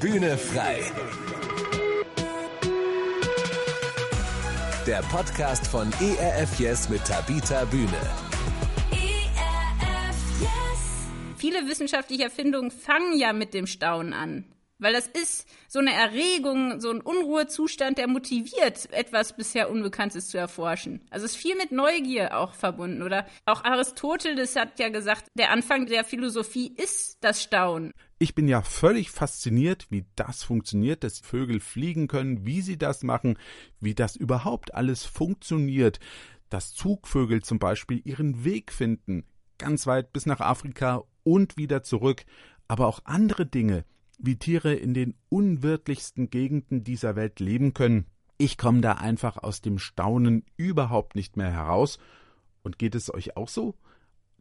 Bühne 0.00 0.38
frei. 0.38 0.80
Der 4.86 5.02
Podcast 5.02 5.66
von 5.66 5.92
ERF 6.00 6.60
Yes 6.60 6.88
mit 6.88 7.04
Tabita 7.04 7.64
Bühne. 7.64 7.88
Viele 11.36 11.66
wissenschaftliche 11.66 12.24
Erfindungen 12.24 12.70
fangen 12.70 13.18
ja 13.18 13.32
mit 13.32 13.54
dem 13.54 13.66
Staunen 13.66 14.12
an. 14.12 14.44
Weil 14.80 14.92
das 14.92 15.08
ist 15.08 15.46
so 15.66 15.80
eine 15.80 15.92
Erregung, 15.92 16.80
so 16.80 16.90
ein 16.90 17.00
Unruhezustand, 17.00 17.98
der 17.98 18.06
motiviert, 18.06 18.92
etwas 18.92 19.36
bisher 19.36 19.70
Unbekanntes 19.70 20.28
zu 20.28 20.38
erforschen. 20.38 21.00
Also 21.10 21.26
ist 21.26 21.36
viel 21.36 21.56
mit 21.56 21.72
Neugier 21.72 22.38
auch 22.38 22.54
verbunden, 22.54 23.02
oder? 23.02 23.26
Auch 23.44 23.64
Aristoteles 23.64 24.54
hat 24.54 24.78
ja 24.78 24.88
gesagt, 24.88 25.26
der 25.34 25.50
Anfang 25.50 25.86
der 25.86 26.04
Philosophie 26.04 26.72
ist 26.76 27.18
das 27.22 27.42
Staunen. 27.42 27.92
Ich 28.20 28.36
bin 28.36 28.46
ja 28.46 28.62
völlig 28.62 29.10
fasziniert, 29.10 29.86
wie 29.90 30.04
das 30.14 30.44
funktioniert, 30.44 31.02
dass 31.02 31.18
Vögel 31.18 31.58
fliegen 31.58 32.06
können, 32.06 32.46
wie 32.46 32.60
sie 32.60 32.78
das 32.78 33.02
machen, 33.02 33.36
wie 33.80 33.94
das 33.94 34.14
überhaupt 34.14 34.74
alles 34.74 35.04
funktioniert, 35.04 35.98
dass 36.50 36.72
Zugvögel 36.72 37.42
zum 37.42 37.58
Beispiel 37.58 38.00
ihren 38.04 38.44
Weg 38.44 38.72
finden, 38.72 39.24
ganz 39.58 39.86
weit 39.86 40.12
bis 40.12 40.24
nach 40.24 40.40
Afrika 40.40 41.02
und 41.24 41.56
wieder 41.56 41.82
zurück, 41.82 42.24
aber 42.68 42.86
auch 42.86 43.00
andere 43.04 43.44
Dinge, 43.44 43.84
wie 44.18 44.36
Tiere 44.36 44.74
in 44.74 44.94
den 44.94 45.14
unwirtlichsten 45.28 46.28
Gegenden 46.28 46.84
dieser 46.84 47.16
Welt 47.16 47.40
leben 47.40 47.72
können. 47.72 48.06
Ich 48.36 48.58
komme 48.58 48.80
da 48.80 48.92
einfach 48.92 49.38
aus 49.38 49.62
dem 49.62 49.78
Staunen 49.78 50.44
überhaupt 50.56 51.14
nicht 51.14 51.36
mehr 51.36 51.50
heraus. 51.50 51.98
Und 52.62 52.78
geht 52.78 52.94
es 52.94 53.12
euch 53.12 53.36
auch 53.36 53.48
so, 53.48 53.74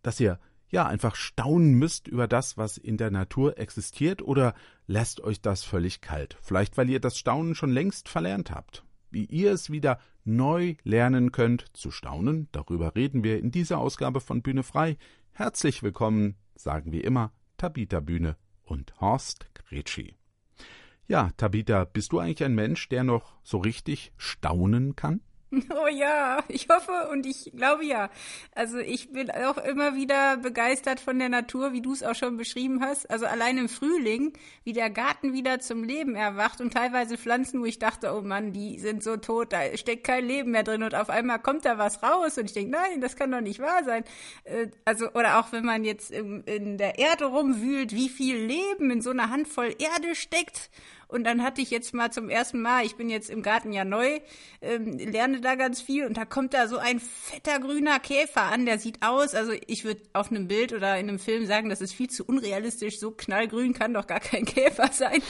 dass 0.02 0.20
ihr 0.20 0.40
ja 0.70 0.86
einfach 0.86 1.16
staunen 1.16 1.76
müsst 1.76 2.08
über 2.08 2.28
das, 2.28 2.58
was 2.58 2.78
in 2.78 2.98
der 2.98 3.12
Natur 3.12 3.58
existiert, 3.58 4.22
oder 4.22 4.54
lässt 4.86 5.22
euch 5.22 5.42
das 5.42 5.64
völlig 5.64 6.02
kalt? 6.02 6.38
Vielleicht 6.42 6.78
weil 6.78 6.90
ihr 6.90 7.00
das 7.00 7.18
Staunen 7.18 7.56
schon 7.56 7.72
längst 7.72 8.10
verlernt 8.10 8.52
habt. 8.52 8.84
Wie 9.10 9.26
ihr 9.26 9.52
es 9.52 9.72
wieder 9.72 10.00
neu 10.26 10.76
lernen 10.84 11.32
könnt 11.32 11.66
zu 11.74 11.92
staunen, 11.92 12.50
darüber 12.52 12.96
reden 12.96 13.24
wir 13.24 13.40
in 13.40 13.52
dieser 13.52 13.78
Ausgabe 13.78 14.20
von 14.20 14.42
Bühne 14.42 14.64
frei. 14.64 14.98
Herzlich 15.32 15.84
willkommen, 15.84 16.36
sagen 16.56 16.92
wir 16.92 17.06
immer, 17.06 17.32
Tabita 17.56 18.02
Bühne 18.02 18.36
und 18.68 19.00
Horst 19.02 19.48
Gretschi. 19.54 20.16
Ja, 21.08 21.32
Tabita, 21.38 21.86
bist 21.86 22.12
du 22.12 22.20
eigentlich 22.20 22.44
ein 22.44 22.56
Mensch, 22.56 22.90
der 22.90 23.04
noch 23.04 23.38
so 23.44 23.58
richtig 23.60 24.12
staunen 24.18 24.96
kann? 24.96 25.22
Oh 25.74 25.88
ja, 25.88 26.44
ich 26.48 26.68
hoffe 26.70 27.10
und 27.12 27.26
ich 27.26 27.52
glaube 27.56 27.86
ja. 27.86 28.10
Also 28.54 28.78
ich 28.80 29.12
bin 29.12 29.32
auch 29.32 29.58
immer 29.58 29.96
wieder 29.96 30.38
begeistert 30.38 31.00
von 31.00 31.18
der 31.20 31.30
Natur, 31.30 31.74
wie 31.74 31.82
du 31.82 31.94
es 31.94 32.04
auch 32.04 32.16
schon 32.16 32.38
beschrieben 32.38 32.82
hast. 32.82 33.10
Also 33.10 33.26
allein 33.26 33.58
im 33.58 33.70
Frühling, 33.70 34.34
wie 34.64 34.74
der 34.74 34.90
Garten 34.90 35.34
wieder 35.34 35.60
zum 35.60 35.84
Leben 35.84 36.16
erwacht 36.16 36.60
und 36.62 36.74
teilweise 36.74 37.18
Pflanzen, 37.18 37.62
wo 37.62 37.66
ich 37.66 37.80
dachte, 37.80 38.14
oh 38.14 38.22
Mann, 38.22 38.52
die 38.52 38.80
sind 38.80 39.04
so 39.04 39.18
tot, 39.18 39.54
da 39.54 39.78
steckt 39.78 40.06
kein 40.06 40.26
Leben 40.26 40.52
mehr 40.52 40.64
drin 40.64 40.84
und 40.84 40.96
auf 40.96 41.10
einmal 41.10 41.40
kommt 41.40 41.66
da 41.66 41.78
was 41.78 42.04
raus 42.04 42.38
und 42.38 42.46
ich 42.46 42.54
denke, 42.54 42.72
nein, 42.72 43.02
das 43.02 43.16
kann 43.16 43.32
doch 43.32 43.42
nicht 43.42 43.60
wahr 43.60 43.84
sein. 43.84 44.04
Äh, 44.44 44.68
also 44.86 45.12
oder 45.12 45.40
auch 45.40 45.52
wenn 45.52 45.66
man 45.66 45.84
jetzt 45.84 46.12
in 46.12 46.78
der 46.78 47.00
Erde 47.00 47.26
rumwühlt, 47.26 47.94
wie 47.94 48.10
viel 48.10 48.38
Leben 48.38 48.92
in 48.92 49.02
so 49.02 49.12
einer 49.12 49.30
Handvoll 49.30 49.76
Erde 49.80 50.16
steckt 50.16 50.70
und 51.08 51.24
dann 51.24 51.44
hatte 51.44 51.62
ich 51.62 51.72
jetzt 51.72 51.94
mal 51.94 52.12
zum 52.12 52.30
ersten 52.30 52.62
Mal, 52.62 52.86
ich 52.86 52.96
bin 52.96 53.10
jetzt 53.10 53.30
im 53.30 53.42
Garten 53.42 53.74
ja 53.74 53.86
neu, 53.86 54.20
ähm, 54.62 54.98
lerne 54.98 55.42
da 55.42 55.56
ganz 55.56 55.82
viel 55.82 56.06
und 56.06 56.18
da 56.18 56.26
kommt 56.26 56.54
da 56.54 56.68
so 56.68 56.78
ein 56.78 57.00
fetter 57.00 57.60
grüner 57.60 58.00
Käfer 58.00 58.44
an, 58.44 58.66
der 58.66 58.80
sieht 58.80 59.02
aus, 59.02 59.36
also 59.36 59.54
ich 59.68 59.86
würde 59.86 60.02
auf 60.14 60.32
einem 60.32 60.48
Bild 60.48 60.74
oder 60.74 60.98
in 60.98 61.10
einem 61.10 61.20
Film 61.20 61.46
sagen, 61.46 61.70
das 61.70 61.82
ist 61.82 61.94
viel 61.94 62.10
zu 62.10 62.26
unrealistisch, 62.26 63.00
so 63.00 63.12
knallgrün 63.12 63.74
kann 63.74 63.94
doch 63.94 64.08
gar 64.08 64.20
kein 64.20 64.46
Käfer 64.46 64.90
sein 64.92 65.22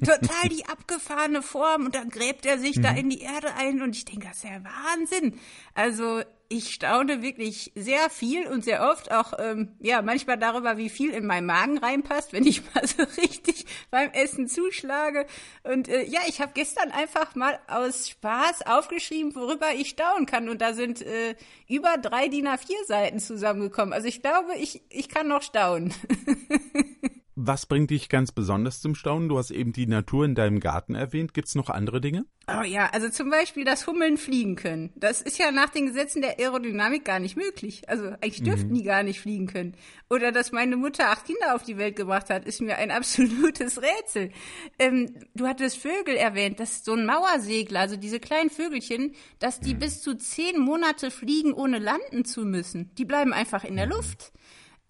total 0.00 0.48
die 0.48 0.64
abgefahrene 0.66 1.42
Form 1.42 1.86
und 1.86 1.94
dann 1.94 2.08
gräbt 2.08 2.46
er 2.46 2.58
sich 2.58 2.76
mhm. 2.76 2.82
da 2.82 2.90
in 2.92 3.10
die 3.10 3.20
Erde 3.20 3.54
ein 3.58 3.82
und 3.82 3.94
ich 3.94 4.04
denke, 4.04 4.26
das 4.28 4.38
ist 4.38 4.44
ja 4.44 4.62
Wahnsinn. 4.64 5.38
Also 5.74 6.22
ich 6.52 6.74
staune 6.74 7.22
wirklich 7.22 7.70
sehr 7.76 8.10
viel 8.10 8.48
und 8.48 8.64
sehr 8.64 8.90
oft 8.90 9.12
auch, 9.12 9.34
ähm, 9.38 9.76
ja, 9.78 10.02
manchmal 10.02 10.36
darüber, 10.36 10.76
wie 10.76 10.90
viel 10.90 11.10
in 11.10 11.24
meinen 11.24 11.46
Magen 11.46 11.78
reinpasst, 11.78 12.32
wenn 12.32 12.44
ich 12.44 12.62
mal 12.74 12.84
so 12.84 13.04
richtig 13.22 13.66
beim 13.92 14.10
Essen 14.10 14.48
zuschlage. 14.48 15.26
Und 15.62 15.88
äh, 15.88 16.02
ja, 16.02 16.20
ich 16.26 16.40
habe 16.40 16.50
gestern 16.52 16.90
einfach 16.90 17.36
mal 17.36 17.60
aus 17.68 18.08
Spaß 18.08 18.66
aufgeschrieben, 18.66 19.36
worüber 19.36 19.72
ich 19.74 19.90
staunen 19.90 20.26
kann. 20.26 20.48
Und 20.48 20.60
da 20.60 20.74
sind 20.74 21.02
äh, 21.02 21.36
über 21.68 21.96
drei 21.98 22.26
DIN 22.26 22.48
A4 22.48 22.84
Seiten 22.84 23.20
zusammengekommen. 23.20 23.94
Also 23.94 24.08
ich 24.08 24.20
glaube, 24.20 24.56
ich, 24.56 24.82
ich 24.88 25.08
kann 25.08 25.28
noch 25.28 25.42
staunen. 25.42 25.94
Was 27.42 27.64
bringt 27.64 27.88
dich 27.88 28.10
ganz 28.10 28.32
besonders 28.32 28.82
zum 28.82 28.94
Staunen? 28.94 29.30
Du 29.30 29.38
hast 29.38 29.50
eben 29.50 29.72
die 29.72 29.86
Natur 29.86 30.26
in 30.26 30.34
deinem 30.34 30.60
Garten 30.60 30.94
erwähnt. 30.94 31.32
Gibt 31.32 31.48
es 31.48 31.54
noch 31.54 31.70
andere 31.70 32.02
Dinge? 32.02 32.26
Oh 32.46 32.62
ja, 32.62 32.90
also 32.92 33.08
zum 33.08 33.30
Beispiel, 33.30 33.64
dass 33.64 33.86
Hummeln 33.86 34.18
fliegen 34.18 34.56
können. 34.56 34.92
Das 34.94 35.22
ist 35.22 35.38
ja 35.38 35.50
nach 35.50 35.70
den 35.70 35.86
Gesetzen 35.86 36.20
der 36.20 36.38
Aerodynamik 36.38 37.02
gar 37.02 37.18
nicht 37.18 37.36
möglich. 37.36 37.88
Also 37.88 38.08
eigentlich 38.08 38.42
dürften 38.42 38.72
mhm. 38.72 38.74
die 38.74 38.82
gar 38.82 39.02
nicht 39.02 39.20
fliegen 39.20 39.46
können. 39.46 39.74
Oder 40.10 40.32
dass 40.32 40.52
meine 40.52 40.76
Mutter 40.76 41.08
acht 41.08 41.24
Kinder 41.24 41.54
auf 41.54 41.62
die 41.62 41.78
Welt 41.78 41.96
gebracht 41.96 42.28
hat, 42.28 42.44
ist 42.44 42.60
mir 42.60 42.76
ein 42.76 42.90
absolutes 42.90 43.80
Rätsel. 43.80 44.32
Ähm, 44.78 45.08
du 45.34 45.46
hattest 45.46 45.78
Vögel 45.78 46.16
erwähnt, 46.16 46.60
dass 46.60 46.84
so 46.84 46.92
ein 46.92 47.06
Mauersegler, 47.06 47.80
also 47.80 47.96
diese 47.96 48.20
kleinen 48.20 48.50
Vögelchen, 48.50 49.14
dass 49.38 49.60
die 49.60 49.72
mhm. 49.72 49.78
bis 49.78 50.02
zu 50.02 50.14
zehn 50.14 50.60
Monate 50.60 51.10
fliegen, 51.10 51.54
ohne 51.54 51.78
landen 51.78 52.26
zu 52.26 52.44
müssen. 52.44 52.94
Die 52.96 53.06
bleiben 53.06 53.32
einfach 53.32 53.64
in 53.64 53.76
der 53.76 53.86
mhm. 53.86 53.92
Luft. 53.92 54.32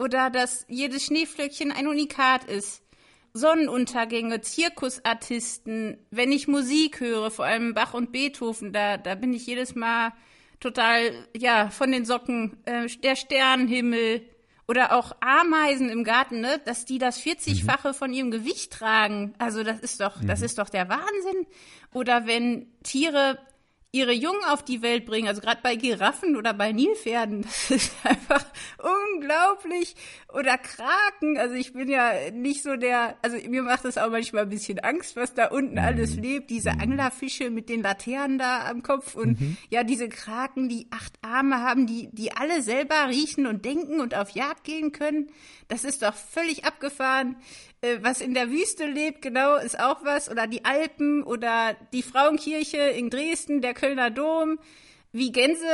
Oder 0.01 0.31
dass 0.31 0.65
jedes 0.67 1.05
Schneeflöckchen 1.05 1.71
ein 1.71 1.87
Unikat 1.87 2.45
ist. 2.45 2.81
Sonnenuntergänge, 3.33 4.41
Zirkusartisten, 4.41 5.97
wenn 6.09 6.31
ich 6.31 6.47
Musik 6.47 6.99
höre, 6.99 7.29
vor 7.29 7.45
allem 7.45 7.75
Bach 7.75 7.93
und 7.93 8.11
Beethoven, 8.11 8.73
da, 8.73 8.97
da 8.97 9.13
bin 9.13 9.31
ich 9.31 9.45
jedes 9.45 9.75
Mal 9.75 10.11
total, 10.59 11.11
ja, 11.37 11.69
von 11.69 11.91
den 11.91 12.03
Socken, 12.05 12.57
äh, 12.65 12.87
der 13.03 13.15
Sternenhimmel 13.15 14.23
oder 14.67 14.97
auch 14.97 15.15
Ameisen 15.21 15.89
im 15.89 16.03
Garten, 16.03 16.41
ne, 16.41 16.59
dass 16.65 16.85
die 16.85 16.97
das 16.97 17.21
40-fache 17.21 17.89
mhm. 17.89 17.93
von 17.93 18.11
ihrem 18.11 18.31
Gewicht 18.31 18.73
tragen. 18.73 19.35
Also 19.37 19.63
das 19.63 19.79
ist 19.81 20.01
doch, 20.01 20.19
mhm. 20.19 20.27
das 20.27 20.41
ist 20.41 20.57
doch 20.57 20.69
der 20.69 20.89
Wahnsinn. 20.89 21.45
Oder 21.93 22.25
wenn 22.25 22.67
Tiere 22.81 23.37
ihre 23.91 24.13
Jungen 24.13 24.43
auf 24.45 24.63
die 24.63 24.81
Welt 24.81 25.05
bringen, 25.05 25.27
also 25.27 25.41
gerade 25.41 25.59
bei 25.61 25.75
Giraffen 25.75 26.37
oder 26.37 26.53
bei 26.53 26.71
Nilpferden, 26.71 27.41
das 27.69 27.71
ist 27.71 27.91
einfach 28.03 28.45
unglaublich. 29.15 29.95
Oder 30.33 30.57
Kraken, 30.57 31.37
also 31.37 31.55
ich 31.55 31.73
bin 31.73 31.89
ja 31.89 32.13
nicht 32.31 32.63
so 32.63 32.75
der, 32.75 33.17
also 33.21 33.37
mir 33.49 33.63
macht 33.63 33.85
das 33.85 33.97
auch 33.97 34.09
manchmal 34.09 34.43
ein 34.43 34.49
bisschen 34.49 34.79
Angst, 34.79 35.15
was 35.15 35.33
da 35.33 35.47
unten 35.47 35.73
mhm. 35.73 35.79
alles 35.79 36.15
lebt. 36.15 36.49
Diese 36.49 36.71
mhm. 36.71 36.81
Anglerfische 36.81 37.49
mit 37.49 37.69
den 37.69 37.81
Laternen 37.81 38.37
da 38.37 38.65
am 38.69 38.81
Kopf 38.81 39.15
und 39.15 39.39
mhm. 39.39 39.57
ja, 39.69 39.83
diese 39.83 40.07
Kraken, 40.09 40.69
die 40.69 40.87
acht 40.89 41.13
Arme 41.21 41.61
haben, 41.61 41.85
die, 41.85 42.09
die 42.13 42.31
alle 42.31 42.61
selber 42.61 43.07
riechen 43.09 43.45
und 43.45 43.65
denken 43.65 43.99
und 43.99 44.15
auf 44.15 44.29
Jagd 44.31 44.63
gehen 44.63 44.91
können. 44.91 45.29
Das 45.67 45.83
ist 45.83 46.01
doch 46.01 46.15
völlig 46.15 46.65
abgefahren. 46.65 47.35
Äh, 47.81 47.97
was 48.01 48.21
in 48.21 48.33
der 48.33 48.49
Wüste 48.49 48.85
lebt, 48.85 49.21
genau, 49.21 49.57
ist 49.57 49.79
auch 49.79 50.03
was. 50.05 50.29
Oder 50.29 50.47
die 50.47 50.65
Alpen 50.65 51.23
oder 51.23 51.75
die 51.93 52.03
Frauenkirche 52.03 52.77
in 52.77 53.09
Dresden, 53.09 53.61
der 53.61 53.73
Kölner 53.73 54.11
Dom. 54.11 54.59
Wie 55.11 55.31
Gänse, 55.31 55.65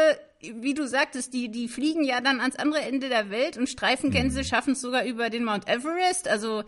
wie 0.42 0.74
du 0.74 0.88
sagtest, 0.88 1.34
die, 1.34 1.50
die 1.50 1.68
fliegen 1.68 2.04
ja 2.04 2.22
dann 2.22 2.40
ans 2.40 2.56
andere 2.56 2.82
Ende 2.82 3.10
der 3.10 3.30
Welt 3.30 3.58
und 3.58 3.68
Streifengänse 3.68 4.40
mhm. 4.40 4.44
schaffen 4.44 4.74
es 4.74 4.82
sogar 4.82 5.06
über 5.06 5.30
den 5.30 5.44
Mount 5.44 5.68
Everest. 5.68 6.28
Also, 6.28 6.64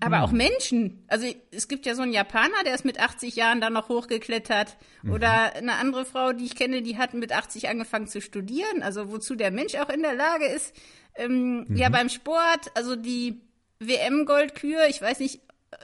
aber 0.00 0.18
mhm. 0.18 0.22
auch 0.22 0.32
Menschen. 0.32 1.04
Also 1.08 1.26
es 1.50 1.68
gibt 1.68 1.86
ja 1.86 1.94
so 1.94 2.02
einen 2.02 2.12
Japaner, 2.12 2.64
der 2.64 2.74
ist 2.74 2.84
mit 2.84 2.98
80 2.98 3.36
Jahren 3.36 3.60
dann 3.60 3.74
noch 3.74 3.88
hochgeklettert. 3.88 4.76
Mhm. 5.02 5.12
Oder 5.12 5.54
eine 5.54 5.74
andere 5.74 6.04
Frau, 6.04 6.32
die 6.32 6.46
ich 6.46 6.56
kenne, 6.56 6.82
die 6.82 6.98
hat 6.98 7.14
mit 7.14 7.32
80 7.32 7.68
angefangen 7.68 8.08
zu 8.08 8.20
studieren. 8.20 8.82
Also 8.82 9.10
wozu 9.10 9.34
der 9.34 9.50
Mensch 9.50 9.74
auch 9.76 9.90
in 9.90 10.02
der 10.02 10.14
Lage 10.14 10.46
ist. 10.46 10.74
Ähm, 11.14 11.66
ja, 11.74 11.88
mhm. 11.88 11.92
beim 11.92 12.08
Sport, 12.08 12.70
also 12.74 12.96
die 12.96 13.42
WM-Goldkühe, 13.78 14.88
ich 14.88 15.02
weiß 15.02 15.18
nicht, 15.18 15.40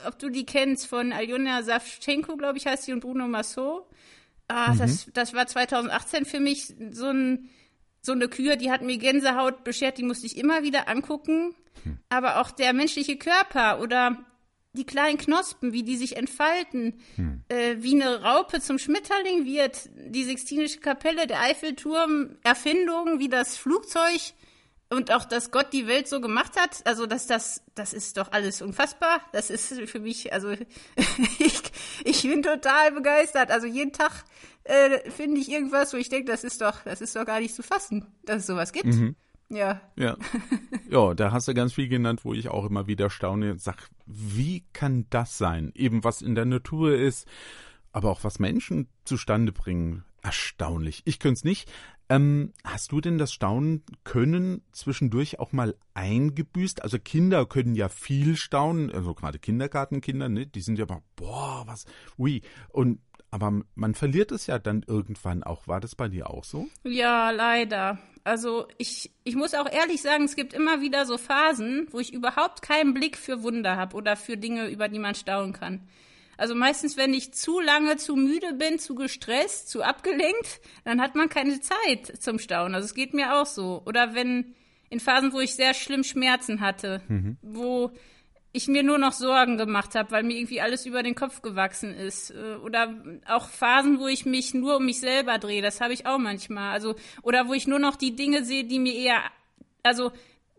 ob 0.07 0.19
du 0.19 0.31
die 0.31 0.47
kennst, 0.47 0.87
von 0.87 1.13
Aljona 1.13 1.63
Savchenko, 1.63 2.37
glaube 2.37 2.59
ich, 2.59 2.67
heißt 2.67 2.85
sie, 2.85 2.93
und 2.93 3.01
Bruno 3.01 3.27
Massot. 3.29 3.87
Ah, 4.49 4.73
mhm. 4.73 4.79
das, 4.79 5.11
das 5.13 5.35
war 5.35 5.47
2018 5.47 6.25
für 6.25 6.41
mich 6.41 6.75
so, 6.91 7.07
ein, 7.07 7.51
so 8.01 8.13
eine 8.13 8.29
Kühe, 8.29 8.57
die 8.57 8.71
hat 8.71 8.83
mir 8.83 8.99
Gänsehaut 8.99 9.63
beschert, 9.63 9.99
die 9.99 10.03
musste 10.03 10.27
ich 10.27 10.37
immer 10.37 10.63
wieder 10.63 10.89
angucken. 10.89 11.55
Hm. 11.85 11.99
Aber 12.09 12.41
auch 12.41 12.51
der 12.51 12.73
menschliche 12.73 13.17
Körper 13.17 13.81
oder 13.81 14.19
die 14.73 14.85
kleinen 14.85 15.19
Knospen, 15.19 15.73
wie 15.73 15.83
die 15.83 15.97
sich 15.97 16.17
entfalten, 16.17 17.01
hm. 17.17 17.43
äh, 17.49 17.77
wie 17.79 17.95
eine 17.95 18.23
Raupe 18.23 18.61
zum 18.61 18.79
Schmetterling 18.79 19.45
wird, 19.45 19.91
die 19.95 20.25
Sixtinische 20.25 20.81
Kapelle, 20.81 21.27
der 21.27 21.41
Eiffelturm, 21.41 22.37
Erfindungen, 22.43 23.19
wie 23.19 23.29
das 23.29 23.57
Flugzeug 23.57 24.21
und 24.91 25.13
auch, 25.13 25.25
dass 25.25 25.51
Gott 25.51 25.73
die 25.73 25.87
Welt 25.87 26.09
so 26.09 26.21
gemacht 26.21 26.59
hat, 26.59 26.87
also 26.87 27.07
dass 27.07 27.27
das, 27.27 27.63
das 27.75 27.93
ist 27.93 28.17
doch 28.17 28.33
alles 28.33 28.63
unfassbar. 28.63 29.21
Das 29.33 29.51
ist 29.51 29.75
für 29.89 30.01
mich, 30.01 30.33
also 30.33 30.51
ich, 31.39 31.63
ich 32.05 32.23
bin 32.23 32.43
total 32.43 32.93
begeistert. 32.93 33.51
Also 33.51 33.67
jeden 33.67 33.93
Tag 33.93 34.25
äh, 34.65 35.11
finde 35.11 35.41
ich 35.41 35.51
irgendwas, 35.51 35.93
wo 35.93 35.99
ich 35.99 36.09
denke, 36.09 36.31
das 36.31 36.43
ist 36.43 36.61
doch, 36.63 36.83
das 36.85 37.01
ist 37.01 37.17
doch 37.17 37.27
gar 37.27 37.41
nicht 37.41 37.55
zu 37.55 37.63
fassen, 37.63 38.07
dass 38.25 38.39
es 38.39 38.47
sowas 38.47 38.73
gibt. 38.73 38.87
Mhm. 38.87 39.15
Ja. 39.51 39.81
Ja. 39.97 40.17
Ja, 40.91 41.13
da 41.13 41.33
hast 41.33 41.47
du 41.47 41.53
ganz 41.53 41.75
viel 41.75 41.89
genannt, 41.89 42.25
wo 42.25 42.33
ich 42.33 42.49
auch 42.49 42.65
immer 42.65 42.87
wieder 42.87 43.11
staune 43.11 43.51
und 43.51 43.61
sag, 43.61 43.91
wie 44.07 44.65
kann 44.73 45.05
das 45.11 45.37
sein? 45.37 45.71
Eben 45.75 46.03
was 46.03 46.23
in 46.23 46.35
der 46.35 46.47
Natur 46.47 46.95
ist, 46.95 47.29
aber 47.93 48.11
auch 48.11 48.25
was 48.25 48.39
Menschen 48.39 48.89
zustande 49.05 49.53
bringen. 49.53 50.03
Erstaunlich. 50.23 51.03
Ich 51.05 51.19
könnte 51.19 51.39
es 51.39 51.45
nicht. 51.45 51.71
Ähm, 52.11 52.53
hast 52.65 52.93
du 52.93 53.01
denn 53.01 53.19
das 53.19 53.33
Staunen 53.33 53.85
können 54.05 54.63
zwischendurch 54.73 55.39
auch 55.39 55.53
mal 55.53 55.77
eingebüßt? 55.95 56.83
Also 56.83 56.99
Kinder 56.99 57.45
können 57.45 57.75
ja 57.75 57.89
viel 57.89 58.37
staunen, 58.37 58.91
also 58.91 59.15
gerade 59.15 59.39
Kindergartenkinder, 59.39 60.29
ne? 60.29 60.47
Die 60.47 60.63
sind 60.63 60.79
ja 60.79 60.87
mal, 60.87 61.03
boah, 61.17 61.65
was, 61.67 61.85
ui. 62.19 62.43
Und 62.71 63.01
aber 63.31 63.61
man 63.75 63.95
verliert 63.95 64.33
es 64.33 64.47
ja 64.47 64.59
dann 64.59 64.83
irgendwann 64.87 65.43
auch. 65.43 65.69
War 65.69 65.81
das 65.81 65.95
bei 65.95 66.09
dir 66.09 66.31
auch 66.31 66.45
so? 66.45 66.67
Ja, 66.83 67.31
leider. 67.31 67.99
Also 68.25 68.69
ich, 68.79 69.11
ich 69.25 69.37
muss 69.37 69.55
auch 69.55 69.71
ehrlich 69.71 70.03
sagen, 70.03 70.25
es 70.25 70.37
gibt 70.37 70.55
immer 70.55 70.81
wieder 70.81 71.05
so 71.05 71.19
Phasen, 71.19 71.89
wo 71.91 72.01
ich 72.01 72.13
überhaupt 72.13 72.63
keinen 72.63 72.95
Blick 72.95 73.17
für 73.19 73.43
Wunder 73.43 73.77
habe 73.77 73.97
oder 73.97 74.17
für 74.17 74.37
Dinge, 74.37 74.69
über 74.69 74.89
die 74.89 74.99
man 74.99 75.15
staunen 75.15 75.53
kann. 75.53 75.89
Also 76.39 76.55
meistens, 76.55 76.97
wenn 76.97 77.13
ich 77.13 77.35
zu 77.35 77.61
lange 77.61 77.97
zu 77.97 78.17
müde 78.17 78.55
bin, 78.55 78.79
zu 78.79 78.95
gestresst, 78.95 79.69
zu 79.69 79.83
abgelenkt, 79.83 80.61
dann 80.85 81.03
hat 81.03 81.17
man 81.17 81.29
keine 81.29 81.61
Zeit 81.61 82.23
zum 82.23 82.39
Staunen. 82.39 82.75
Also 82.75 82.87
es 82.87 82.95
geht 82.95 83.13
mir 83.13 83.35
auch 83.35 83.47
so. 83.47 83.83
Oder 83.85 84.15
wenn 84.15 84.55
in 84.89 85.01
Phasen, 85.01 85.33
wo 85.33 85.41
ich 85.41 85.55
sehr 85.55 85.75
schlimm 85.75 86.05
Schmerzen 86.05 86.61
hatte, 86.61 87.03
mhm. 87.09 87.37
wo 87.43 87.93
ich 88.53 88.69
mir 88.69 88.83
nur 88.83 88.99
noch 88.99 89.13
Sorgen 89.13 89.59
gemacht 89.59 89.95
habe, 89.95 90.11
weil 90.11 90.23
mir 90.23 90.37
irgendwie 90.37 90.61
alles 90.61 90.87
über 90.87 91.03
den 91.03 91.15
Kopf 91.15 91.43
gewachsen 91.43 91.93
ist. 91.93 92.31
Äh, 92.31 92.57
oder 92.63 92.95
auch 93.27 93.49
Phasen, 93.49 93.99
wo 93.99 94.07
ich 94.07 94.25
mich 94.25 94.55
nur 94.55 94.77
um 94.77 94.87
mich 94.87 95.01
selber 95.01 95.39
drehe, 95.39 95.61
das 95.61 95.81
habe 95.81 95.93
ich 95.93 96.07
auch 96.07 96.19
manchmal. 96.19 96.73
Also, 96.73 96.95
oder 97.23 97.49
wo 97.49 97.55
ich 97.55 97.67
nur 97.67 97.79
noch 97.79 97.97
die 97.97 98.17
Dinge 98.17 98.45
sehe, 98.45 98.65
die 98.65 98.79
mir 98.79 98.95
eher, 98.95 99.23
also 99.83 100.13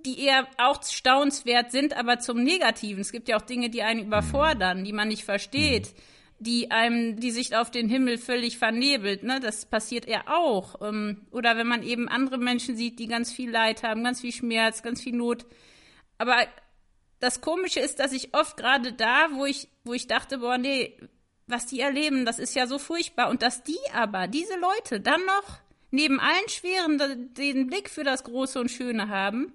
die 0.05 0.23
eher 0.23 0.47
auch 0.57 0.83
staunenswert 0.83 1.71
sind, 1.71 1.95
aber 1.95 2.19
zum 2.19 2.43
Negativen. 2.43 3.01
Es 3.01 3.11
gibt 3.11 3.27
ja 3.27 3.37
auch 3.37 3.41
Dinge, 3.41 3.69
die 3.69 3.83
einen 3.83 4.05
überfordern, 4.05 4.83
die 4.83 4.93
man 4.93 5.07
nicht 5.07 5.23
versteht, 5.23 5.93
die 6.39 6.71
einem 6.71 7.19
die 7.19 7.31
Sicht 7.31 7.53
auf 7.53 7.69
den 7.69 7.89
Himmel 7.89 8.17
völlig 8.17 8.57
vernebelt. 8.57 9.23
Ne? 9.23 9.39
Das 9.39 9.65
passiert 9.65 10.07
ja 10.07 10.23
auch. 10.27 10.81
Ähm, 10.81 11.27
oder 11.31 11.57
wenn 11.57 11.67
man 11.67 11.83
eben 11.83 12.07
andere 12.07 12.37
Menschen 12.37 12.77
sieht, 12.77 12.99
die 12.99 13.07
ganz 13.07 13.31
viel 13.31 13.51
Leid 13.51 13.83
haben, 13.83 14.03
ganz 14.03 14.21
viel 14.21 14.31
Schmerz, 14.31 14.81
ganz 14.81 15.01
viel 15.01 15.15
Not. 15.15 15.45
Aber 16.17 16.35
das 17.19 17.41
Komische 17.41 17.81
ist, 17.81 17.99
dass 17.99 18.13
ich 18.13 18.33
oft 18.33 18.55
gerade 18.55 18.93
da, 18.93 19.27
wo 19.33 19.45
ich, 19.45 19.67
wo 19.83 19.93
ich 19.93 20.07
dachte, 20.07 20.37
boah, 20.37 20.57
nee, 20.57 20.97
was 21.47 21.65
die 21.65 21.81
erleben, 21.81 22.25
das 22.25 22.39
ist 22.39 22.55
ja 22.55 22.67
so 22.67 22.77
furchtbar. 22.77 23.29
Und 23.29 23.41
dass 23.41 23.63
die 23.63 23.79
aber, 23.93 24.27
diese 24.27 24.57
Leute, 24.57 25.01
dann 25.01 25.25
noch 25.25 25.59
neben 25.91 26.19
allen 26.19 26.47
Schweren 26.47 27.33
den 27.33 27.67
Blick 27.67 27.89
für 27.89 28.03
das 28.03 28.23
Große 28.23 28.59
und 28.59 28.69
Schöne 28.69 29.09
haben, 29.09 29.53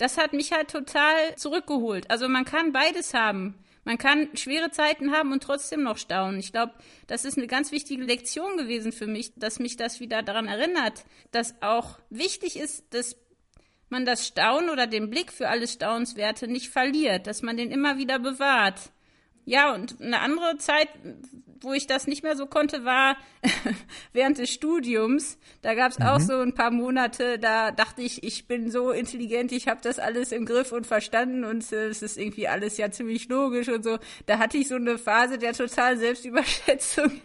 das 0.00 0.16
hat 0.16 0.32
mich 0.32 0.52
halt 0.52 0.70
total 0.70 1.36
zurückgeholt. 1.36 2.10
Also 2.10 2.28
man 2.28 2.44
kann 2.44 2.72
beides 2.72 3.14
haben. 3.14 3.54
Man 3.84 3.98
kann 3.98 4.28
schwere 4.36 4.70
Zeiten 4.70 5.12
haben 5.12 5.32
und 5.32 5.42
trotzdem 5.42 5.82
noch 5.82 5.96
staunen. 5.96 6.38
Ich 6.38 6.52
glaube, 6.52 6.74
das 7.06 7.24
ist 7.24 7.38
eine 7.38 7.46
ganz 7.46 7.72
wichtige 7.72 8.04
Lektion 8.04 8.56
gewesen 8.56 8.92
für 8.92 9.06
mich, 9.06 9.32
dass 9.36 9.58
mich 9.58 9.76
das 9.76 10.00
wieder 10.00 10.22
daran 10.22 10.48
erinnert, 10.48 11.04
dass 11.32 11.60
auch 11.62 11.98
wichtig 12.10 12.58
ist, 12.58 12.92
dass 12.94 13.16
man 13.88 14.04
das 14.04 14.26
Staunen 14.26 14.70
oder 14.70 14.86
den 14.86 15.10
Blick 15.10 15.32
für 15.32 15.48
alles 15.48 15.72
Staunenswerte 15.72 16.46
nicht 16.46 16.70
verliert, 16.70 17.26
dass 17.26 17.42
man 17.42 17.56
den 17.56 17.70
immer 17.70 17.98
wieder 17.98 18.18
bewahrt. 18.18 18.90
Ja, 19.44 19.74
und 19.74 20.00
eine 20.00 20.20
andere 20.20 20.58
Zeit, 20.58 20.88
wo 21.62 21.72
ich 21.72 21.86
das 21.86 22.06
nicht 22.06 22.22
mehr 22.22 22.36
so 22.36 22.46
konnte, 22.46 22.84
war 22.84 23.16
während 24.12 24.38
des 24.38 24.50
Studiums. 24.50 25.38
Da 25.62 25.74
gab 25.74 25.92
es 25.92 25.98
mhm. 25.98 26.06
auch 26.06 26.20
so 26.20 26.40
ein 26.40 26.54
paar 26.54 26.70
Monate, 26.70 27.38
da 27.38 27.70
dachte 27.70 28.02
ich, 28.02 28.22
ich 28.22 28.46
bin 28.46 28.70
so 28.70 28.90
intelligent, 28.90 29.52
ich 29.52 29.68
habe 29.68 29.80
das 29.82 29.98
alles 29.98 30.32
im 30.32 30.46
Griff 30.46 30.72
und 30.72 30.86
verstanden 30.86 31.44
und 31.44 31.70
äh, 31.72 31.88
es 31.88 32.02
ist 32.02 32.16
irgendwie 32.16 32.48
alles 32.48 32.76
ja 32.76 32.90
ziemlich 32.90 33.28
logisch 33.28 33.68
und 33.68 33.82
so. 33.82 33.98
Da 34.26 34.38
hatte 34.38 34.56
ich 34.56 34.68
so 34.68 34.76
eine 34.76 34.98
Phase 34.98 35.38
der 35.38 35.52
total 35.52 35.98
Selbstüberschätzung 35.98 37.20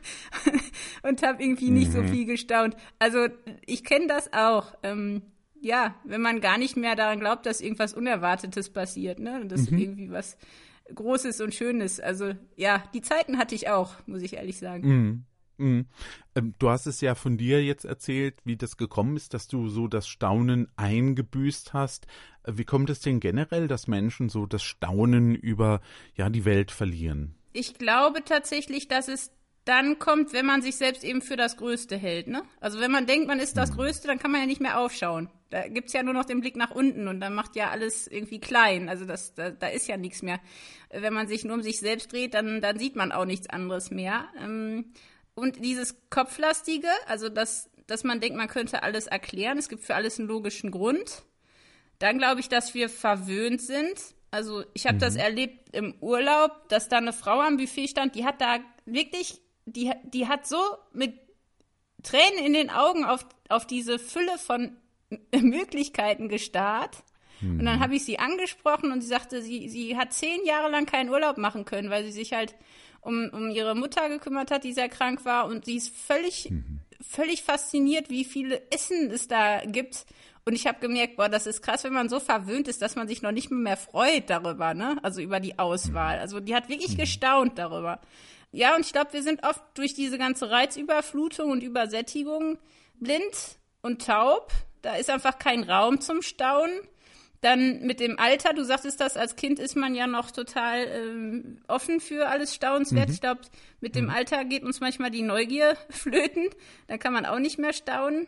und 1.03 1.23
habe 1.23 1.44
irgendwie 1.44 1.69
mhm. 1.69 1.77
nicht 1.77 1.91
so 1.91 2.01
mhm. 2.01 2.09
viel 2.09 2.25
gestaunt. 2.25 2.75
Also 3.00 3.27
ich 3.65 3.83
kenne 3.83 4.07
das 4.07 4.33
auch. 4.33 4.73
Ähm, 4.83 5.21
ja, 5.62 5.95
wenn 6.03 6.21
man 6.21 6.41
gar 6.41 6.59
nicht 6.59 6.77
mehr 6.77 6.95
daran 6.95 7.19
glaubt, 7.19 7.47
dass 7.47 7.59
irgendwas 7.59 7.95
Unerwartetes 7.95 8.69
passiert, 8.69 9.17
ne? 9.17 9.45
Dass 9.47 9.71
mhm. 9.71 9.79
irgendwie 9.79 10.12
was 10.12 10.38
Großes 10.93 11.41
und 11.41 11.53
Schönes. 11.53 11.99
Also 11.99 12.33
ja, 12.55 12.83
die 12.93 13.01
Zeiten 13.01 13.37
hatte 13.37 13.55
ich 13.55 13.69
auch, 13.69 13.95
muss 14.05 14.21
ich 14.21 14.33
ehrlich 14.33 14.59
sagen. 14.59 15.25
Mhm. 15.57 15.85
Ähm, 16.35 16.53
du 16.59 16.69
hast 16.69 16.85
es 16.85 17.01
ja 17.01 17.15
von 17.15 17.37
dir 17.37 17.63
jetzt 17.63 17.85
erzählt, 17.85 18.35
wie 18.43 18.57
das 18.57 18.77
gekommen 18.77 19.15
ist, 19.15 19.33
dass 19.33 19.47
du 19.47 19.69
so 19.69 19.87
das 19.87 20.07
Staunen 20.07 20.67
eingebüßt 20.75 21.73
hast. 21.73 22.07
Äh, 22.43 22.53
wie 22.55 22.65
kommt 22.65 22.89
es 22.89 22.99
denn 22.99 23.19
generell, 23.19 23.67
dass 23.67 23.87
Menschen 23.87 24.29
so 24.29 24.45
das 24.45 24.63
Staunen 24.63 25.35
über 25.35 25.81
ja 26.15 26.29
die 26.29 26.45
Welt 26.45 26.71
verlieren? 26.71 27.35
Ich 27.53 27.75
glaube 27.75 28.23
tatsächlich, 28.25 28.88
dass 28.88 29.07
es 29.07 29.31
dann 29.65 29.97
kommt, 29.97 30.31
wenn 30.31 30.45
man 30.45 30.62
sich 30.62 30.75
selbst 30.75 31.03
eben 31.03 31.21
für 31.21 31.35
das 31.35 31.57
Größte 31.57 31.97
hält. 31.97 32.27
Ne? 32.27 32.44
Also 32.62 32.79
wenn 32.79 32.91
man 32.91 33.07
denkt, 33.07 33.27
man 33.27 33.39
ist 33.39 33.57
das 33.57 33.71
mhm. 33.71 33.75
Größte, 33.75 34.07
dann 34.07 34.19
kann 34.19 34.31
man 34.31 34.41
ja 34.41 34.47
nicht 34.47 34.62
mehr 34.62 34.79
aufschauen. 34.79 35.29
Da 35.50 35.67
gibt's 35.67 35.94
ja 35.94 36.03
nur 36.03 36.13
noch 36.13 36.25
den 36.25 36.41
Blick 36.41 36.56
nach 36.56 36.71
unten 36.71 37.07
und 37.07 37.19
dann 37.19 37.33
macht 37.33 37.56
ja 37.56 37.71
alles 37.71 38.07
irgendwie 38.07 38.39
klein. 38.39 38.89
Also 38.89 39.06
das, 39.06 39.33
da, 39.33 39.50
da 39.50 39.67
ist 39.67 39.88
ja 39.88 39.97
nichts 39.97 40.21
mehr. 40.21 40.39
Wenn 40.91 41.13
man 41.13 41.27
sich 41.27 41.45
nur 41.45 41.56
um 41.56 41.63
sich 41.63 41.79
selbst 41.79 42.12
dreht, 42.12 42.35
dann, 42.35 42.62
dann 42.62 42.77
sieht 42.77 42.95
man 42.95 43.12
auch 43.12 43.25
nichts 43.25 43.50
anderes 43.50 43.89
mehr. 43.89 44.27
Ähm, 44.39 44.94
und 45.33 45.63
dieses 45.63 45.95
Kopflastige, 46.12 46.89
also 47.07 47.29
dass, 47.29 47.71
dass 47.88 48.03
man 48.03 48.19
denkt, 48.19 48.38
man 48.38 48.47
könnte 48.47 48.83
alles 48.83 49.07
erklären, 49.07 49.57
es 49.57 49.67
gibt 49.67 49.83
für 49.83 49.95
alles 49.95 50.19
einen 50.19 50.27
logischen 50.27 50.69
Grund. 50.69 51.23
Dann 51.97 52.19
glaube 52.19 52.39
ich, 52.39 52.50
dass 52.50 52.75
wir 52.75 52.88
verwöhnt 52.89 53.62
sind. 53.62 54.00
Also 54.29 54.63
ich 54.73 54.85
habe 54.85 54.95
mhm. 54.95 55.00
das 55.00 55.15
erlebt 55.15 55.75
im 55.75 55.95
Urlaub, 56.01 56.69
dass 56.69 56.88
da 56.88 56.97
eine 56.97 57.13
Frau 57.13 57.39
am 57.39 57.57
Buffet 57.57 57.88
stand, 57.88 58.15
die 58.15 58.25
hat 58.25 58.41
da 58.41 58.59
wirklich 58.85 59.41
die, 59.65 59.91
die 60.03 60.27
hat 60.27 60.47
so 60.47 60.57
mit 60.94 61.19
Tränen 62.03 62.45
in 62.45 62.53
den 62.53 62.69
Augen 62.69 63.03
auf, 63.03 63.25
auf 63.50 63.65
diese 63.65 64.00
Fülle 64.00 64.38
von 64.38 64.77
Möglichkeiten 65.35 66.29
gestarrt. 66.29 67.03
Mhm. 67.41 67.59
Und 67.59 67.65
dann 67.65 67.79
habe 67.79 67.95
ich 67.95 68.06
sie 68.06 68.19
angesprochen 68.19 68.91
und 68.91 69.01
sie 69.01 69.07
sagte, 69.07 69.41
sie, 69.41 69.69
sie 69.69 69.97
hat 69.97 70.13
zehn 70.13 70.45
Jahre 70.45 70.69
lang 70.69 70.85
keinen 70.85 71.09
Urlaub 71.09 71.38
machen 71.38 71.65
können, 71.65 71.89
weil 71.89 72.03
sie 72.06 72.12
sich 72.12 72.33
halt 72.33 72.56
um, 73.01 73.29
um 73.31 73.50
ihre 73.50 73.75
Mutter 73.75 74.09
gekümmert 74.09 74.51
hat, 74.51 74.63
die 74.63 74.73
sehr 74.73 74.89
krank 74.89 75.25
war. 75.25 75.45
Und 75.45 75.65
sie 75.65 75.75
ist 75.75 75.95
völlig, 75.95 76.50
mhm. 76.50 76.79
völlig 77.01 77.44
fasziniert, 77.44 78.09
wie 78.09 78.23
viele 78.23 78.62
Essen 78.71 79.12
es 79.12 79.27
da 79.27 79.62
gibt. 79.65 80.06
Und 80.47 80.53
ich 80.53 80.67
habe 80.67 80.79
gemerkt, 80.79 81.15
boah, 81.17 81.27
das 81.27 81.47
ist 81.47 81.63
krass, 81.63 81.83
wenn 81.83 81.94
man 81.94 82.07
so 82.07 82.19
verwöhnt 82.19 82.67
ist, 82.67 82.81
dass 82.81 82.95
man 82.95 83.07
sich 83.07 83.23
noch 83.23 83.31
nicht 83.31 83.50
mehr 83.50 83.77
freut 83.77 84.29
darüber, 84.29 84.75
ne? 84.75 84.97
Also 85.01 85.21
über 85.21 85.39
die 85.39 85.57
Auswahl. 85.57 86.17
Mhm. 86.17 86.21
Also 86.21 86.39
die 86.39 86.56
hat 86.56 86.69
wirklich 86.69 86.94
mhm. 86.94 87.01
gestaunt 87.01 87.57
darüber. 87.57 88.00
Ja, 88.55 88.74
und 88.77 88.85
ich 88.85 88.93
glaube, 88.93 89.12
wir 89.12 89.21
sind 89.21 89.43
oft 89.43 89.62
durch 89.74 89.93
diese 89.93 90.17
ganze 90.17 90.50
Reizüberflutung 90.50 91.51
und 91.51 91.62
Übersättigung 91.62 92.57
blind 93.01 93.59
und 93.81 94.05
taub. 94.05 94.53
Da 94.81 94.95
ist 94.95 95.09
einfach 95.09 95.39
kein 95.39 95.63
Raum 95.63 96.00
zum 96.00 96.21
Staunen. 96.21 96.79
Dann 97.41 97.81
mit 97.81 98.00
dem 98.00 98.17
Alter, 98.17 98.53
du 98.53 98.63
sagtest 98.63 99.01
das, 99.01 99.17
als 99.17 99.35
Kind 99.35 99.59
ist 99.59 99.75
man 99.75 99.93
ja 99.93 100.07
noch 100.07 100.31
total 100.31 100.88
ähm, 100.88 101.57
offen 101.67 102.00
für 102.00 102.29
alles 102.29 102.55
Staunenswert. 102.55 103.09
Mhm. 103.09 103.13
Ich 103.13 103.19
glaube, 103.19 103.41
mit 103.81 103.93
dem 103.93 104.05
mhm. 104.05 104.12
Alter 104.12 104.45
geht 104.45 104.63
uns 104.63 104.79
manchmal 104.79 105.12
die 105.12 105.21
Neugier 105.21 105.75
flöten. 105.89 106.47
Da 106.88 106.97
kann 106.97 107.12
man 107.12 107.25
auch 107.25 107.39
nicht 107.39 107.59
mehr 107.59 107.74
staunen. 107.74 108.25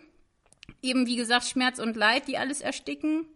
Eben, 0.81 1.07
wie 1.07 1.15
gesagt, 1.15 1.45
Schmerz 1.45 1.79
und 1.79 1.95
Leid, 1.95 2.27
die 2.27 2.37
alles 2.37 2.59
ersticken. 2.59 3.27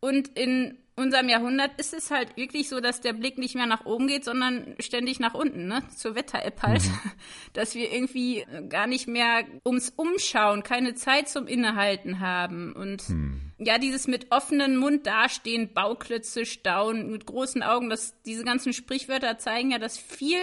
Und 0.00 0.28
in 0.38 0.78
unserem 1.00 1.28
Jahrhundert 1.28 1.78
ist 1.78 1.94
es 1.94 2.10
halt 2.10 2.36
wirklich 2.36 2.68
so, 2.68 2.80
dass 2.80 3.00
der 3.00 3.12
Blick 3.12 3.38
nicht 3.38 3.54
mehr 3.54 3.66
nach 3.66 3.84
oben 3.84 4.06
geht, 4.06 4.24
sondern 4.24 4.74
ständig 4.78 5.20
nach 5.20 5.34
unten, 5.34 5.66
ne? 5.66 5.82
Zur 5.96 6.14
Wetter-App 6.14 6.62
halt. 6.62 6.82
Mhm. 6.84 7.10
Dass 7.52 7.74
wir 7.74 7.92
irgendwie 7.92 8.46
gar 8.68 8.86
nicht 8.86 9.08
mehr 9.08 9.44
ums 9.66 9.90
Umschauen, 9.90 10.62
keine 10.62 10.94
Zeit 10.94 11.28
zum 11.28 11.46
Innehalten 11.46 12.20
haben. 12.20 12.72
Und 12.72 13.08
mhm. 13.08 13.40
ja, 13.58 13.78
dieses 13.78 14.06
mit 14.06 14.30
offenen 14.30 14.76
Mund 14.76 15.06
dastehen, 15.06 15.72
Bauklötze 15.72 16.46
staunen, 16.46 17.10
mit 17.10 17.26
großen 17.26 17.62
Augen, 17.62 17.90
das, 17.90 18.14
diese 18.22 18.44
ganzen 18.44 18.72
Sprichwörter 18.72 19.38
zeigen 19.38 19.72
ja, 19.72 19.78
dass 19.78 19.98
viel 19.98 20.38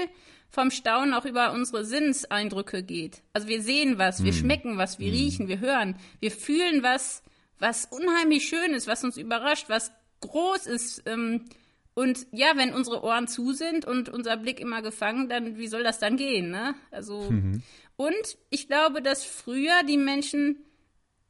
vom 0.49 0.71
Staunen 0.71 1.13
auch 1.13 1.25
über 1.25 1.51
unsere 1.51 1.85
Sinneseindrücke 1.85 2.83
geht. 2.83 3.21
Also 3.33 3.47
wir 3.47 3.61
sehen 3.61 3.97
was, 3.97 4.23
wir 4.23 4.31
mhm. 4.31 4.37
schmecken 4.37 4.77
was, 4.77 4.99
wir 4.99 5.11
mhm. 5.11 5.17
riechen, 5.17 5.47
wir 5.47 5.59
hören, 5.59 5.97
wir 6.19 6.31
fühlen 6.31 6.83
was, 6.83 7.21
was 7.59 7.85
unheimlich 7.85 8.47
schön 8.47 8.73
ist, 8.73 8.87
was 8.87 9.03
uns 9.03 9.17
überrascht, 9.17 9.65
was 9.67 9.91
groß 10.21 10.67
ist. 10.67 11.03
Ähm, 11.05 11.45
und 11.93 12.27
ja, 12.31 12.53
wenn 12.55 12.73
unsere 12.73 13.03
Ohren 13.03 13.27
zu 13.27 13.53
sind 13.53 13.85
und 13.85 14.09
unser 14.09 14.37
Blick 14.37 14.59
immer 14.59 14.81
gefangen, 14.81 15.29
dann 15.29 15.57
wie 15.57 15.67
soll 15.67 15.83
das 15.83 15.99
dann 15.99 16.17
gehen? 16.17 16.51
Ne? 16.51 16.75
Also 16.91 17.31
mhm. 17.31 17.63
und 17.95 18.37
ich 18.49 18.67
glaube, 18.67 19.01
dass 19.01 19.23
früher 19.23 19.83
die 19.87 19.97
Menschen 19.97 20.63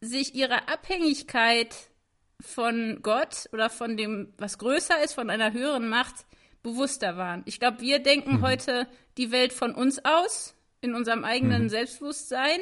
sich 0.02 0.36
ihrer 0.36 0.70
Abhängigkeit 0.70 1.74
von 2.40 3.00
Gott 3.02 3.50
oder 3.52 3.70
von 3.70 3.98
dem, 3.98 4.34
was 4.38 4.58
größer 4.58 5.04
ist, 5.04 5.14
von 5.14 5.30
einer 5.30 5.54
höheren 5.54 5.88
Macht 5.90 6.26
bewusster 6.64 7.18
waren. 7.18 7.44
Ich 7.46 7.60
glaube, 7.60 7.82
wir 7.82 8.00
denken 8.00 8.38
mhm. 8.38 8.42
heute 8.42 8.88
die 9.18 9.32
Welt 9.32 9.54
von 9.54 9.74
uns 9.74 10.04
aus, 10.04 10.54
in 10.82 10.96
unserem 10.96 11.24
eigenen 11.24 11.64
mhm. 11.64 11.70
Selbstbewusstsein. 11.70 12.60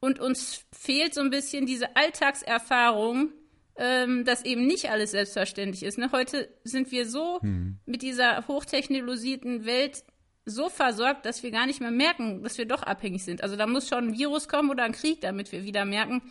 Und 0.00 0.20
uns 0.20 0.64
fehlt 0.72 1.14
so 1.14 1.20
ein 1.20 1.30
bisschen 1.30 1.66
diese 1.66 1.96
Alltagserfahrung, 1.96 3.32
ähm, 3.78 4.24
dass 4.24 4.44
eben 4.44 4.66
nicht 4.66 4.90
alles 4.90 5.12
selbstverständlich 5.12 5.84
ist. 5.84 5.98
Ne? 5.98 6.10
Heute 6.12 6.48
sind 6.64 6.90
wir 6.90 7.08
so 7.08 7.40
hm. 7.40 7.78
mit 7.86 8.02
dieser 8.02 8.46
hochtechnologisierten 8.48 9.64
Welt 9.64 10.04
so 10.44 10.68
versorgt, 10.68 11.24
dass 11.24 11.42
wir 11.42 11.50
gar 11.52 11.66
nicht 11.66 11.80
mehr 11.80 11.92
merken, 11.92 12.42
dass 12.42 12.58
wir 12.58 12.66
doch 12.66 12.82
abhängig 12.82 13.24
sind. 13.24 13.42
Also 13.42 13.54
da 13.54 13.66
muss 13.66 13.88
schon 13.88 14.08
ein 14.08 14.18
Virus 14.18 14.48
kommen 14.48 14.70
oder 14.70 14.82
ein 14.82 14.92
Krieg, 14.92 15.20
damit 15.20 15.52
wir 15.52 15.64
wieder 15.64 15.84
merken, 15.84 16.22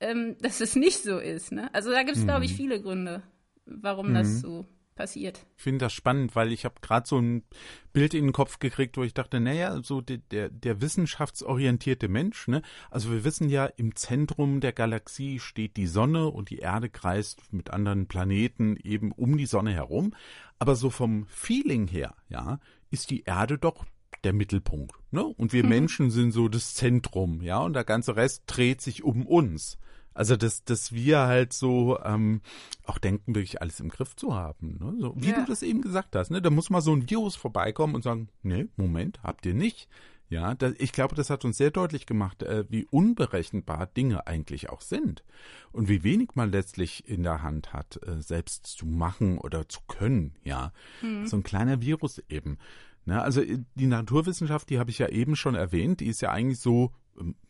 ähm, 0.00 0.36
dass 0.42 0.60
es 0.60 0.74
nicht 0.74 1.02
so 1.02 1.18
ist. 1.18 1.52
Ne? 1.52 1.72
Also 1.72 1.90
da 1.90 2.02
gibt 2.02 2.16
es, 2.16 2.22
hm. 2.22 2.28
glaube 2.28 2.44
ich, 2.44 2.54
viele 2.54 2.82
Gründe, 2.82 3.22
warum 3.64 4.08
hm. 4.08 4.14
das 4.14 4.40
so 4.40 4.66
passiert. 4.96 5.46
Ich 5.56 5.62
finde 5.62 5.84
das 5.84 5.92
spannend, 5.92 6.34
weil 6.34 6.50
ich 6.50 6.64
habe 6.64 6.76
gerade 6.80 7.06
so 7.06 7.18
ein 7.18 7.44
Bild 7.92 8.14
in 8.14 8.24
den 8.24 8.32
Kopf 8.32 8.58
gekriegt, 8.58 8.96
wo 8.96 9.04
ich 9.04 9.14
dachte, 9.14 9.38
naja, 9.38 9.80
so 9.82 10.00
der, 10.00 10.18
der, 10.30 10.48
der 10.48 10.80
wissenschaftsorientierte 10.80 12.08
Mensch, 12.08 12.48
ne? 12.48 12.62
Also 12.90 13.12
wir 13.12 13.22
wissen 13.22 13.48
ja, 13.48 13.66
im 13.66 13.94
Zentrum 13.94 14.60
der 14.60 14.72
Galaxie 14.72 15.38
steht 15.38 15.76
die 15.76 15.86
Sonne 15.86 16.28
und 16.28 16.50
die 16.50 16.58
Erde 16.58 16.88
kreist 16.88 17.52
mit 17.52 17.70
anderen 17.70 18.08
Planeten 18.08 18.76
eben 18.82 19.12
um 19.12 19.36
die 19.36 19.46
Sonne 19.46 19.72
herum. 19.72 20.14
Aber 20.58 20.74
so 20.74 20.90
vom 20.90 21.26
Feeling 21.26 21.86
her, 21.86 22.14
ja, 22.28 22.58
ist 22.90 23.10
die 23.10 23.24
Erde 23.24 23.58
doch 23.58 23.84
der 24.24 24.32
Mittelpunkt. 24.32 24.94
Ne? 25.10 25.24
Und 25.24 25.52
wir 25.52 25.62
mhm. 25.62 25.68
Menschen 25.68 26.10
sind 26.10 26.32
so 26.32 26.48
das 26.48 26.74
Zentrum, 26.74 27.42
ja, 27.42 27.58
und 27.58 27.74
der 27.74 27.84
ganze 27.84 28.16
Rest 28.16 28.44
dreht 28.46 28.80
sich 28.80 29.04
um 29.04 29.26
uns. 29.26 29.78
Also, 30.16 30.36
dass, 30.36 30.64
dass 30.64 30.92
wir 30.92 31.20
halt 31.20 31.52
so 31.52 31.98
ähm, 32.02 32.40
auch 32.84 32.96
denken, 32.96 33.34
wirklich 33.34 33.60
alles 33.60 33.80
im 33.80 33.90
Griff 33.90 34.16
zu 34.16 34.34
haben. 34.34 34.78
Ne? 34.80 34.94
So, 34.98 35.14
wie 35.16 35.28
ja. 35.28 35.40
du 35.40 35.44
das 35.44 35.62
eben 35.62 35.82
gesagt 35.82 36.16
hast, 36.16 36.30
ne? 36.30 36.40
Da 36.40 36.48
muss 36.48 36.70
mal 36.70 36.80
so 36.80 36.94
ein 36.94 37.08
Virus 37.08 37.36
vorbeikommen 37.36 37.94
und 37.94 38.02
sagen, 38.02 38.28
nee, 38.42 38.66
Moment, 38.76 39.22
habt 39.22 39.44
ihr 39.44 39.52
nicht. 39.52 39.88
Ja, 40.28 40.54
da, 40.54 40.72
ich 40.78 40.92
glaube, 40.92 41.14
das 41.14 41.28
hat 41.28 41.44
uns 41.44 41.58
sehr 41.58 41.70
deutlich 41.70 42.06
gemacht, 42.06 42.42
äh, 42.42 42.64
wie 42.68 42.86
unberechenbar 42.86 43.86
Dinge 43.86 44.26
eigentlich 44.26 44.70
auch 44.70 44.80
sind 44.80 45.22
und 45.70 45.88
wie 45.88 46.02
wenig 46.02 46.30
man 46.34 46.50
letztlich 46.50 47.06
in 47.08 47.22
der 47.22 47.42
Hand 47.42 47.74
hat, 47.74 48.00
äh, 48.04 48.20
selbst 48.22 48.66
zu 48.66 48.86
machen 48.86 49.38
oder 49.38 49.68
zu 49.68 49.80
können. 49.86 50.34
Ja, 50.42 50.72
hm. 51.00 51.26
so 51.26 51.36
ein 51.36 51.42
kleiner 51.42 51.82
Virus 51.82 52.22
eben. 52.30 52.58
Ne? 53.04 53.22
Also 53.22 53.42
äh, 53.42 53.58
die 53.74 53.86
Naturwissenschaft, 53.86 54.70
die 54.70 54.78
habe 54.78 54.90
ich 54.90 54.98
ja 54.98 55.08
eben 55.08 55.36
schon 55.36 55.54
erwähnt, 55.54 56.00
die 56.00 56.08
ist 56.08 56.22
ja 56.22 56.30
eigentlich 56.30 56.58
so 56.58 56.90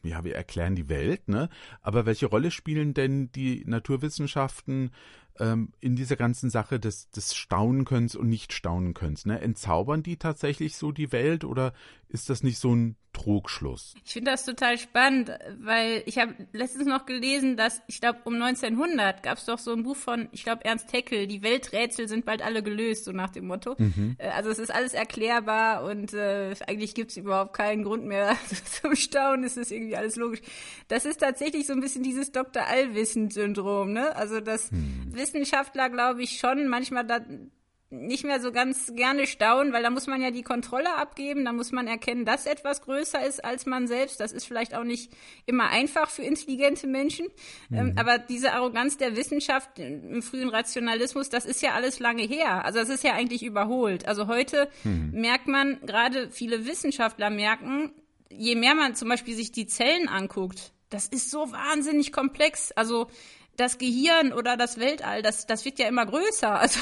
ja, 0.03 0.25
wir 0.25 0.35
erklären 0.35 0.75
die 0.75 0.89
Welt, 0.89 1.29
ne? 1.29 1.49
Aber 1.83 2.07
welche 2.07 2.27
Rolle 2.27 2.51
spielen 2.51 2.95
denn 2.95 3.31
die 3.33 3.65
Naturwissenschaften 3.67 4.91
ähm, 5.41 5.73
in 5.81 5.97
dieser 5.97 6.17
ganzen 6.17 6.51
Sache 6.51 6.79
des, 6.79 7.11
des 7.11 7.35
Staunenkönnens 7.35 8.15
und 8.17 8.29
Nicht-Staunenkönnens? 8.29 9.27
Ne? 9.27 9.41
Entzaubern 9.41 10.03
die 10.03 10.17
tatsächlich 10.17 10.77
so 10.77 10.93
die 10.93 11.13
Welt 11.13 11.45
oder 11.45 11.73
ist 12.09 12.31
das 12.31 12.43
nicht 12.43 12.59
so 12.59 12.75
ein 12.75 12.97
Trugschluss? 13.13 13.95
Ich 14.05 14.13
finde 14.13 14.31
das 14.31 14.45
total 14.45 14.79
spannend, 14.79 15.31
weil 15.59 16.03
ich 16.07 16.19
habe 16.19 16.35
letztens 16.53 16.87
noch 16.87 17.07
gelesen, 17.07 17.57
dass, 17.57 17.81
ich 17.87 18.01
glaube, 18.01 18.21
um 18.25 18.35
1900 18.35 19.23
gab 19.23 19.39
es 19.39 19.47
doch 19.47 19.59
so 19.59 19.73
ein 19.73 19.83
Buch 19.83 19.97
von, 19.97 20.29
ich 20.33 20.45
glaube, 20.45 20.65
Ernst 20.65 20.93
Haeckel, 20.93 21.27
die 21.27 21.43
Welträtsel 21.43 22.09
sind 22.09 22.27
bald 22.27 22.43
alle 22.43 22.63
gelöst, 22.63 23.07
so 23.07 23.13
nach 23.13 23.31
dem 23.31 23.47
Motto. 23.47 23.75
Mhm. 23.79 24.17
Äh, 24.19 24.29
also 24.29 24.51
es 24.51 24.59
ist 24.59 24.71
alles 24.71 24.93
erklärbar 24.93 25.85
und 25.85 26.13
äh, 26.13 26.55
eigentlich 26.67 26.95
gibt 26.95 27.11
es 27.11 27.17
überhaupt 27.17 27.55
keinen 27.55 27.85
Grund 27.85 28.05
mehr 28.05 28.37
zum 28.83 28.95
Staunen, 28.95 29.45
es 29.45 29.57
ist 29.57 29.73
irgendwie 29.73 29.97
alles 29.97 30.17
logisch. 30.17 30.43
Das 30.89 31.07
ist 31.07 31.21
tatsächlich 31.21 31.67
so 31.67 31.73
ein 31.73 31.81
bisschen 31.81 32.03
dieses 32.03 32.33
Dr. 32.33 32.65
Allwissen-Syndrom, 32.67 33.93
ne? 33.93 34.15
Also 34.15 34.41
dass 34.41 34.71
mhm. 34.71 35.13
Wissenschaftler, 35.27 35.91
glaube 35.91 36.23
ich, 36.23 36.39
schon 36.39 36.69
manchmal 36.69 37.05
da 37.05 37.21
nicht 37.89 38.25
mehr 38.25 38.41
so 38.41 38.51
ganz 38.51 38.93
gerne 38.95 39.27
staunen, 39.27 39.73
weil 39.73 39.83
da 39.83 39.91
muss 39.91 40.09
man 40.09 40.21
ja 40.21 40.31
die 40.31 40.43
Kontrolle 40.43 40.97
abgeben, 40.97 41.45
da 41.45 41.53
muss 41.53 41.71
man 41.71 41.87
erkennen, 41.87 42.25
dass 42.25 42.47
etwas 42.47 42.83
größer 42.83 43.25
ist 43.25 43.45
als 43.45 43.65
man 43.65 43.87
selbst. 43.87 44.19
Das 44.19 44.33
ist 44.33 44.45
vielleicht 44.45 44.75
auch 44.75 44.83
nicht 44.83 45.13
immer 45.47 45.69
einfach 45.69 46.11
für 46.11 46.23
intelligente 46.23 46.89
Menschen. 46.89 47.27
Ähm, 47.73 47.91
mhm. 47.91 47.93
aber 47.99 48.19
diese 48.19 48.53
Arroganz 48.53 48.97
der 48.97 49.17
Wissenschaft 49.17 49.79
im 49.79 50.21
frühen 50.23 50.49
Rationalismus, 50.49 51.29
das 51.29 51.47
ist 51.47 51.63
ja 51.63 51.75
alles 51.75 52.01
lange 52.01 52.23
her. 52.23 52.65
Also 52.65 52.81
das 52.81 52.89
ist 52.89 53.05
ja 53.05 53.13
eigentlich 53.13 53.45
überholt. 53.45 54.07
Also 54.07 54.27
heute 54.27 54.69
mhm. 54.83 55.13
merkt 55.13 55.47
man, 55.47 55.81
gerade 55.87 56.31
viele 56.31 56.67
Wissenschaftler 56.67 57.31
merken, 57.31 57.93
je 58.31 58.57
mehr 58.57 58.75
man 58.75 58.97
zum 58.97 59.09
Beispiel 59.09 59.37
sich 59.37 59.53
die 59.53 59.67
Zellen 59.67 60.09
anguckt, 60.09 60.73
das 60.91 61.07
ist 61.07 61.31
so 61.31 61.53
wahnsinnig 61.53 62.13
komplex. 62.13 62.73
Also 62.73 63.09
das 63.57 63.79
Gehirn 63.79 64.33
oder 64.33 64.57
das 64.57 64.79
Weltall, 64.79 65.23
das, 65.23 65.47
das 65.47 65.65
wird 65.65 65.79
ja 65.79 65.89
immer 65.89 66.07
größer. 66.07 66.61
Also 66.67 66.81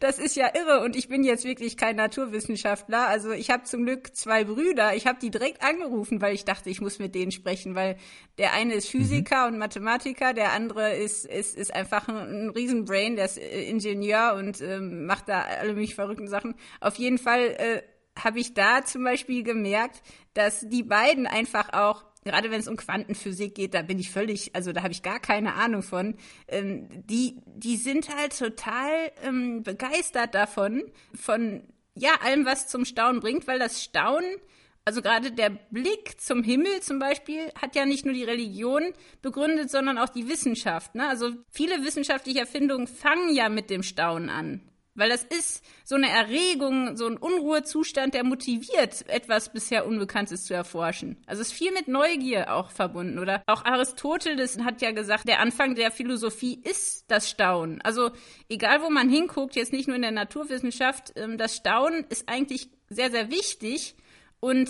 das 0.00 0.18
ist 0.18 0.36
ja 0.36 0.50
irre. 0.54 0.82
Und 0.84 0.96
ich 0.96 1.08
bin 1.08 1.24
jetzt 1.24 1.44
wirklich 1.44 1.76
kein 1.76 1.96
Naturwissenschaftler. 1.96 3.08
Also 3.08 3.30
ich 3.32 3.50
habe 3.50 3.64
zum 3.64 3.84
Glück 3.84 4.14
zwei 4.14 4.44
Brüder. 4.44 4.94
Ich 4.94 5.06
habe 5.06 5.18
die 5.18 5.30
direkt 5.30 5.62
angerufen, 5.62 6.20
weil 6.20 6.34
ich 6.34 6.44
dachte, 6.44 6.68
ich 6.68 6.80
muss 6.80 6.98
mit 6.98 7.14
denen 7.14 7.32
sprechen, 7.32 7.74
weil 7.74 7.96
der 8.38 8.52
eine 8.52 8.74
ist 8.74 8.88
Physiker 8.88 9.46
mhm. 9.46 9.54
und 9.54 9.58
Mathematiker, 9.58 10.34
der 10.34 10.52
andere 10.52 10.94
ist, 10.94 11.24
ist, 11.24 11.56
ist 11.56 11.74
einfach 11.74 12.08
ein, 12.08 12.16
ein 12.16 12.50
Riesenbrain, 12.50 13.16
der 13.16 13.24
ist 13.26 13.38
äh, 13.38 13.62
Ingenieur 13.64 14.34
und 14.36 14.60
ähm, 14.60 15.06
macht 15.06 15.28
da 15.28 15.42
alle 15.42 15.74
mich 15.74 15.94
verrückten 15.94 16.28
Sachen. 16.28 16.54
Auf 16.80 16.96
jeden 16.96 17.18
Fall 17.18 17.40
äh, 17.40 17.82
habe 18.18 18.40
ich 18.40 18.54
da 18.54 18.84
zum 18.84 19.04
Beispiel 19.04 19.42
gemerkt, 19.42 20.02
dass 20.34 20.60
die 20.60 20.82
beiden 20.82 21.26
einfach 21.26 21.72
auch 21.72 22.04
gerade 22.24 22.50
wenn 22.50 22.60
es 22.60 22.68
um 22.68 22.76
Quantenphysik 22.76 23.54
geht, 23.54 23.74
da 23.74 23.82
bin 23.82 23.98
ich 23.98 24.10
völlig, 24.10 24.54
also 24.54 24.72
da 24.72 24.82
habe 24.82 24.92
ich 24.92 25.02
gar 25.02 25.20
keine 25.20 25.54
Ahnung 25.54 25.82
von. 25.82 26.16
Ähm, 26.48 26.88
die, 27.06 27.40
die 27.46 27.76
sind 27.76 28.14
halt 28.14 28.38
total 28.38 28.90
ähm, 29.22 29.62
begeistert 29.62 30.34
davon, 30.34 30.82
von 31.14 31.62
ja, 31.94 32.12
allem, 32.22 32.44
was 32.44 32.68
zum 32.68 32.84
Staunen 32.84 33.20
bringt, 33.20 33.46
weil 33.46 33.58
das 33.58 33.82
Staunen, 33.82 34.36
also 34.84 35.02
gerade 35.02 35.32
der 35.32 35.50
Blick 35.70 36.20
zum 36.20 36.42
Himmel 36.42 36.80
zum 36.80 36.98
Beispiel, 36.98 37.50
hat 37.60 37.74
ja 37.74 37.84
nicht 37.84 38.04
nur 38.04 38.14
die 38.14 38.24
Religion 38.24 38.82
begründet, 39.22 39.70
sondern 39.70 39.98
auch 39.98 40.08
die 40.08 40.28
Wissenschaft. 40.28 40.94
Ne? 40.94 41.08
Also 41.08 41.32
viele 41.50 41.84
wissenschaftliche 41.84 42.40
Erfindungen 42.40 42.86
fangen 42.86 43.34
ja 43.34 43.48
mit 43.48 43.70
dem 43.70 43.82
Staunen 43.82 44.30
an. 44.30 44.69
Weil 45.00 45.08
das 45.08 45.24
ist 45.24 45.64
so 45.82 45.94
eine 45.94 46.10
Erregung, 46.10 46.94
so 46.94 47.06
ein 47.06 47.16
Unruhezustand, 47.16 48.12
der 48.12 48.22
motiviert, 48.22 49.08
etwas 49.08 49.50
bisher 49.50 49.86
Unbekanntes 49.86 50.44
zu 50.44 50.52
erforschen. 50.52 51.16
Also 51.24 51.40
ist 51.40 51.54
viel 51.54 51.72
mit 51.72 51.88
Neugier 51.88 52.54
auch 52.54 52.70
verbunden. 52.70 53.18
Oder 53.18 53.42
auch 53.46 53.64
Aristoteles 53.64 54.58
hat 54.58 54.82
ja 54.82 54.90
gesagt, 54.90 55.26
der 55.26 55.40
Anfang 55.40 55.74
der 55.74 55.90
Philosophie 55.90 56.60
ist 56.62 57.06
das 57.08 57.30
Staunen. 57.30 57.80
Also 57.80 58.10
egal, 58.50 58.82
wo 58.82 58.90
man 58.90 59.08
hinguckt, 59.08 59.56
jetzt 59.56 59.72
nicht 59.72 59.86
nur 59.86 59.96
in 59.96 60.02
der 60.02 60.10
Naturwissenschaft, 60.10 61.14
ähm, 61.16 61.38
das 61.38 61.56
Staunen 61.56 62.04
ist 62.10 62.28
eigentlich 62.28 62.68
sehr, 62.90 63.10
sehr 63.10 63.30
wichtig. 63.30 63.96
Und 64.38 64.68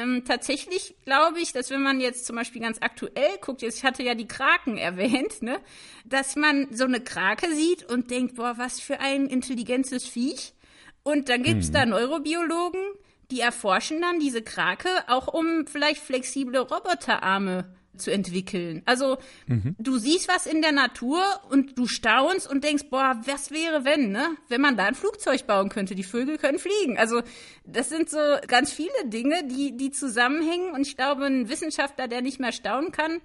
ähm, 0.00 0.24
tatsächlich 0.24 0.94
glaube 1.04 1.40
ich, 1.40 1.52
dass 1.52 1.70
wenn 1.70 1.82
man 1.82 2.00
jetzt 2.00 2.26
zum 2.26 2.36
Beispiel 2.36 2.62
ganz 2.62 2.78
aktuell 2.80 3.38
guckt, 3.40 3.62
jetzt 3.62 3.78
ich 3.78 3.84
hatte 3.84 4.02
ja 4.02 4.14
die 4.14 4.28
Kraken 4.28 4.78
erwähnt, 4.78 5.42
ne, 5.42 5.60
dass 6.04 6.36
man 6.36 6.68
so 6.72 6.84
eine 6.84 7.00
Krake 7.00 7.54
sieht 7.54 7.84
und 7.84 8.10
denkt, 8.10 8.36
boah, 8.36 8.54
was 8.56 8.80
für 8.80 9.00
ein 9.00 9.26
intelligentes 9.26 10.06
Viech. 10.06 10.54
Und 11.02 11.28
dann 11.28 11.42
gibt's 11.42 11.68
hm. 11.68 11.74
da 11.74 11.86
Neurobiologen, 11.86 12.82
die 13.30 13.40
erforschen 13.40 14.00
dann 14.00 14.20
diese 14.20 14.42
Krake 14.42 14.88
auch 15.06 15.28
um 15.28 15.66
vielleicht 15.66 16.02
flexible 16.02 16.58
Roboterarme 16.58 17.74
zu 18.00 18.10
entwickeln. 18.10 18.82
Also 18.86 19.18
mhm. 19.46 19.76
du 19.78 19.98
siehst 19.98 20.28
was 20.28 20.46
in 20.46 20.62
der 20.62 20.72
Natur 20.72 21.22
und 21.50 21.78
du 21.78 21.86
staunst 21.86 22.50
und 22.50 22.64
denkst, 22.64 22.84
boah, 22.90 23.20
was 23.26 23.50
wäre 23.50 23.84
wenn, 23.84 24.10
ne? 24.10 24.30
Wenn 24.48 24.60
man 24.60 24.76
da 24.76 24.86
ein 24.86 24.94
Flugzeug 24.94 25.46
bauen 25.46 25.68
könnte, 25.68 25.94
die 25.94 26.02
Vögel 26.02 26.38
können 26.38 26.58
fliegen. 26.58 26.98
Also 26.98 27.22
das 27.64 27.88
sind 27.88 28.10
so 28.10 28.18
ganz 28.46 28.72
viele 28.72 28.90
Dinge, 29.06 29.44
die, 29.46 29.76
die 29.76 29.90
zusammenhängen 29.90 30.72
und 30.72 30.82
ich 30.82 30.96
glaube, 30.96 31.26
ein 31.26 31.48
Wissenschaftler, 31.48 32.08
der 32.08 32.22
nicht 32.22 32.40
mehr 32.40 32.52
staunen 32.52 32.92
kann, 32.92 33.20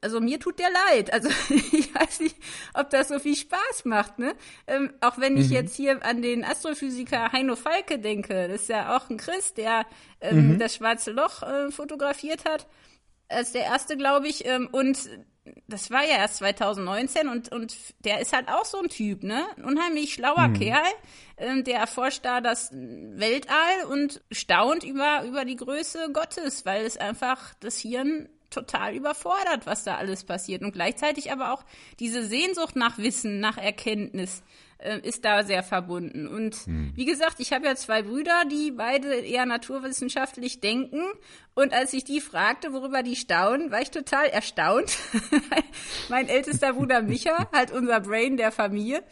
also 0.00 0.20
mir 0.20 0.38
tut 0.38 0.58
der 0.58 0.70
leid. 0.70 1.12
Also 1.12 1.28
ich 1.72 1.94
weiß 1.94 2.20
nicht, 2.20 2.36
ob 2.74 2.90
das 2.90 3.08
so 3.08 3.18
viel 3.18 3.36
Spaß 3.36 3.84
macht, 3.84 4.18
ne? 4.18 4.34
Ähm, 4.66 4.92
auch 5.00 5.18
wenn 5.18 5.36
ich 5.36 5.48
mhm. 5.48 5.54
jetzt 5.54 5.76
hier 5.76 6.04
an 6.04 6.22
den 6.22 6.44
Astrophysiker 6.44 7.32
Heino 7.32 7.56
Falke 7.56 7.98
denke, 7.98 8.48
das 8.48 8.62
ist 8.62 8.68
ja 8.68 8.96
auch 8.96 9.10
ein 9.10 9.16
Christ, 9.16 9.56
der 9.56 9.86
ähm, 10.20 10.54
mhm. 10.54 10.58
das 10.58 10.76
schwarze 10.76 11.10
Loch 11.10 11.42
äh, 11.42 11.70
fotografiert 11.70 12.44
hat 12.44 12.66
als 13.28 13.52
der 13.52 13.64
erste, 13.64 13.96
glaube 13.96 14.28
ich. 14.28 14.46
Ähm, 14.46 14.68
und 14.70 15.08
das 15.66 15.90
war 15.90 16.04
ja 16.04 16.16
erst 16.16 16.36
2019 16.36 17.28
und, 17.28 17.52
und 17.52 17.76
der 18.00 18.20
ist 18.20 18.32
halt 18.32 18.48
auch 18.48 18.64
so 18.64 18.78
ein 18.78 18.88
Typ, 18.88 19.22
ne? 19.22 19.46
Ein 19.56 19.64
unheimlich 19.64 20.14
schlauer 20.14 20.48
mhm. 20.48 20.54
Kerl. 20.54 20.86
Ähm, 21.36 21.64
der 21.64 21.78
erforscht 21.78 22.24
da 22.24 22.40
das 22.40 22.70
Weltall 22.72 23.84
und 23.90 24.22
staunt 24.30 24.84
über, 24.84 25.24
über 25.24 25.44
die 25.44 25.56
Größe 25.56 26.10
Gottes, 26.12 26.66
weil 26.66 26.84
es 26.84 26.96
einfach 26.96 27.54
das 27.60 27.78
Hirn 27.78 28.28
total 28.50 28.94
überfordert, 28.94 29.66
was 29.66 29.84
da 29.84 29.96
alles 29.96 30.24
passiert. 30.24 30.62
Und 30.62 30.72
gleichzeitig 30.72 31.30
aber 31.32 31.52
auch 31.52 31.64
diese 32.00 32.24
Sehnsucht 32.24 32.76
nach 32.76 32.98
Wissen, 32.98 33.40
nach 33.40 33.58
Erkenntnis 33.58 34.42
äh, 34.78 35.00
ist 35.00 35.24
da 35.24 35.42
sehr 35.42 35.62
verbunden. 35.62 36.28
Und 36.28 36.54
hm. 36.54 36.92
wie 36.94 37.04
gesagt, 37.04 37.40
ich 37.40 37.52
habe 37.52 37.66
ja 37.66 37.74
zwei 37.74 38.02
Brüder, 38.02 38.44
die 38.50 38.70
beide 38.70 39.12
eher 39.14 39.44
naturwissenschaftlich 39.44 40.60
denken. 40.60 41.02
Und 41.54 41.72
als 41.72 41.92
ich 41.92 42.04
die 42.04 42.20
fragte, 42.20 42.72
worüber 42.72 43.02
die 43.02 43.16
staunen, 43.16 43.72
war 43.72 43.82
ich 43.82 43.90
total 43.90 44.26
erstaunt. 44.26 44.96
mein 46.08 46.28
ältester 46.28 46.74
Bruder 46.74 47.02
Micha, 47.02 47.48
halt 47.52 47.72
unser 47.72 48.00
Brain 48.00 48.36
der 48.36 48.52
Familie, 48.52 49.02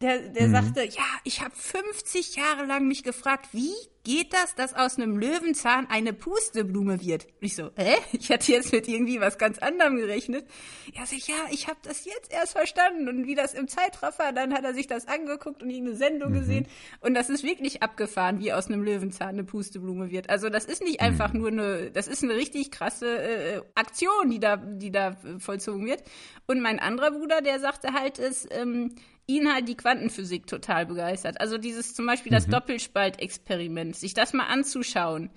der, 0.00 0.18
der 0.30 0.48
mhm. 0.48 0.52
sagte, 0.52 0.84
ja, 0.84 1.04
ich 1.22 1.40
habe 1.40 1.54
50 1.54 2.36
Jahre 2.36 2.66
lang 2.66 2.86
mich 2.86 3.04
gefragt, 3.04 3.48
wie 3.52 3.72
geht 4.02 4.34
das, 4.34 4.54
dass 4.54 4.74
aus 4.74 4.98
einem 4.98 5.16
Löwenzahn 5.16 5.88
eine 5.88 6.12
Pusteblume 6.12 7.00
wird? 7.00 7.24
Und 7.24 7.32
ich 7.40 7.56
so, 7.56 7.70
hä? 7.76 7.96
Ich 8.12 8.30
hatte 8.30 8.52
jetzt 8.52 8.72
mit 8.72 8.88
irgendwie 8.88 9.20
was 9.20 9.38
ganz 9.38 9.58
anderem 9.58 9.96
gerechnet. 9.96 10.46
Ja, 10.94 11.06
so, 11.06 11.16
ja, 11.16 11.36
ich 11.50 11.68
habe 11.68 11.78
das 11.82 12.04
jetzt 12.04 12.32
erst 12.32 12.52
verstanden. 12.52 13.08
Und 13.08 13.26
wie 13.26 13.34
das 13.34 13.54
im 13.54 13.68
Zeitraffer, 13.68 14.32
dann 14.32 14.52
hat 14.52 14.64
er 14.64 14.74
sich 14.74 14.86
das 14.86 15.08
angeguckt 15.08 15.62
und 15.62 15.70
irgendeine 15.70 15.96
Sendung 15.96 16.32
mhm. 16.32 16.38
gesehen. 16.38 16.66
Und 17.00 17.14
das 17.14 17.30
ist 17.30 17.44
wirklich 17.44 17.82
abgefahren, 17.82 18.40
wie 18.40 18.52
aus 18.52 18.66
einem 18.66 18.82
Löwenzahn 18.82 19.30
eine 19.30 19.44
Pusteblume 19.44 20.10
wird. 20.10 20.28
Also 20.28 20.48
das 20.48 20.64
ist 20.64 20.82
nicht 20.82 21.00
einfach 21.00 21.32
mhm. 21.32 21.40
nur 21.40 21.48
eine, 21.48 21.90
das 21.90 22.08
ist 22.08 22.22
eine 22.22 22.34
richtig 22.34 22.70
krasse 22.70 23.06
äh, 23.06 23.62
Aktion, 23.74 24.30
die 24.30 24.40
da, 24.40 24.56
die 24.56 24.90
da 24.90 25.16
vollzogen 25.38 25.86
wird. 25.86 26.02
Und 26.46 26.60
mein 26.60 26.78
anderer 26.78 27.10
Bruder, 27.12 27.40
der 27.40 27.58
sagte 27.58 27.92
halt, 27.92 28.18
es, 28.18 28.46
ähm, 28.50 28.94
ihn 29.26 29.52
halt 29.52 29.68
die 29.68 29.76
Quantenphysik 29.76 30.46
total 30.46 30.86
begeistert. 30.86 31.40
Also 31.40 31.58
dieses 31.58 31.94
zum 31.94 32.06
Beispiel 32.06 32.32
das 32.32 32.46
mhm. 32.46 32.52
Doppelspaltexperiment, 32.52 33.96
sich 33.96 34.14
das 34.14 34.32
mal 34.32 34.46
anzuschauen, 34.46 35.30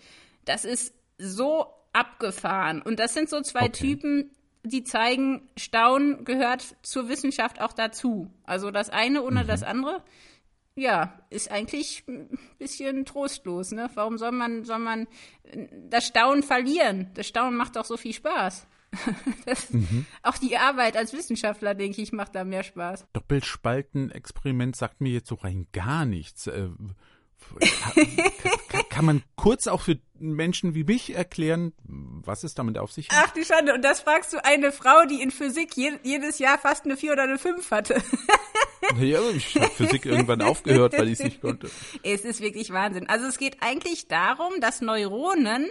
das 0.46 0.66
ist 0.66 0.94
so 1.18 1.68
abgefahren. 1.94 2.82
Und 2.82 3.00
das 3.00 3.14
sind 3.14 3.30
so 3.30 3.42
zwei 3.42 3.66
okay. 3.66 3.72
Typen, 3.72 4.32
die 4.64 4.84
zeigen, 4.84 5.50
Staunen 5.58 6.26
gehört 6.26 6.76
zur 6.82 7.10
Wissenschaft 7.10 7.62
auch 7.62 7.74
dazu. 7.74 8.32
Also 8.44 8.72
das 8.72 8.90
eine 8.90 9.24
ohne 9.24 9.44
mhm. 9.44 9.48
das 9.48 9.64
andere, 9.64 10.04
ja, 10.76 11.20
ist 11.32 11.50
eigentlich 11.50 12.04
ein 12.08 12.38
bisschen 12.60 13.06
trostlos. 13.06 13.72
Ne? 13.72 13.90
Warum 13.96 14.18
soll 14.18 14.32
man, 14.32 14.64
soll 14.64 14.80
man 14.80 15.08
das 15.90 16.06
Staunen 16.06 16.44
verlieren? 16.44 17.10
Das 17.16 17.28
Staunen 17.28 17.58
macht 17.58 17.76
doch 17.76 17.86
so 17.86 17.98
viel 17.98 18.14
Spaß. 18.14 18.68
Mhm. 19.70 20.06
Auch 20.24 20.38
die 20.38 20.58
Arbeit 20.58 20.96
als 20.96 21.14
Wissenschaftler, 21.14 21.74
denke 21.74 22.02
ich, 22.02 22.12
macht 22.12 22.36
da 22.36 22.44
mehr 22.44 22.64
Spaß. 22.64 23.06
Doppelspaltenexperiment 23.14 24.76
sagt 24.76 25.02
mir 25.02 25.12
jetzt 25.12 25.28
so 25.28 25.36
rein 25.36 25.68
gar 25.74 26.06
nichts. 26.06 26.48
Äh, 26.48 26.70
kann, 28.70 28.84
kann, 28.90 29.06
man 29.06 29.24
kurz 29.36 29.68
auch 29.68 29.82
für 29.82 30.00
Menschen 30.20 30.76
wie 30.76 30.84
mich 30.84 31.16
erklären, 31.16 31.74
was 31.84 32.44
es 32.44 32.56
damit 32.56 32.78
auf 32.78 32.92
sich 32.92 33.10
hat? 33.10 33.26
Ach 33.28 33.34
du 33.34 33.44
Schande, 33.44 33.74
und 33.74 33.84
das 33.84 34.02
fragst 34.02 34.34
du 34.34 34.44
eine 34.44 34.72
Frau, 34.72 35.06
die 35.06 35.22
in 35.22 35.32
Physik 35.32 35.76
je, 35.76 35.98
jedes 36.04 36.40
Jahr 36.40 36.58
fast 36.58 36.86
eine 36.86 36.98
4 36.98 37.14
oder 37.14 37.24
eine 37.24 37.38
5 37.38 37.72
hatte. 37.72 38.02
Ja, 39.00 39.20
ich 39.32 39.56
habe 39.56 39.70
Physik 39.70 40.06
irgendwann 40.06 40.42
aufgehört, 40.42 40.94
weil 40.98 41.08
ich 41.08 41.20
es 41.20 41.24
nicht 41.24 41.42
konnte. 41.42 41.70
Es 42.04 42.22
ist 42.22 42.42
wirklich 42.42 42.72
Wahnsinn. 42.72 43.10
Also 43.10 43.26
es 43.26 43.38
geht 43.38 43.58
eigentlich 43.62 44.08
darum, 44.08 44.54
dass 44.62 44.82
Neuronen, 44.82 45.68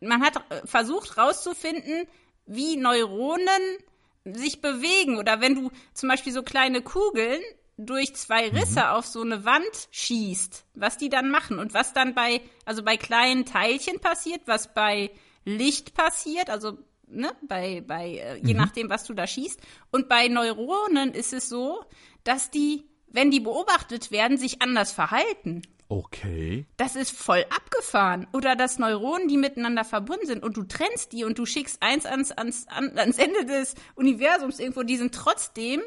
man 0.00 0.22
hat 0.22 0.42
versucht 0.64 1.16
herauszufinden, 1.16 2.06
wie 2.48 2.76
Neuronen 2.76 3.78
sich 4.24 4.60
bewegen 4.60 5.16
oder 5.18 5.40
wenn 5.40 5.54
du 5.54 5.70
zum 5.94 6.08
Beispiel 6.08 6.32
so 6.32 6.42
kleine 6.42 6.82
Kugeln 6.82 7.40
durch 7.76 8.14
zwei 8.16 8.50
mhm. 8.50 8.56
Risse 8.58 8.80
mhm. 8.80 8.86
auf 8.86 9.06
so 9.06 9.22
eine 9.22 9.44
Wand 9.44 9.88
schießt, 9.90 10.64
was 10.74 10.98
die 10.98 11.08
dann 11.08 11.30
machen 11.30 11.58
und 11.58 11.72
was 11.74 11.92
dann 11.92 12.14
bei, 12.14 12.40
also 12.64 12.82
bei 12.82 12.96
kleinen 12.96 13.46
Teilchen 13.46 14.00
passiert, 14.00 14.42
was 14.46 14.74
bei 14.74 15.10
Licht 15.44 15.94
passiert, 15.94 16.50
also 16.50 16.78
ne, 17.06 17.32
bei, 17.42 17.82
bei, 17.86 18.16
äh, 18.16 18.36
je 18.36 18.54
mhm. 18.54 18.60
nachdem, 18.60 18.90
was 18.90 19.04
du 19.04 19.14
da 19.14 19.26
schießt. 19.26 19.60
Und 19.92 20.08
bei 20.08 20.28
Neuronen 20.28 21.12
ist 21.12 21.32
es 21.32 21.48
so, 21.48 21.84
dass 22.24 22.50
die, 22.50 22.84
wenn 23.06 23.30
die 23.30 23.40
beobachtet 23.40 24.10
werden, 24.10 24.36
sich 24.36 24.60
anders 24.60 24.92
verhalten. 24.92 25.62
Okay. 25.90 26.66
Das 26.76 26.96
ist 26.96 27.16
voll 27.16 27.44
abgefahren. 27.48 28.26
Oder 28.32 28.56
dass 28.56 28.78
Neuronen, 28.78 29.28
die 29.28 29.38
miteinander 29.38 29.84
verbunden 29.84 30.26
sind 30.26 30.42
und 30.42 30.56
du 30.56 30.64
trennst 30.64 31.12
die 31.12 31.24
und 31.24 31.38
du 31.38 31.46
schickst 31.46 31.82
eins 31.82 32.04
ans, 32.04 32.30
ans, 32.32 32.66
ans 32.68 33.18
Ende 33.18 33.46
des 33.46 33.74
Universums 33.94 34.58
irgendwo, 34.58 34.82
die 34.82 34.98
sind 34.98 35.14
trotzdem, 35.14 35.80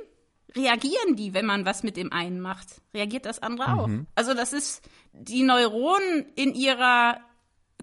reagieren 0.55 1.15
die, 1.15 1.35
wenn 1.35 1.45
man 1.45 1.65
was 1.65 1.83
mit 1.83 1.97
dem 1.97 2.11
einen 2.11 2.41
macht. 2.41 2.81
Reagiert 2.95 3.27
das 3.27 3.43
andere 3.43 3.69
mhm. 3.69 3.79
auch. 3.79 3.89
Also 4.15 4.33
das 4.33 4.53
ist 4.53 4.81
die 5.13 5.43
Neuronen 5.43 6.25
in 6.35 6.55
ihrer 6.55 7.19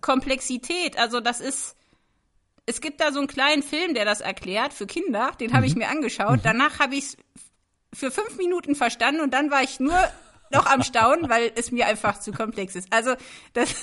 Komplexität. 0.00 0.98
Also 0.98 1.20
das 1.20 1.40
ist, 1.40 1.76
es 2.66 2.80
gibt 2.80 3.00
da 3.00 3.12
so 3.12 3.20
einen 3.20 3.28
kleinen 3.28 3.62
Film, 3.62 3.94
der 3.94 4.04
das 4.04 4.20
erklärt 4.20 4.72
für 4.72 4.86
Kinder, 4.86 5.30
den 5.38 5.52
habe 5.52 5.66
ich 5.66 5.74
mhm. 5.74 5.82
mir 5.82 5.88
angeschaut. 5.88 6.38
Mhm. 6.38 6.42
Danach 6.42 6.80
habe 6.80 6.96
ich 6.96 7.04
es 7.04 7.16
für 7.94 8.10
fünf 8.10 8.36
Minuten 8.36 8.74
verstanden 8.74 9.20
und 9.20 9.32
dann 9.32 9.52
war 9.52 9.62
ich 9.62 9.78
nur 9.78 9.96
noch 10.52 10.66
am 10.66 10.82
Staunen, 10.82 11.28
weil 11.28 11.52
es 11.54 11.70
mir 11.70 11.86
einfach 11.86 12.20
zu 12.20 12.32
komplex 12.32 12.74
ist. 12.76 12.92
Also 12.92 13.14
das 13.52 13.74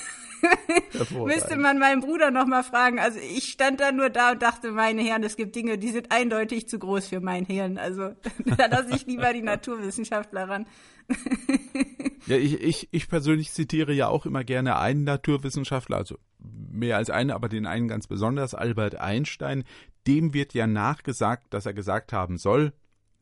müsste 1.12 1.58
man 1.58 1.80
meinen 1.80 2.02
Bruder 2.02 2.32
noch 2.32 2.46
mal 2.46 2.64
fragen. 2.64 3.00
Also 3.00 3.20
ich 3.20 3.52
stand 3.52 3.80
da 3.80 3.92
nur 3.92 4.10
da 4.10 4.32
und 4.32 4.42
dachte, 4.42 4.72
meine 4.72 5.02
Herren, 5.02 5.24
es 5.24 5.36
gibt 5.36 5.56
Dinge, 5.56 5.78
die 5.78 5.90
sind 5.90 6.12
eindeutig 6.12 6.68
zu 6.68 6.80
groß 6.80 7.08
für 7.08 7.20
mein 7.20 7.46
Hirn. 7.46 7.78
Also 7.78 8.12
da 8.58 8.66
lasse 8.68 8.96
ich 8.96 9.06
lieber 9.06 9.32
die 9.34 9.42
Naturwissenschaftler 9.42 10.50
ran. 10.50 10.66
ja, 12.28 12.38
ich, 12.38 12.62
ich, 12.62 12.90
ich 12.92 13.10
persönlich 13.10 13.52
zitiere 13.52 13.94
ja 13.94 14.08
auch 14.08 14.26
immer 14.26 14.44
gerne 14.44 14.78
einen 14.80 15.04
Naturwissenschaftler, 15.04 15.98
also 15.98 16.18
mehr 16.40 16.98
als 16.98 17.10
einen, 17.10 17.32
aber 17.32 17.48
den 17.48 17.66
einen 17.66 17.88
ganz 17.88 18.08
besonders, 18.08 18.56
Albert 18.56 18.96
Einstein. 18.96 19.64
Dem 20.08 20.34
wird 20.34 20.54
ja 20.54 20.68
nachgesagt, 20.68 21.54
dass 21.54 21.66
er 21.66 21.74
gesagt 21.74 22.14
haben 22.14 22.38
soll, 22.38 22.74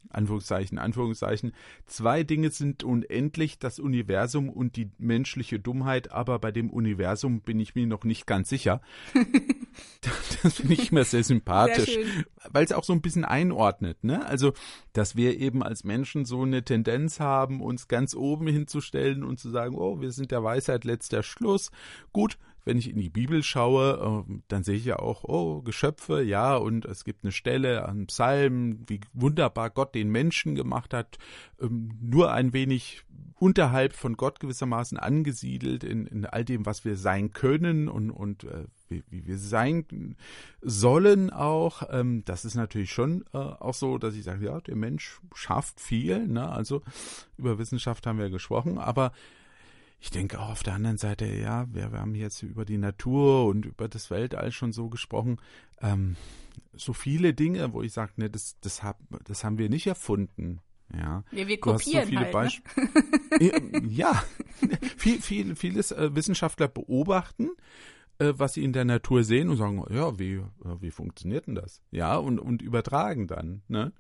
Anführungszeichen, 0.10 0.78
Anführungszeichen. 0.78 1.54
Zwei 1.86 2.24
Dinge 2.24 2.50
sind 2.52 2.84
unendlich, 2.84 3.60
das 3.60 3.80
Universum 3.80 4.50
und 4.50 4.76
die 4.76 4.92
menschliche 4.98 5.60
Dummheit, 5.60 6.12
aber 6.12 6.40
bei 6.40 6.52
dem 6.52 6.70
Universum 6.70 7.42
bin 7.42 7.60
ich 7.60 7.76
mir 7.76 7.88
noch 7.88 8.04
nicht 8.04 8.28
ganz 8.28 8.50
sicher. 8.50 8.82
das 10.44 10.56
finde 10.56 10.74
ich 10.74 10.92
immer 10.92 11.04
sehr 11.04 11.24
sympathisch, 11.24 11.98
weil 12.52 12.66
es 12.66 12.72
auch 12.72 12.84
so 12.84 12.94
ein 12.94 13.02
bisschen 13.02 13.26
einordnet, 13.26 14.04
ne? 14.04 14.26
Also, 14.26 14.54
dass 14.94 15.16
wir 15.16 15.40
eben 15.40 15.64
als 15.64 15.84
Menschen 15.84 16.26
so 16.26 16.44
eine 16.44 16.64
Tendenz 16.64 17.20
haben, 17.20 17.62
uns 17.62 17.88
ganz 17.88 18.16
oben 18.16 18.48
hinzustellen 18.48 19.24
und 19.24 19.40
zu 19.40 19.50
sagen, 19.50 19.76
oh, 19.76 20.02
wir 20.02 20.12
sind 20.12 20.32
der 20.32 20.44
Weisheit 20.44 20.84
letzter 20.84 21.24
Schluss. 21.24 21.72
Gut, 22.12 22.38
wenn 22.66 22.78
ich 22.78 22.90
in 22.90 22.98
die 22.98 23.10
Bibel 23.10 23.44
schaue, 23.44 24.26
ähm, 24.28 24.44
dann 24.48 24.64
sehe 24.64 24.76
ich 24.76 24.86
ja 24.86 25.00
auch, 25.00 25.24
oh, 25.24 25.62
Geschöpfe, 25.62 26.22
ja, 26.22 26.56
und 26.56 26.86
es 26.86 27.04
gibt 27.04 27.24
eine 27.24 27.32
Stelle 27.32 27.86
an 27.86 28.08
Psalmen, 28.08 28.84
wie 28.88 29.02
wunderbar 29.14 29.70
Gott 29.70 29.96
den 29.96 30.10
Menschen 30.10 30.56
gemacht 30.56 30.94
hat, 30.94 31.18
ähm, 31.62 31.98
nur 32.02 32.32
ein 32.32 32.54
wenig 32.54 33.04
unterhalb 33.40 33.94
von 33.94 34.16
Gott 34.16 34.40
gewissermaßen 34.40 34.98
angesiedelt 34.98 35.84
in, 35.84 36.08
in 36.08 36.26
all 36.26 36.46
dem, 36.46 36.66
was 36.66 36.86
wir 36.86 36.96
sein 36.96 37.34
können 37.34 37.90
und, 37.90 38.10
und 38.10 38.46
äh, 38.46 38.66
wie, 38.88 39.04
wir 39.10 39.38
sein 39.38 40.16
sollen 40.62 41.30
auch. 41.30 41.84
Ähm, 41.90 42.24
das 42.24 42.46
ist 42.46 42.56
natürlich 42.56 42.92
schon 42.92 43.26
äh, 43.34 43.38
auch 43.38 43.74
so, 43.74 43.98
dass 43.98 44.16
ich 44.16 44.24
sage, 44.24 44.46
ja, 44.46 44.62
der 44.62 44.78
Mensch 44.78 45.20
schafft 45.34 45.82
viel, 45.82 46.26
ne? 46.28 46.48
also 46.50 46.82
über 47.38 47.58
Wissenschaft 47.58 48.08
haben 48.08 48.20
wir 48.20 48.30
gesprochen, 48.30 48.78
aber 48.78 49.12
ich 50.04 50.10
denke 50.10 50.38
auch 50.42 50.50
auf 50.50 50.64
der 50.64 50.74
anderen 50.74 50.98
Seite, 50.98 51.26
ja, 51.26 51.66
wir, 51.72 51.94
wir, 51.94 52.00
haben 52.02 52.14
jetzt 52.14 52.44
über 52.44 52.66
die 52.66 52.78
Natur 52.78 53.46
und 53.46 53.66
über 53.66 53.88
das 53.88 54.12
Weltall 54.12 54.52
schon 54.52 54.74
so 54.74 54.90
gesprochen. 54.90 55.38
Ähm, 55.82 56.18
so 56.74 56.92
viele 56.92 57.34
Dinge, 57.34 57.72
wo 57.72 57.82
ich 57.82 57.94
sage, 57.94 58.12
ne, 58.18 58.30
das, 58.30 58.60
das, 58.60 58.84
hab, 58.84 59.00
das 59.24 59.46
haben 59.46 59.58
wir 59.58 59.70
nicht 59.70 59.88
erfunden. 59.88 60.60
Ja, 60.94 61.24
ja 61.32 61.48
wir 61.48 61.58
kopieren 61.58 62.10
so 62.10 62.18
halt, 62.18 62.34
Beisp 62.34 62.66
ne? 63.40 63.82
ja, 63.88 64.22
viel, 64.98 65.22
viel, 65.22 65.56
vieles 65.56 65.94
äh, 65.94 66.14
Wissenschaftler 66.14 66.68
beobachten, 66.68 67.52
äh, 68.18 68.34
was 68.36 68.56
sie 68.56 68.64
in 68.66 68.74
der 68.74 68.84
Natur 68.84 69.24
sehen 69.24 69.48
und 69.48 69.56
sagen, 69.56 69.86
ja, 69.90 70.20
wie, 70.20 70.34
äh, 70.34 70.82
wie 70.82 70.92
funktioniert 70.92 71.48
denn 71.48 71.56
das? 71.56 71.82
Ja, 71.92 72.18
und, 72.18 72.40
und 72.40 72.62
übertragen 72.62 73.28
dann. 73.28 73.62
Ne? 73.70 73.94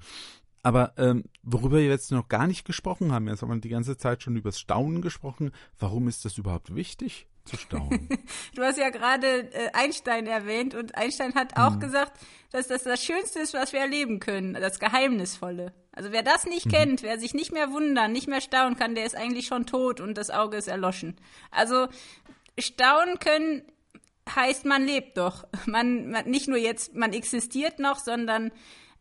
Aber 0.63 0.93
ähm, 0.97 1.25
worüber 1.43 1.77
wir 1.77 1.87
jetzt 1.87 2.11
noch 2.11 2.29
gar 2.29 2.47
nicht 2.47 2.65
gesprochen 2.65 3.11
haben, 3.11 3.27
jetzt 3.27 3.41
haben 3.41 3.49
wir 3.49 3.59
die 3.59 3.69
ganze 3.69 3.97
Zeit 3.97 4.23
schon 4.23 4.37
übers 4.37 4.59
Staunen 4.59 5.01
gesprochen. 5.01 5.51
Warum 5.77 6.07
ist 6.07 6.25
das 6.25 6.37
überhaupt 6.37 6.73
wichtig? 6.73 7.27
zu 7.45 7.57
staunen. 7.57 8.07
du 8.55 8.61
hast 8.63 8.77
ja 8.77 8.89
gerade 8.89 9.51
äh, 9.53 9.69
Einstein 9.73 10.27
erwähnt 10.27 10.75
und 10.75 10.95
Einstein 10.95 11.35
hat 11.35 11.57
auch 11.57 11.75
mhm. 11.75 11.79
gesagt, 11.81 12.13
dass 12.51 12.67
das 12.67 12.83
das 12.83 13.03
Schönste 13.03 13.39
ist, 13.39 13.53
was 13.53 13.73
wir 13.73 13.81
erleben 13.81 14.19
können, 14.19 14.53
das 14.53 14.79
Geheimnisvolle. 14.79 15.73
Also 15.91 16.11
wer 16.11 16.23
das 16.23 16.45
nicht 16.45 16.67
mhm. 16.67 16.71
kennt, 16.71 17.03
wer 17.03 17.19
sich 17.19 17.33
nicht 17.33 17.51
mehr 17.51 17.71
wundern, 17.71 18.11
nicht 18.11 18.27
mehr 18.27 18.41
staunen 18.41 18.77
kann, 18.77 18.95
der 18.95 19.05
ist 19.05 19.15
eigentlich 19.15 19.47
schon 19.47 19.65
tot 19.65 19.99
und 19.99 20.17
das 20.17 20.29
Auge 20.29 20.57
ist 20.57 20.67
erloschen. 20.67 21.17
Also 21.51 21.87
staunen 22.57 23.19
können 23.19 23.63
heißt, 24.33 24.65
man 24.65 24.85
lebt 24.85 25.17
doch. 25.17 25.43
Man, 25.65 26.09
man 26.09 26.29
nicht 26.29 26.47
nur 26.47 26.57
jetzt, 26.57 26.95
man 26.95 27.11
existiert 27.11 27.79
noch, 27.79 27.99
sondern 27.99 28.51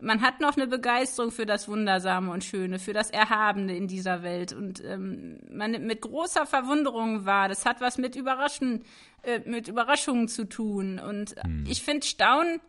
man 0.03 0.21
hat 0.21 0.41
noch 0.41 0.57
eine 0.57 0.67
Begeisterung 0.67 1.31
für 1.31 1.47
das 1.47 1.69
Wundersame 1.69 2.31
und 2.31 2.45
Schöne, 2.45 2.79
für 2.79 2.93
das 2.93 3.11
Erhabene 3.11 3.77
in 3.77 3.87
dieser 3.87 4.23
Welt. 4.23 4.53
Und 4.53 4.85
ähm, 4.85 5.39
man 5.51 5.71
nimmt 5.71 5.87
mit 5.87 6.01
großer 6.01 6.45
Verwunderung 6.45 7.25
wahr. 7.25 7.49
Das 7.49 7.65
hat 7.65 7.81
was 7.81 7.99
mit 7.99 8.17
Überraschen, 8.17 8.85
äh, 9.23 9.41
mit 9.49 9.69
Überraschungen 9.69 10.29
zu 10.29 10.49
tun. 10.49 10.99
Und 10.99 11.37
hm. 11.41 11.65
ich 11.69 11.83
finde 11.83 12.07
Staunen 12.07 12.61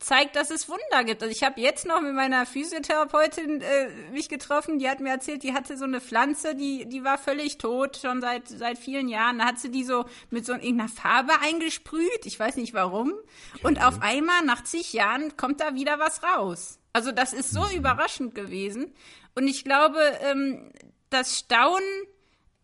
zeigt, 0.00 0.34
dass 0.36 0.50
es 0.50 0.68
Wunder 0.68 1.04
gibt. 1.04 1.22
Also 1.22 1.32
ich 1.32 1.42
habe 1.44 1.60
jetzt 1.60 1.86
noch 1.86 2.00
mit 2.00 2.14
meiner 2.14 2.46
Physiotherapeutin 2.46 3.60
äh, 3.60 3.88
mich 4.12 4.28
getroffen, 4.28 4.78
die 4.78 4.88
hat 4.88 5.00
mir 5.00 5.10
erzählt, 5.10 5.42
die 5.42 5.52
hatte 5.52 5.76
so 5.76 5.84
eine 5.84 6.00
Pflanze, 6.00 6.54
die, 6.54 6.86
die 6.86 7.04
war 7.04 7.18
völlig 7.18 7.58
tot, 7.58 7.98
schon 7.98 8.20
seit, 8.20 8.48
seit 8.48 8.78
vielen 8.78 9.08
Jahren. 9.08 9.38
Da 9.38 9.44
hat 9.46 9.58
sie 9.58 9.70
die 9.70 9.84
so 9.84 10.06
mit 10.30 10.44
so 10.44 10.52
irgendeiner 10.52 10.88
Farbe 10.88 11.32
eingesprüht, 11.42 12.24
ich 12.24 12.38
weiß 12.38 12.56
nicht 12.56 12.74
warum. 12.74 13.12
Okay. 13.54 13.66
Und 13.66 13.84
auf 13.84 14.02
einmal, 14.02 14.42
nach 14.44 14.64
zig 14.64 14.92
Jahren, 14.92 15.36
kommt 15.36 15.60
da 15.60 15.74
wieder 15.74 15.98
was 15.98 16.22
raus. 16.22 16.78
Also 16.92 17.12
das 17.12 17.32
ist 17.32 17.50
so 17.50 17.62
mhm. 17.62 17.76
überraschend 17.76 18.34
gewesen. 18.34 18.92
Und 19.34 19.46
ich 19.46 19.64
glaube, 19.64 20.00
ähm, 20.22 20.72
das 21.10 21.38
Staunen 21.38 22.06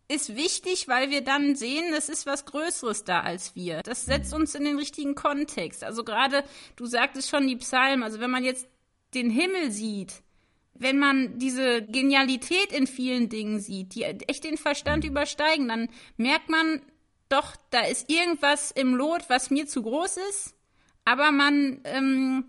ist 0.07 0.35
wichtig, 0.35 0.87
weil 0.87 1.09
wir 1.09 1.21
dann 1.21 1.55
sehen, 1.55 1.93
es 1.93 2.09
ist 2.09 2.25
was 2.25 2.45
Größeres 2.45 3.03
da 3.03 3.21
als 3.21 3.55
wir. 3.55 3.81
Das 3.83 4.05
setzt 4.05 4.33
uns 4.33 4.55
in 4.55 4.63
den 4.63 4.77
richtigen 4.77 5.15
Kontext. 5.15 5.83
Also 5.83 6.03
gerade, 6.03 6.43
du 6.75 6.85
sagtest 6.85 7.29
schon 7.29 7.47
die 7.47 7.57
Psalmen, 7.57 8.03
also 8.03 8.19
wenn 8.19 8.31
man 8.31 8.43
jetzt 8.43 8.67
den 9.13 9.29
Himmel 9.29 9.71
sieht, 9.71 10.23
wenn 10.73 10.99
man 10.99 11.39
diese 11.39 11.81
Genialität 11.81 12.71
in 12.71 12.87
vielen 12.87 13.29
Dingen 13.29 13.59
sieht, 13.59 13.95
die 13.95 14.03
echt 14.03 14.43
den 14.43 14.57
Verstand 14.57 15.03
übersteigen, 15.03 15.67
dann 15.67 15.89
merkt 16.17 16.49
man 16.49 16.81
doch, 17.29 17.55
da 17.71 17.81
ist 17.81 18.09
irgendwas 18.09 18.71
im 18.71 18.95
Lot, 18.95 19.29
was 19.29 19.49
mir 19.49 19.67
zu 19.67 19.81
groß 19.81 20.17
ist. 20.29 20.55
Aber 21.03 21.31
man 21.31 21.81
ähm, 21.83 22.45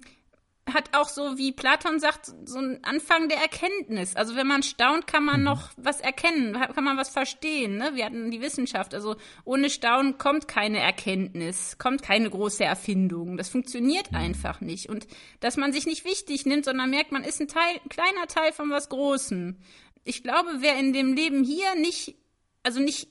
hat 0.75 0.97
auch 0.97 1.09
so, 1.09 1.39
wie 1.39 1.53
Platon 1.53 2.01
sagt, 2.01 2.33
so 2.45 2.59
einen 2.59 2.83
Anfang 2.85 3.29
der 3.29 3.39
Erkenntnis. 3.39 4.17
Also 4.17 4.37
wenn 4.37 4.47
man 4.47 4.63
staunt, 4.63 5.07
kann 5.07 5.25
man 5.25 5.41
mhm. 5.41 5.47
noch 5.47 5.71
was 5.77 6.01
erkennen, 6.01 6.59
kann 6.75 6.85
man 6.85 6.97
was 6.97 7.09
verstehen. 7.09 7.77
Ne? 7.77 7.93
Wir 7.95 8.05
hatten 8.05 8.31
die 8.31 8.41
Wissenschaft. 8.41 8.95
Also 8.95 9.17
ohne 9.45 9.71
Staunen 9.71 10.19
kommt 10.19 10.49
keine 10.49 10.79
Erkenntnis, 10.79 11.79
kommt 11.79 12.03
keine 12.03 12.31
große 12.31 12.65
Erfindung. 12.65 13.37
Das 13.37 13.49
funktioniert 13.49 14.13
mhm. 14.13 14.19
einfach 14.19 14.61
nicht. 14.61 14.89
Und 14.89 15.07
dass 15.41 15.57
man 15.57 15.73
sich 15.73 15.87
nicht 15.87 16.05
wichtig 16.05 16.47
nimmt, 16.47 16.65
sondern 16.65 16.91
merkt, 16.91 17.13
man 17.13 17.25
ist 17.25 17.41
ein 17.41 17.49
Teil, 17.49 17.81
ein 17.83 17.89
kleiner 17.89 18.27
Teil 18.27 18.53
von 18.53 18.71
was 18.71 18.89
Großem. 18.89 19.59
Ich 20.05 20.23
glaube, 20.23 20.51
wer 20.59 20.79
in 20.79 20.93
dem 20.93 21.13
Leben 21.13 21.45
hier 21.45 21.75
nicht, 21.75 22.17
also 22.63 22.81
nicht 22.81 23.09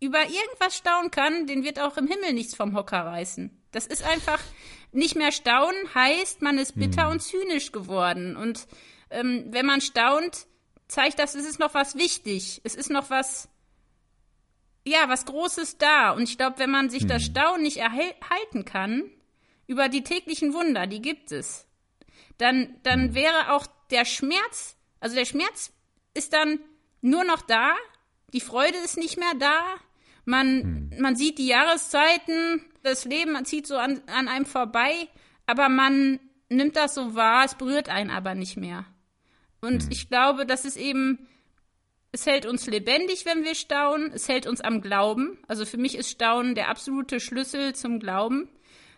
über 0.00 0.20
irgendwas 0.22 0.76
staunen 0.76 1.10
kann, 1.10 1.46
den 1.46 1.64
wird 1.64 1.80
auch 1.80 1.96
im 1.96 2.06
Himmel 2.06 2.32
nichts 2.32 2.54
vom 2.54 2.76
Hocker 2.76 3.04
reißen. 3.04 3.58
Das 3.72 3.86
ist 3.86 4.02
einfach, 4.02 4.40
nicht 4.92 5.16
mehr 5.16 5.32
staunen 5.32 5.94
heißt, 5.94 6.42
man 6.42 6.58
ist 6.58 6.76
bitter 6.76 7.04
hm. 7.04 7.12
und 7.12 7.20
zynisch 7.20 7.72
geworden. 7.72 8.36
Und 8.36 8.66
ähm, 9.10 9.46
wenn 9.50 9.66
man 9.66 9.80
staunt, 9.80 10.46
zeigt 10.86 11.18
das, 11.18 11.34
es 11.34 11.46
ist 11.46 11.58
noch 11.58 11.74
was 11.74 11.96
wichtig. 11.96 12.60
Es 12.64 12.74
ist 12.74 12.90
noch 12.90 13.10
was, 13.10 13.48
ja, 14.86 15.08
was 15.08 15.26
Großes 15.26 15.78
da. 15.78 16.12
Und 16.12 16.22
ich 16.22 16.38
glaube, 16.38 16.58
wenn 16.58 16.70
man 16.70 16.90
sich 16.90 17.02
hm. 17.02 17.08
das 17.08 17.24
Staunen 17.24 17.62
nicht 17.62 17.78
erhalten 17.78 18.64
kann, 18.64 19.10
über 19.66 19.88
die 19.88 20.02
täglichen 20.02 20.54
Wunder, 20.54 20.86
die 20.86 21.02
gibt 21.02 21.30
es, 21.30 21.66
dann, 22.38 22.76
dann 22.82 23.08
hm. 23.08 23.14
wäre 23.14 23.52
auch 23.52 23.66
der 23.90 24.04
Schmerz, 24.04 24.76
also 25.00 25.14
der 25.14 25.24
Schmerz 25.24 25.72
ist 26.14 26.32
dann 26.32 26.60
nur 27.00 27.24
noch 27.24 27.42
da, 27.42 27.74
die 28.32 28.40
Freude 28.40 28.76
ist 28.78 28.96
nicht 28.96 29.18
mehr 29.18 29.34
da, 29.38 29.62
man, 30.28 30.90
hm. 30.92 31.00
man 31.00 31.16
sieht 31.16 31.38
die 31.38 31.48
Jahreszeiten, 31.48 32.62
das 32.82 33.04
Leben 33.04 33.42
zieht 33.44 33.66
so 33.66 33.76
an, 33.76 34.00
an 34.06 34.28
einem 34.28 34.46
vorbei, 34.46 35.08
aber 35.46 35.68
man 35.68 36.20
nimmt 36.50 36.76
das 36.76 36.94
so 36.94 37.14
wahr, 37.14 37.44
es 37.44 37.54
berührt 37.54 37.88
einen 37.88 38.10
aber 38.10 38.34
nicht 38.34 38.56
mehr. 38.56 38.84
Und 39.60 39.84
hm. 39.84 39.90
ich 39.90 40.08
glaube, 40.08 40.46
das 40.46 40.64
ist 40.64 40.76
eben, 40.76 41.26
es 42.12 42.26
hält 42.26 42.46
uns 42.46 42.66
lebendig, 42.66 43.24
wenn 43.24 43.42
wir 43.42 43.54
staunen, 43.54 44.12
es 44.12 44.28
hält 44.28 44.46
uns 44.46 44.60
am 44.60 44.82
Glauben. 44.82 45.38
Also 45.48 45.64
für 45.64 45.78
mich 45.78 45.96
ist 45.96 46.10
Staunen 46.10 46.54
der 46.54 46.68
absolute 46.68 47.20
Schlüssel 47.20 47.74
zum 47.74 47.98
Glauben, 47.98 48.48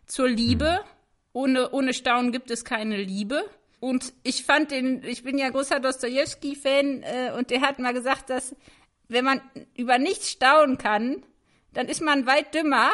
zur 0.06 0.28
Liebe. 0.28 0.78
Hm. 0.78 0.84
Ohne, 1.32 1.70
ohne 1.70 1.94
Staunen 1.94 2.32
gibt 2.32 2.50
es 2.50 2.64
keine 2.64 2.96
Liebe. 2.96 3.44
Und 3.78 4.12
ich 4.24 4.44
fand 4.44 4.72
den, 4.72 5.04
ich 5.04 5.22
bin 5.22 5.38
ja 5.38 5.48
großer 5.48 5.78
Dostoevsky-Fan 5.78 7.02
äh, 7.02 7.32
und 7.38 7.50
der 7.50 7.60
hat 7.60 7.78
mal 7.78 7.94
gesagt, 7.94 8.28
dass 8.28 8.54
wenn 9.10 9.24
man 9.24 9.40
über 9.76 9.98
nichts 9.98 10.30
staunen 10.30 10.78
kann, 10.78 11.22
dann 11.72 11.86
ist 11.86 12.00
man 12.00 12.26
weit 12.26 12.54
dümmer, 12.54 12.92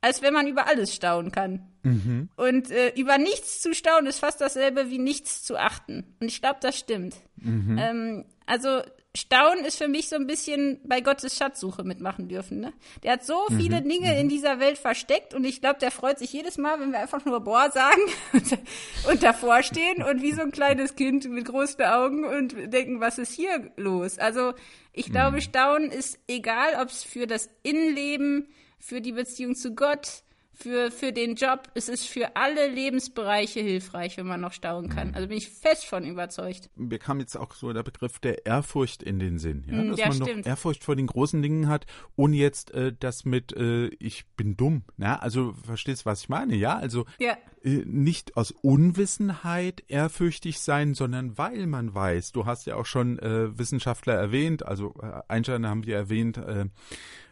als 0.00 0.22
wenn 0.22 0.32
man 0.32 0.46
über 0.46 0.66
alles 0.66 0.94
staunen 0.94 1.32
kann. 1.32 1.68
Mhm. 1.82 2.28
Und 2.36 2.70
äh, 2.70 2.92
über 2.96 3.18
nichts 3.18 3.60
zu 3.60 3.74
staunen 3.74 4.06
ist 4.06 4.20
fast 4.20 4.40
dasselbe 4.40 4.90
wie 4.90 4.98
nichts 4.98 5.42
zu 5.42 5.56
achten. 5.56 6.16
Und 6.20 6.28
ich 6.28 6.40
glaube, 6.40 6.58
das 6.60 6.78
stimmt. 6.78 7.16
Mhm. 7.36 7.78
Ähm, 7.78 8.24
also 8.46 8.82
Staunen 9.16 9.64
ist 9.64 9.78
für 9.78 9.88
mich 9.88 10.08
so 10.08 10.16
ein 10.16 10.26
bisschen 10.26 10.80
bei 10.84 11.00
Gottes 11.00 11.36
Schatzsuche 11.36 11.84
mitmachen 11.84 12.28
dürfen. 12.28 12.60
Ne? 12.60 12.72
Der 13.02 13.12
hat 13.12 13.24
so 13.24 13.46
mhm. 13.48 13.58
viele 13.58 13.82
Dinge 13.82 14.12
mhm. 14.12 14.20
in 14.20 14.28
dieser 14.28 14.60
Welt 14.60 14.78
versteckt 14.78 15.34
und 15.34 15.44
ich 15.44 15.60
glaube, 15.60 15.78
der 15.80 15.90
freut 15.90 16.18
sich 16.18 16.32
jedes 16.32 16.58
Mal, 16.58 16.78
wenn 16.80 16.92
wir 16.92 17.00
einfach 17.00 17.24
nur 17.24 17.40
Boah 17.40 17.70
sagen 17.70 18.00
und, 18.32 18.58
und 19.10 19.22
davor 19.22 19.62
stehen 19.62 20.02
und 20.02 20.22
wie 20.22 20.32
so 20.32 20.42
ein 20.42 20.52
kleines 20.52 20.94
Kind 20.94 21.28
mit 21.28 21.46
großen 21.46 21.82
Augen 21.82 22.24
und 22.24 22.54
denken, 22.72 23.00
was 23.00 23.18
ist 23.18 23.32
hier 23.32 23.72
los? 23.76 24.18
Also 24.18 24.52
ich 24.92 25.10
glaube, 25.10 25.36
mhm. 25.36 25.40
Staunen 25.40 25.90
ist 25.90 26.18
egal, 26.28 26.80
ob 26.80 26.88
es 26.88 27.02
für 27.02 27.26
das 27.26 27.48
Innenleben, 27.62 28.48
für 28.78 29.00
die 29.00 29.12
Beziehung 29.12 29.54
zu 29.54 29.74
Gott, 29.74 30.22
für, 30.56 30.90
für 30.90 31.12
den 31.12 31.34
Job. 31.34 31.68
Es 31.74 31.88
ist 31.88 32.06
für 32.06 32.34
alle 32.34 32.68
Lebensbereiche 32.68 33.60
hilfreich, 33.60 34.16
wenn 34.16 34.26
man 34.26 34.40
noch 34.40 34.52
staunen 34.52 34.90
kann. 34.90 35.14
Also 35.14 35.28
bin 35.28 35.36
ich 35.36 35.50
fest 35.50 35.84
von 35.84 36.04
überzeugt. 36.04 36.70
Mir 36.76 36.98
kam 36.98 37.20
jetzt 37.20 37.36
auch 37.36 37.52
so 37.52 37.72
der 37.72 37.82
Begriff 37.82 38.18
der 38.18 38.46
Ehrfurcht 38.46 39.02
in 39.02 39.18
den 39.18 39.38
Sinn, 39.38 39.64
ja, 39.68 39.76
mm, 39.76 39.90
dass 39.90 39.98
ja, 39.98 40.06
man 40.08 40.16
stimmt. 40.16 40.38
noch 40.38 40.46
Ehrfurcht 40.46 40.82
vor 40.82 40.96
den 40.96 41.06
großen 41.06 41.42
Dingen 41.42 41.68
hat, 41.68 41.86
ohne 42.16 42.36
jetzt 42.36 42.70
äh, 42.72 42.92
das 42.98 43.24
mit 43.26 43.52
äh, 43.52 43.88
ich 43.98 44.26
bin 44.36 44.56
dumm. 44.56 44.84
Ja, 44.96 45.16
also 45.16 45.54
verstehst 45.64 46.06
was 46.06 46.22
ich 46.22 46.28
meine? 46.30 46.54
Ja, 46.56 46.76
also 46.78 47.04
ja. 47.18 47.36
Äh, 47.62 47.82
nicht 47.84 48.36
aus 48.36 48.50
Unwissenheit 48.50 49.84
ehrfürchtig 49.88 50.60
sein, 50.60 50.94
sondern 50.94 51.36
weil 51.36 51.66
man 51.66 51.94
weiß. 51.94 52.32
Du 52.32 52.46
hast 52.46 52.66
ja 52.66 52.76
auch 52.76 52.86
schon 52.86 53.18
äh, 53.18 53.58
Wissenschaftler 53.58 54.14
erwähnt, 54.14 54.64
also 54.64 54.94
äh, 55.02 55.20
Einstein 55.28 55.66
haben 55.66 55.84
wir 55.84 55.96
erwähnt. 55.96 56.40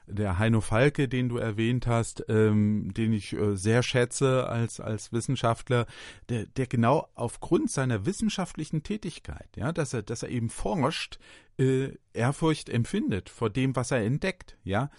Der 0.06 0.38
Heino 0.38 0.60
Falke, 0.60 1.08
den 1.08 1.28
du 1.28 1.38
erwähnt 1.38 1.86
hast, 1.86 2.24
ähm, 2.28 2.92
den 2.94 3.12
ich 3.12 3.32
äh, 3.32 3.56
sehr 3.56 3.82
schätze 3.82 4.46
als, 4.48 4.80
als 4.80 5.12
Wissenschaftler, 5.12 5.86
der, 6.28 6.46
der 6.46 6.66
genau 6.66 7.08
aufgrund 7.14 7.70
seiner 7.70 8.04
wissenschaftlichen 8.04 8.82
Tätigkeit, 8.82 9.48
ja, 9.56 9.72
dass 9.72 9.94
er, 9.94 10.02
dass 10.02 10.22
er 10.22 10.28
eben 10.28 10.50
forscht, 10.50 11.18
äh, 11.58 11.90
Ehrfurcht 12.12 12.68
empfindet 12.68 13.28
vor 13.30 13.48
dem, 13.48 13.76
was 13.76 13.90
er 13.90 14.04
entdeckt, 14.04 14.56
ja. 14.64 14.90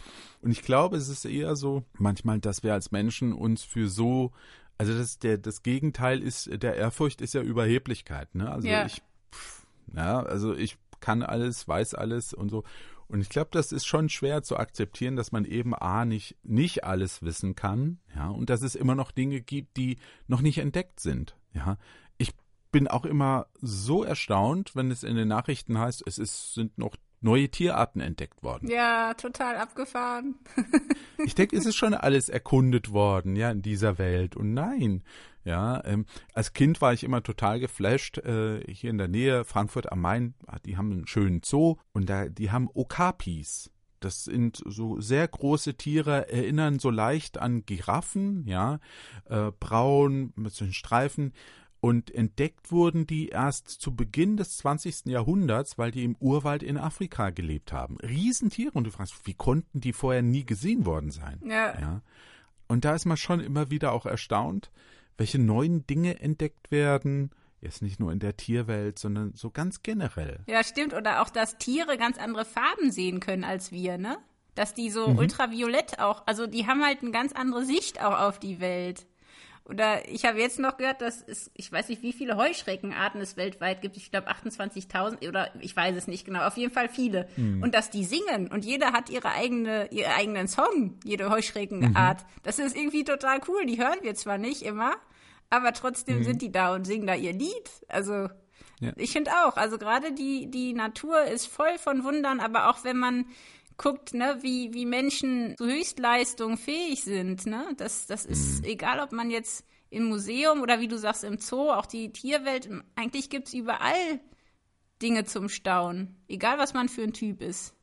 Und 0.42 0.52
ich 0.52 0.64
glaube, 0.64 0.98
es 0.98 1.10
ist 1.10 1.26
eher 1.26 1.56
so 1.56 1.84
manchmal, 1.98 2.40
dass 2.40 2.64
wir 2.64 2.74
als 2.74 2.92
Menschen 2.92 3.34
uns 3.34 3.64
für 3.64 3.88
so 3.88 4.32
also 4.78 4.98
das, 4.98 5.20
der, 5.20 5.38
das 5.38 5.64
Gegenteil 5.64 6.22
ist, 6.22 6.50
der 6.62 6.76
Ehrfurcht 6.76 7.22
ist 7.22 7.34
ja 7.34 7.42
Überheblichkeit, 7.42 8.36
ne? 8.36 8.52
Also 8.52 8.68
ja. 8.68 8.86
ich, 8.86 9.02
pff, 9.32 9.66
ja, 9.96 10.22
also 10.22 10.54
ich 10.54 10.78
kann 11.00 11.24
alles, 11.24 11.68
weiß 11.68 11.94
alles 11.94 12.34
und 12.34 12.50
so. 12.50 12.64
Und 13.08 13.22
ich 13.22 13.30
glaube, 13.30 13.50
das 13.52 13.72
ist 13.72 13.86
schon 13.86 14.10
schwer 14.10 14.44
zu 14.44 14.58
akzeptieren, 14.58 15.16
dass 15.16 15.32
man 15.32 15.46
eben 15.46 15.76
A 15.76 16.06
nicht, 16.06 16.38
nicht 16.44 16.84
alles 16.84 17.22
wissen 17.22 17.56
kann, 17.56 18.00
ja, 18.16 18.30
und 18.30 18.50
dass 18.50 18.62
es 18.62 18.76
immer 18.76 18.96
noch 18.96 19.12
Dinge 19.12 19.42
gibt, 19.42 19.78
die 19.78 19.98
noch 20.28 20.42
nicht 20.42 20.58
entdeckt 20.58 21.00
sind, 21.00 21.36
ja. 21.54 21.78
Ich 22.18 22.34
bin 22.72 22.88
auch 22.88 23.06
immer 23.06 23.48
so 23.62 24.04
erstaunt, 24.04 24.76
wenn 24.76 24.92
es 24.92 25.04
in 25.04 25.16
den 25.16 25.28
Nachrichten 25.28 25.78
heißt, 25.80 26.04
es 26.06 26.18
ist, 26.18 26.54
sind 26.54 26.78
noch 26.78 26.96
neue 27.22 27.50
Tierarten 27.50 28.02
entdeckt 28.02 28.44
worden. 28.44 28.70
Ja, 28.70 29.14
total 29.16 29.58
abgefahren. 29.58 30.36
ich 31.26 31.36
denke, 31.36 31.58
es 31.58 31.66
ist 31.66 31.76
schon 31.76 31.94
alles 31.94 32.30
erkundet 32.30 32.92
worden, 32.92 33.36
ja, 33.36 33.52
in 33.52 33.62
dieser 33.62 33.98
Welt. 33.98 34.36
Und 34.36 34.54
nein, 34.54 35.04
ja, 35.46 35.84
ähm, 35.86 36.06
als 36.34 36.54
Kind 36.54 36.82
war 36.82 36.92
ich 36.92 37.04
immer 37.04 37.24
total 37.24 37.60
geflasht. 37.60 38.18
Äh, 38.18 38.62
hier 38.72 38.90
in 38.90 38.98
der 38.98 39.08
Nähe, 39.08 39.46
Frankfurt 39.46 39.92
am 39.92 40.02
Main, 40.02 40.34
die 40.66 40.76
haben 40.76 40.92
einen 40.92 41.08
schönen 41.08 41.42
Zoo 41.46 41.78
und 41.94 42.10
da, 42.10 42.28
die 42.28 42.52
haben 42.52 42.68
Okapis. 42.74 43.72
Das 44.00 44.26
sind 44.26 44.62
so 44.66 45.00
sehr 45.00 45.28
große 45.28 45.76
Tiere, 45.76 46.30
erinnern 46.30 46.80
so 46.80 46.90
leicht 46.90 47.38
an 47.38 47.66
Giraffen, 47.66 48.46
ja, 48.48 48.80
äh, 49.26 49.52
braun 49.60 50.34
mit 50.36 50.54
so 50.54 50.66
Streifen. 50.72 51.32
Und 51.80 52.10
entdeckt 52.10 52.72
wurden 52.72 53.06
die 53.06 53.30
erst 53.30 53.70
zu 53.70 53.96
Beginn 53.96 54.38
des 54.38 54.58
20. 54.58 55.06
Jahrhunderts, 55.06 55.78
weil 55.78 55.92
die 55.92 56.04
im 56.04 56.16
Urwald 56.20 56.64
in 56.64 56.78
Afrika 56.80 57.30
gelebt 57.30 57.72
haben. 57.72 57.98
Riesentiere. 58.00 58.72
Und 58.72 58.86
du 58.86 58.92
fragst, 58.92 59.28
wie 59.28 59.36
konnten 59.36 59.82
die 59.82 59.94
vorher 59.94 60.24
nie 60.24 60.46
gesehen 60.46 60.88
worden 60.88 61.12
sein? 61.12 61.40
Ja. 61.48 61.80
ja. 61.80 62.02
Und 62.68 62.86
da 62.86 62.96
ist 62.96 63.06
man 63.06 63.18
schon 63.18 63.40
immer 63.40 63.70
wieder 63.70 63.92
auch 63.92 64.08
erstaunt, 64.08 64.72
welche 65.18 65.40
neuen 65.40 65.86
Dinge 65.88 66.20
entdeckt 66.20 66.72
werden. 66.72 67.32
Jetzt 67.62 67.82
nicht 67.82 68.00
nur 68.00 68.12
in 68.12 68.20
der 68.20 68.38
Tierwelt, 68.38 69.00
sondern 69.00 69.34
so 69.34 69.50
ganz 69.50 69.82
generell. 69.82 70.40
Ja, 70.48 70.64
stimmt. 70.64 70.94
Oder 70.94 71.22
auch, 71.22 71.30
dass 71.30 71.58
Tiere 71.58 71.98
ganz 71.98 72.18
andere 72.18 72.46
Farben 72.46 72.92
sehen 72.92 73.20
können 73.20 73.44
als 73.44 73.72
wir, 73.72 73.98
ne? 73.98 74.18
Dass 74.54 74.74
die 74.74 74.90
so 74.90 75.08
mhm. 75.08 75.18
ultraviolett 75.18 76.00
auch, 76.00 76.28
also 76.28 76.48
die 76.48 76.68
haben 76.68 76.84
halt 76.84 77.02
eine 77.02 77.12
ganz 77.12 77.34
andere 77.34 77.66
Sicht 77.66 78.02
auch 78.04 78.20
auf 78.20 78.40
die 78.40 78.60
Welt. 78.60 79.06
Oder 79.68 80.08
ich 80.08 80.26
habe 80.26 80.40
jetzt 80.40 80.60
noch 80.60 80.78
gehört, 80.78 81.02
dass 81.02 81.24
es, 81.24 81.50
ich 81.56 81.72
weiß 81.72 81.90
nicht, 81.90 82.04
wie 82.04 82.14
viele 82.14 82.38
Heuschreckenarten 82.38 83.20
es 83.20 83.36
weltweit 83.36 83.82
gibt. 83.82 83.98
Ich 83.98 84.12
glaube 84.12 84.30
28.000 84.30 85.28
oder 85.28 85.50
ich 85.60 85.76
weiß 85.76 85.96
es 85.96 86.08
nicht 86.08 86.24
genau. 86.24 86.46
Auf 86.46 86.56
jeden 86.56 86.72
Fall 86.72 86.88
viele. 86.88 87.28
Mhm. 87.36 87.64
Und 87.64 87.74
dass 87.74 87.90
die 87.90 88.06
singen 88.06 88.48
und 88.52 88.64
jeder 88.64 88.94
hat 88.94 89.10
ihre 89.10 89.32
eigene, 89.32 89.92
ihren 89.92 90.12
eigenen 90.12 90.48
Song, 90.48 91.00
jede 91.04 91.32
Heuschreckenart. 91.32 92.22
Mhm. 92.22 92.28
Das 92.44 92.60
ist 92.60 92.76
irgendwie 92.76 93.04
total 93.04 93.42
cool. 93.48 93.66
Die 93.66 93.80
hören 93.80 93.98
wir 94.04 94.14
zwar 94.14 94.38
nicht 94.38 94.62
immer, 94.62 94.94
aber 95.50 95.74
trotzdem 95.74 96.20
mhm. 96.20 96.24
sind 96.24 96.42
die 96.44 96.52
da 96.52 96.76
und 96.76 96.86
singen 96.86 97.08
da 97.08 97.16
ihr 97.16 97.34
Lied. 97.34 97.70
Also 97.88 98.30
ja. 98.80 98.92
ich 98.98 99.12
finde 99.14 99.32
auch, 99.32 99.58
also 99.58 99.80
gerade 99.80 100.12
die, 100.12 100.52
die 100.52 100.74
Natur 100.74 101.24
ist 101.24 101.48
voll 101.48 101.80
von 101.80 102.04
Wundern, 102.04 102.40
aber 102.40 102.70
auch 102.70 102.84
wenn 102.84 102.98
man 102.98 103.26
guckt, 103.78 104.14
ne, 104.14 104.38
wie, 104.42 104.74
wie 104.74 104.86
Menschen 104.86 105.56
zu 105.58 105.66
Höchstleistung 105.66 106.58
fähig 106.58 107.04
sind, 107.04 107.46
ne? 107.46 107.68
Das, 107.78 108.08
das 108.08 108.26
ist 108.26 108.62
mhm. 108.62 108.70
egal, 108.70 109.00
ob 109.00 109.12
man 109.12 109.30
jetzt 109.30 109.66
im 109.90 110.06
Museum 110.06 110.62
oder 110.62 110.80
wie 110.80 110.88
du 110.88 110.98
sagst, 110.98 111.24
im 111.24 111.38
Zoo, 111.38 111.70
auch 111.70 111.86
die 111.86 112.12
Tierwelt, 112.12 112.70
eigentlich 112.96 113.30
gibt's 113.30 113.54
überall 113.54 114.20
Dinge 115.02 115.26
zum 115.26 115.50
Staunen. 115.50 116.16
Egal, 116.28 116.58
was 116.58 116.74
man 116.74 116.90
für 116.90 117.04
ein 117.04 117.14
Typ 117.14 117.42
ist. 117.42 117.74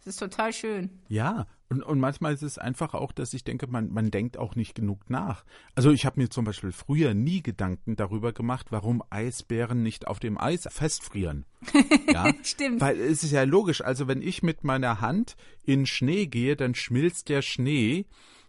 Es 0.00 0.06
ist 0.06 0.18
total 0.18 0.52
schön. 0.52 0.90
Ja, 1.08 1.46
und, 1.70 1.84
und 1.84 2.00
manchmal 2.00 2.34
ist 2.34 2.42
es 2.42 2.58
einfach 2.58 2.94
auch, 2.94 3.12
dass 3.12 3.32
ich 3.32 3.44
denke, 3.44 3.68
man, 3.68 3.92
man 3.92 4.10
denkt 4.10 4.36
auch 4.36 4.56
nicht 4.56 4.74
genug 4.74 5.08
nach. 5.08 5.44
Also 5.76 5.92
ich 5.92 6.04
habe 6.04 6.20
mir 6.20 6.28
zum 6.28 6.44
Beispiel 6.44 6.72
früher 6.72 7.14
nie 7.14 7.42
Gedanken 7.42 7.94
darüber 7.94 8.32
gemacht, 8.32 8.66
warum 8.70 9.04
Eisbären 9.08 9.80
nicht 9.82 10.08
auf 10.08 10.18
dem 10.18 10.36
Eis 10.36 10.68
festfrieren. 10.70 11.46
Ja? 12.12 12.32
Stimmt. 12.42 12.80
Weil 12.80 12.98
es 12.98 13.22
ist 13.22 13.30
ja 13.30 13.44
logisch, 13.44 13.82
also 13.82 14.08
wenn 14.08 14.20
ich 14.20 14.42
mit 14.42 14.64
meiner 14.64 15.00
Hand 15.00 15.36
in 15.62 15.86
Schnee 15.86 16.26
gehe, 16.26 16.56
dann 16.56 16.74
schmilzt 16.74 17.28
der 17.28 17.40
Schnee 17.40 18.06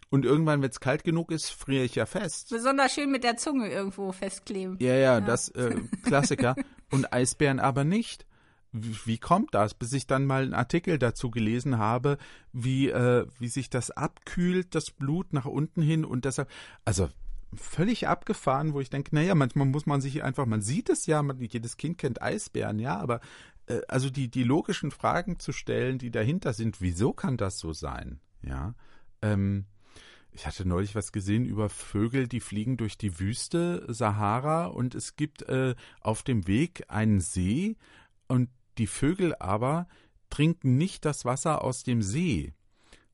und 0.10 0.26
irgendwann, 0.26 0.64
wenn 0.64 0.72
es 0.72 0.80
kalt 0.80 1.04
genug 1.04 1.32
ist, 1.32 1.52
friere 1.52 1.84
ich 1.84 1.94
ja 1.94 2.08
fest. 2.08 2.50
Besonders 2.50 2.94
schön 2.94 3.12
mit 3.12 3.24
der 3.24 3.38
Zunge 3.38 3.70
irgendwo 3.70 4.12
festkleben. 4.12 4.78
Ja, 4.80 4.96
ja, 4.96 5.00
ja. 5.00 5.22
das 5.22 5.50
äh, 5.50 5.76
Klassiker. 6.04 6.56
und 6.90 7.14
Eisbären 7.14 7.60
aber 7.60 7.84
nicht 7.84 8.26
wie 8.72 9.18
kommt 9.18 9.54
das, 9.54 9.74
bis 9.74 9.94
ich 9.94 10.08
dann 10.08 10.26
mal 10.26 10.44
einen 10.44 10.54
Artikel 10.54 10.98
dazu 10.98 11.30
gelesen 11.30 11.78
habe, 11.78 12.18
wie, 12.54 12.90
äh, 12.90 13.26
wie 13.40 13.50
sich 13.50 13.70
das 13.70 13.92
abkühlt, 13.92 14.76
das 14.76 14.92
Blut 14.92 15.34
nach 15.34 15.46
unten 15.46 15.82
hin 15.82 16.06
und 16.06 16.26
deshalb, 16.26 16.50
also 16.86 17.10
völlig 17.54 18.08
abgefahren, 18.08 18.74
wo 18.74 18.80
ich 18.80 18.90
denke, 18.90 19.14
naja, 19.14 19.36
manchmal 19.36 19.68
muss 19.68 19.86
man 19.86 20.00
sich 20.00 20.24
einfach, 20.24 20.46
man 20.46 20.62
sieht 20.62 20.90
es 20.90 21.06
ja, 21.06 21.22
man, 21.22 21.40
jedes 21.40 21.76
Kind 21.76 21.98
kennt 21.98 22.22
Eisbären, 22.22 22.80
ja, 22.80 22.98
aber 22.98 23.20
äh, 23.68 23.82
also 23.90 24.10
die, 24.10 24.30
die 24.30 24.44
logischen 24.44 24.92
Fragen 24.92 25.40
zu 25.40 25.52
stellen, 25.52 25.98
die 25.98 26.12
dahinter 26.12 26.54
sind, 26.54 26.80
wieso 26.80 27.12
kann 27.12 27.36
das 27.36 27.60
so 27.60 27.74
sein, 27.74 28.22
ja, 28.42 28.74
ähm, 29.22 29.66
ich 30.34 30.48
hatte 30.48 30.66
neulich 30.66 30.96
was 30.96 31.12
gesehen 31.12 31.44
über 31.44 31.68
Vögel, 31.70 32.30
die 32.30 32.40
fliegen 32.40 32.78
durch 32.78 32.98
die 32.98 33.20
Wüste 33.20 33.86
Sahara 33.90 34.68
und 34.68 34.96
es 34.96 35.18
gibt 35.18 35.42
äh, 35.44 35.76
auf 36.00 36.24
dem 36.24 36.48
Weg 36.48 36.86
einen 36.88 37.20
See 37.20 37.76
und 38.30 38.50
die 38.78 38.88
Vögel 38.88 39.36
aber 39.36 39.88
trinken 40.30 40.78
nicht 40.78 41.06
das 41.06 41.26
Wasser 41.26 41.64
aus 41.64 41.84
dem 41.84 42.02
See, 42.02 42.54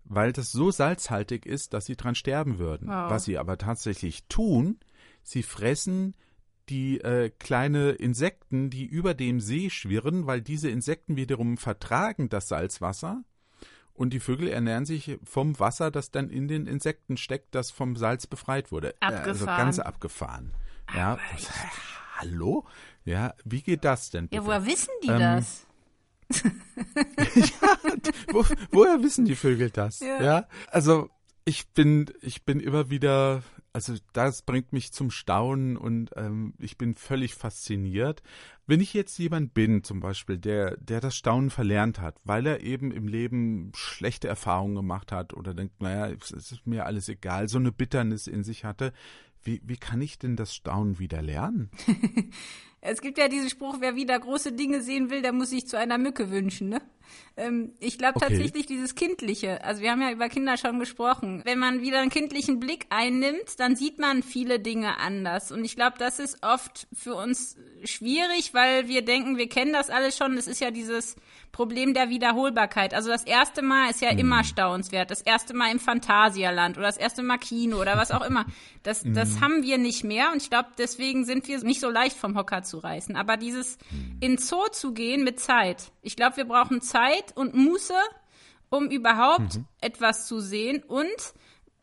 weil 0.03 0.31
das 0.31 0.51
so 0.51 0.71
salzhaltig 0.71 1.45
ist, 1.45 1.73
dass 1.73 1.85
sie 1.85 1.95
dran 1.95 2.15
sterben 2.15 2.59
würden. 2.59 2.87
Wow. 2.87 3.09
Was 3.09 3.25
sie 3.25 3.37
aber 3.37 3.57
tatsächlich 3.57 4.25
tun, 4.27 4.79
sie 5.23 5.43
fressen 5.43 6.15
die 6.69 6.99
äh, 7.01 7.29
kleine 7.39 7.91
Insekten, 7.91 8.69
die 8.69 8.85
über 8.85 9.13
dem 9.13 9.39
See 9.39 9.69
schwirren, 9.69 10.27
weil 10.27 10.41
diese 10.41 10.69
Insekten 10.69 11.15
wiederum 11.15 11.57
vertragen 11.57 12.29
das 12.29 12.49
Salzwasser 12.49 13.23
und 13.93 14.11
die 14.11 14.19
Vögel 14.19 14.47
ernähren 14.47 14.85
sich 14.85 15.17
vom 15.23 15.59
Wasser, 15.59 15.91
das 15.91 16.11
dann 16.11 16.29
in 16.29 16.47
den 16.47 16.67
Insekten 16.67 17.17
steckt, 17.17 17.55
das 17.55 17.71
vom 17.71 17.95
Salz 17.95 18.27
befreit 18.27 18.71
wurde. 18.71 18.93
Abgefahren. 18.99 19.29
Also 19.29 19.45
ganz 19.45 19.79
abgefahren. 19.79 20.53
Ja. 20.93 21.17
Hallo? 22.17 22.65
Ja, 23.07 23.33
wie 23.45 23.61
geht 23.61 23.85
das 23.85 24.09
denn? 24.09 24.27
Bitte? 24.27 24.41
Ja, 24.41 24.45
woher 24.45 24.65
wissen 24.65 24.91
die 25.01 25.07
ähm, 25.07 25.19
das? 25.19 25.65
ja, 27.35 27.77
wo, 28.33 28.43
woher 28.71 29.01
wissen 29.01 29.23
die 29.23 29.35
Vögel 29.35 29.69
das? 29.69 30.01
Ja. 30.01 30.21
ja. 30.21 30.47
Also 30.67 31.09
ich 31.45 31.69
bin, 31.69 32.11
ich 32.19 32.43
bin 32.43 32.59
immer 32.59 32.89
wieder, 32.89 33.43
also 33.71 33.95
das 34.11 34.41
bringt 34.41 34.73
mich 34.73 34.91
zum 34.91 35.09
Staunen 35.09 35.77
und 35.77 36.09
ähm, 36.17 36.53
ich 36.59 36.77
bin 36.77 36.95
völlig 36.95 37.33
fasziniert. 37.35 38.23
Wenn 38.65 38.81
ich 38.81 38.93
jetzt 38.93 39.17
jemand 39.17 39.53
bin, 39.53 39.85
zum 39.85 40.01
Beispiel, 40.01 40.37
der, 40.37 40.75
der 40.75 40.99
das 40.99 41.15
Staunen 41.15 41.49
verlernt 41.49 42.01
hat, 42.01 42.19
weil 42.25 42.45
er 42.45 42.59
eben 42.59 42.91
im 42.91 43.07
Leben 43.07 43.71
schlechte 43.73 44.27
Erfahrungen 44.27 44.75
gemacht 44.75 45.13
hat 45.13 45.33
oder 45.33 45.53
denkt, 45.53 45.81
naja, 45.81 46.09
es 46.09 46.31
ist 46.31 46.67
mir 46.67 46.85
alles 46.85 47.07
egal, 47.07 47.47
so 47.47 47.57
eine 47.57 47.71
Bitternis 47.71 48.27
in 48.27 48.43
sich 48.43 48.65
hatte, 48.65 48.91
wie, 49.43 49.61
wie 49.63 49.77
kann 49.77 50.01
ich 50.01 50.19
denn 50.19 50.35
das 50.35 50.53
Staunen 50.53 50.99
wieder 50.99 51.21
lernen? 51.21 51.71
Es 52.81 53.01
gibt 53.01 53.17
ja 53.17 53.27
diesen 53.27 53.49
Spruch, 53.49 53.77
wer 53.79 53.95
wieder 53.95 54.19
große 54.19 54.53
Dinge 54.53 54.81
sehen 54.81 55.09
will, 55.09 55.21
der 55.21 55.33
muss 55.33 55.49
sich 55.49 55.67
zu 55.67 55.77
einer 55.77 55.97
Mücke 55.97 56.29
wünschen, 56.29 56.69
ne? 56.69 56.81
Ähm, 57.35 57.73
ich 57.79 57.97
glaube 57.97 58.15
okay. 58.15 58.29
tatsächlich 58.29 58.65
dieses 58.65 58.95
Kindliche. 58.95 59.63
Also 59.63 59.81
wir 59.81 59.91
haben 59.91 60.01
ja 60.01 60.11
über 60.11 60.27
Kinder 60.27 60.57
schon 60.57 60.79
gesprochen. 60.79 61.41
Wenn 61.45 61.59
man 61.59 61.81
wieder 61.81 61.99
einen 61.99 62.09
kindlichen 62.09 62.59
Blick 62.59 62.87
einnimmt, 62.89 63.59
dann 63.59 63.75
sieht 63.75 63.99
man 63.99 64.23
viele 64.23 64.59
Dinge 64.59 64.97
anders. 64.97 65.51
Und 65.51 65.63
ich 65.63 65.75
glaube, 65.75 65.97
das 65.99 66.19
ist 66.19 66.43
oft 66.43 66.87
für 66.93 67.15
uns 67.15 67.55
schwierig, 67.83 68.53
weil 68.53 68.87
wir 68.87 69.03
denken, 69.03 69.37
wir 69.37 69.49
kennen 69.49 69.73
das 69.73 69.89
alles 69.89 70.17
schon. 70.17 70.35
Das 70.35 70.47
ist 70.47 70.61
ja 70.61 70.71
dieses 70.71 71.15
Problem 71.51 71.93
der 71.93 72.09
Wiederholbarkeit. 72.09 72.93
Also 72.93 73.09
das 73.09 73.23
erste 73.23 73.61
Mal 73.61 73.91
ist 73.91 74.01
ja 74.01 74.13
mm. 74.13 74.19
immer 74.19 74.43
staunenswert. 74.43 75.11
Das 75.11 75.21
erste 75.21 75.55
Mal 75.55 75.71
im 75.71 75.79
Phantasialand 75.79 76.77
oder 76.77 76.87
das 76.87 76.97
erste 76.97 77.23
Mal 77.23 77.37
Kino 77.37 77.79
oder 77.79 77.97
was 77.97 78.11
auch 78.11 78.25
immer. 78.25 78.45
Das, 78.83 79.03
mm. 79.03 79.13
das 79.13 79.41
haben 79.41 79.63
wir 79.63 79.77
nicht 79.77 80.03
mehr. 80.03 80.31
Und 80.31 80.41
ich 80.41 80.49
glaube, 80.49 80.69
deswegen 80.77 81.25
sind 81.25 81.47
wir 81.47 81.63
nicht 81.63 81.81
so 81.81 81.89
leicht 81.89 82.17
vom 82.17 82.35
Hocker 82.35 82.63
zu 82.67 82.79
reißen. 82.79 83.15
Aber 83.15 83.37
dieses 83.37 83.77
mm. 83.89 84.17
in 84.19 84.37
Zoo 84.37 84.67
zu 84.71 84.93
gehen 84.93 85.23
mit 85.23 85.39
Zeit. 85.39 85.91
Ich 86.01 86.15
glaube, 86.15 86.37
wir 86.37 86.45
brauchen 86.45 86.81
Zeit 86.81 86.97
Zeit 86.97 87.35
und 87.35 87.53
Muße, 87.53 87.95
um 88.69 88.89
überhaupt 88.89 89.55
mhm. 89.55 89.65
etwas 89.81 90.27
zu 90.27 90.39
sehen. 90.39 90.83
Und 90.83 91.33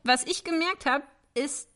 was 0.02 0.26
ich 0.26 0.44
gemerkt 0.44 0.86
habe, 0.86 1.04
ist, 1.34 1.68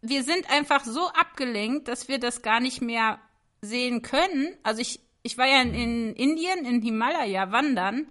wir 0.00 0.22
sind 0.22 0.50
einfach 0.50 0.84
so 0.84 1.08
abgelenkt, 1.08 1.88
dass 1.88 2.08
wir 2.08 2.18
das 2.18 2.42
gar 2.42 2.60
nicht 2.60 2.80
mehr 2.80 3.18
sehen 3.60 4.02
können. 4.02 4.56
Also 4.62 4.80
ich, 4.80 5.00
ich 5.22 5.38
war 5.38 5.46
ja 5.46 5.62
in, 5.62 5.74
in 5.74 6.14
Indien, 6.14 6.64
in 6.64 6.82
Himalaya 6.82 7.52
wandern 7.52 8.08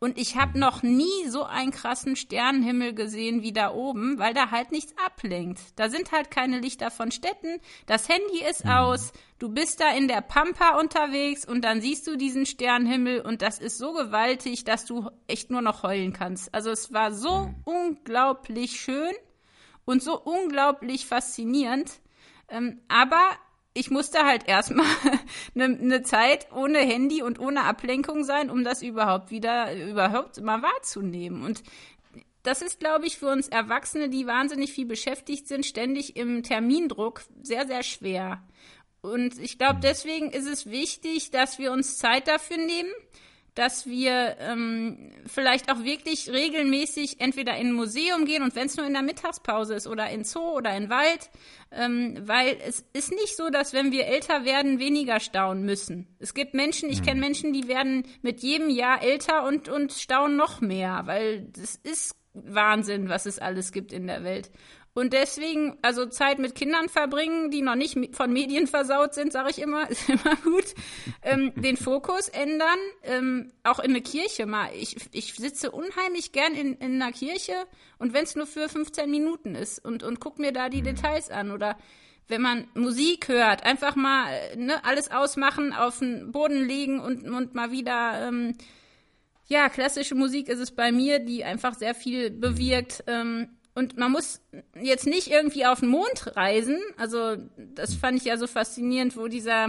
und 0.00 0.18
ich 0.18 0.36
habe 0.36 0.58
noch 0.58 0.82
nie 0.82 1.28
so 1.28 1.44
einen 1.44 1.70
krassen 1.70 2.16
Sternenhimmel 2.16 2.94
gesehen 2.94 3.42
wie 3.42 3.52
da 3.52 3.72
oben, 3.72 4.18
weil 4.18 4.34
da 4.34 4.50
halt 4.50 4.72
nichts 4.72 4.94
ablenkt. 5.04 5.60
Da 5.76 5.90
sind 5.90 6.10
halt 6.10 6.30
keine 6.30 6.58
Lichter 6.58 6.90
von 6.90 7.12
Städten, 7.12 7.60
das 7.86 8.08
Handy 8.08 8.42
ist 8.48 8.64
mhm. 8.64 8.70
aus, 8.70 9.12
du 9.38 9.50
bist 9.50 9.80
da 9.80 9.92
in 9.92 10.08
der 10.08 10.22
Pampa 10.22 10.80
unterwegs 10.80 11.44
und 11.44 11.62
dann 11.62 11.80
siehst 11.80 12.06
du 12.06 12.16
diesen 12.16 12.46
Sternenhimmel 12.46 13.20
und 13.20 13.42
das 13.42 13.58
ist 13.58 13.78
so 13.78 13.92
gewaltig, 13.92 14.64
dass 14.64 14.86
du 14.86 15.10
echt 15.26 15.50
nur 15.50 15.62
noch 15.62 15.82
heulen 15.82 16.12
kannst. 16.12 16.52
Also 16.54 16.70
es 16.70 16.92
war 16.92 17.12
so 17.12 17.46
mhm. 17.46 17.54
unglaublich 17.64 18.80
schön 18.80 19.12
und 19.84 20.02
so 20.02 20.18
unglaublich 20.18 21.06
faszinierend. 21.06 22.00
Ähm, 22.48 22.80
aber 22.88 23.20
ich 23.72 23.90
musste 23.90 24.24
halt 24.24 24.48
erstmal 24.48 24.86
eine 25.54 25.68
ne 25.80 26.02
Zeit 26.02 26.48
ohne 26.52 26.78
Handy 26.78 27.22
und 27.22 27.38
ohne 27.38 27.64
Ablenkung 27.64 28.24
sein, 28.24 28.50
um 28.50 28.64
das 28.64 28.82
überhaupt 28.82 29.30
wieder, 29.30 29.74
überhaupt 29.74 30.40
mal 30.40 30.62
wahrzunehmen. 30.62 31.44
Und 31.44 31.62
das 32.42 32.62
ist, 32.62 32.80
glaube 32.80 33.06
ich, 33.06 33.18
für 33.18 33.28
uns 33.28 33.48
Erwachsene, 33.48 34.08
die 34.08 34.26
wahnsinnig 34.26 34.72
viel 34.72 34.86
beschäftigt 34.86 35.46
sind, 35.46 35.66
ständig 35.66 36.16
im 36.16 36.42
Termindruck, 36.42 37.22
sehr, 37.42 37.66
sehr 37.66 37.82
schwer. 37.82 38.42
Und 39.02 39.38
ich 39.38 39.58
glaube, 39.58 39.76
mhm. 39.76 39.82
deswegen 39.82 40.30
ist 40.30 40.46
es 40.46 40.70
wichtig, 40.70 41.30
dass 41.30 41.58
wir 41.58 41.72
uns 41.72 41.98
Zeit 41.98 42.28
dafür 42.28 42.56
nehmen, 42.56 42.90
dass 43.54 43.86
wir 43.86 44.36
ähm, 44.38 45.10
vielleicht 45.26 45.70
auch 45.70 45.84
wirklich 45.84 46.30
regelmäßig 46.30 47.20
entweder 47.20 47.56
in 47.56 47.68
ein 47.68 47.72
Museum 47.72 48.24
gehen 48.24 48.42
und 48.42 48.54
wenn 48.54 48.66
es 48.66 48.76
nur 48.76 48.86
in 48.86 48.92
der 48.92 49.02
Mittagspause 49.02 49.74
ist 49.74 49.86
oder 49.86 50.08
in 50.10 50.24
Zoo 50.24 50.56
oder 50.56 50.74
in 50.76 50.88
Wald, 50.90 51.30
ähm, 51.72 52.16
weil 52.22 52.58
es 52.66 52.84
ist 52.92 53.10
nicht 53.12 53.36
so, 53.36 53.50
dass 53.50 53.72
wenn 53.72 53.92
wir 53.92 54.06
älter 54.06 54.44
werden, 54.44 54.78
weniger 54.78 55.20
staunen 55.20 55.64
müssen. 55.64 56.06
Es 56.18 56.34
gibt 56.34 56.54
Menschen, 56.54 56.90
ich 56.90 57.02
kenne 57.02 57.16
mhm. 57.16 57.20
Menschen, 57.20 57.52
die 57.52 57.68
werden 57.68 58.04
mit 58.22 58.40
jedem 58.40 58.70
Jahr 58.70 59.02
älter 59.02 59.46
und, 59.46 59.68
und 59.68 59.92
staunen 59.92 60.36
noch 60.36 60.60
mehr, 60.60 61.02
weil 61.04 61.48
es 61.60 61.76
ist 61.76 62.16
Wahnsinn, 62.32 63.08
was 63.08 63.26
es 63.26 63.38
alles 63.38 63.72
gibt 63.72 63.92
in 63.92 64.06
der 64.06 64.22
Welt. 64.22 64.50
Und 64.92 65.12
deswegen, 65.12 65.78
also 65.82 66.06
Zeit 66.06 66.40
mit 66.40 66.56
Kindern 66.56 66.88
verbringen, 66.88 67.50
die 67.50 67.62
noch 67.62 67.76
nicht 67.76 67.96
von 68.16 68.32
Medien 68.32 68.66
versaut 68.66 69.14
sind, 69.14 69.32
sage 69.32 69.50
ich 69.50 69.60
immer, 69.60 69.88
ist 69.90 70.08
immer 70.08 70.36
gut. 70.42 70.74
Ähm, 71.22 71.52
den 71.54 71.76
Fokus 71.76 72.28
ändern, 72.28 72.78
ähm, 73.04 73.52
auch 73.62 73.78
in 73.78 73.90
eine 73.90 74.00
Kirche 74.00 74.46
mal. 74.46 74.70
Ich, 74.74 74.96
ich 75.12 75.34
sitze 75.34 75.70
unheimlich 75.70 76.32
gern 76.32 76.54
in, 76.54 76.74
in 76.74 77.00
einer 77.00 77.12
Kirche 77.12 77.54
und 77.98 78.12
wenn 78.12 78.24
es 78.24 78.34
nur 78.34 78.46
für 78.46 78.68
15 78.68 79.08
Minuten 79.08 79.54
ist 79.54 79.84
und, 79.84 80.02
und 80.02 80.18
guck 80.18 80.38
mir 80.38 80.52
da 80.52 80.68
die 80.68 80.82
Details 80.82 81.30
an 81.30 81.52
oder 81.52 81.78
wenn 82.26 82.42
man 82.42 82.68
Musik 82.74 83.28
hört, 83.28 83.64
einfach 83.64 83.96
mal 83.96 84.56
ne, 84.56 84.84
alles 84.84 85.10
ausmachen, 85.10 85.72
auf 85.72 85.98
den 85.98 86.32
Boden 86.32 86.64
legen 86.64 87.00
und, 87.00 87.28
und 87.28 87.54
mal 87.54 87.70
wieder 87.70 88.28
ähm, 88.28 88.56
ja, 89.46 89.68
klassische 89.68 90.14
Musik 90.14 90.48
ist 90.48 90.60
es 90.60 90.70
bei 90.70 90.92
mir, 90.92 91.18
die 91.18 91.44
einfach 91.44 91.74
sehr 91.74 91.94
viel 91.94 92.30
bewirkt. 92.30 93.02
Ähm, 93.08 93.48
und 93.74 93.96
man 93.96 94.12
muss 94.12 94.40
jetzt 94.80 95.06
nicht 95.06 95.28
irgendwie 95.28 95.66
auf 95.66 95.80
den 95.80 95.90
Mond 95.90 96.36
reisen. 96.36 96.78
Also, 96.96 97.36
das 97.56 97.94
fand 97.94 98.18
ich 98.18 98.24
ja 98.24 98.36
so 98.36 98.46
faszinierend, 98.46 99.16
wo 99.16 99.28
dieser 99.28 99.68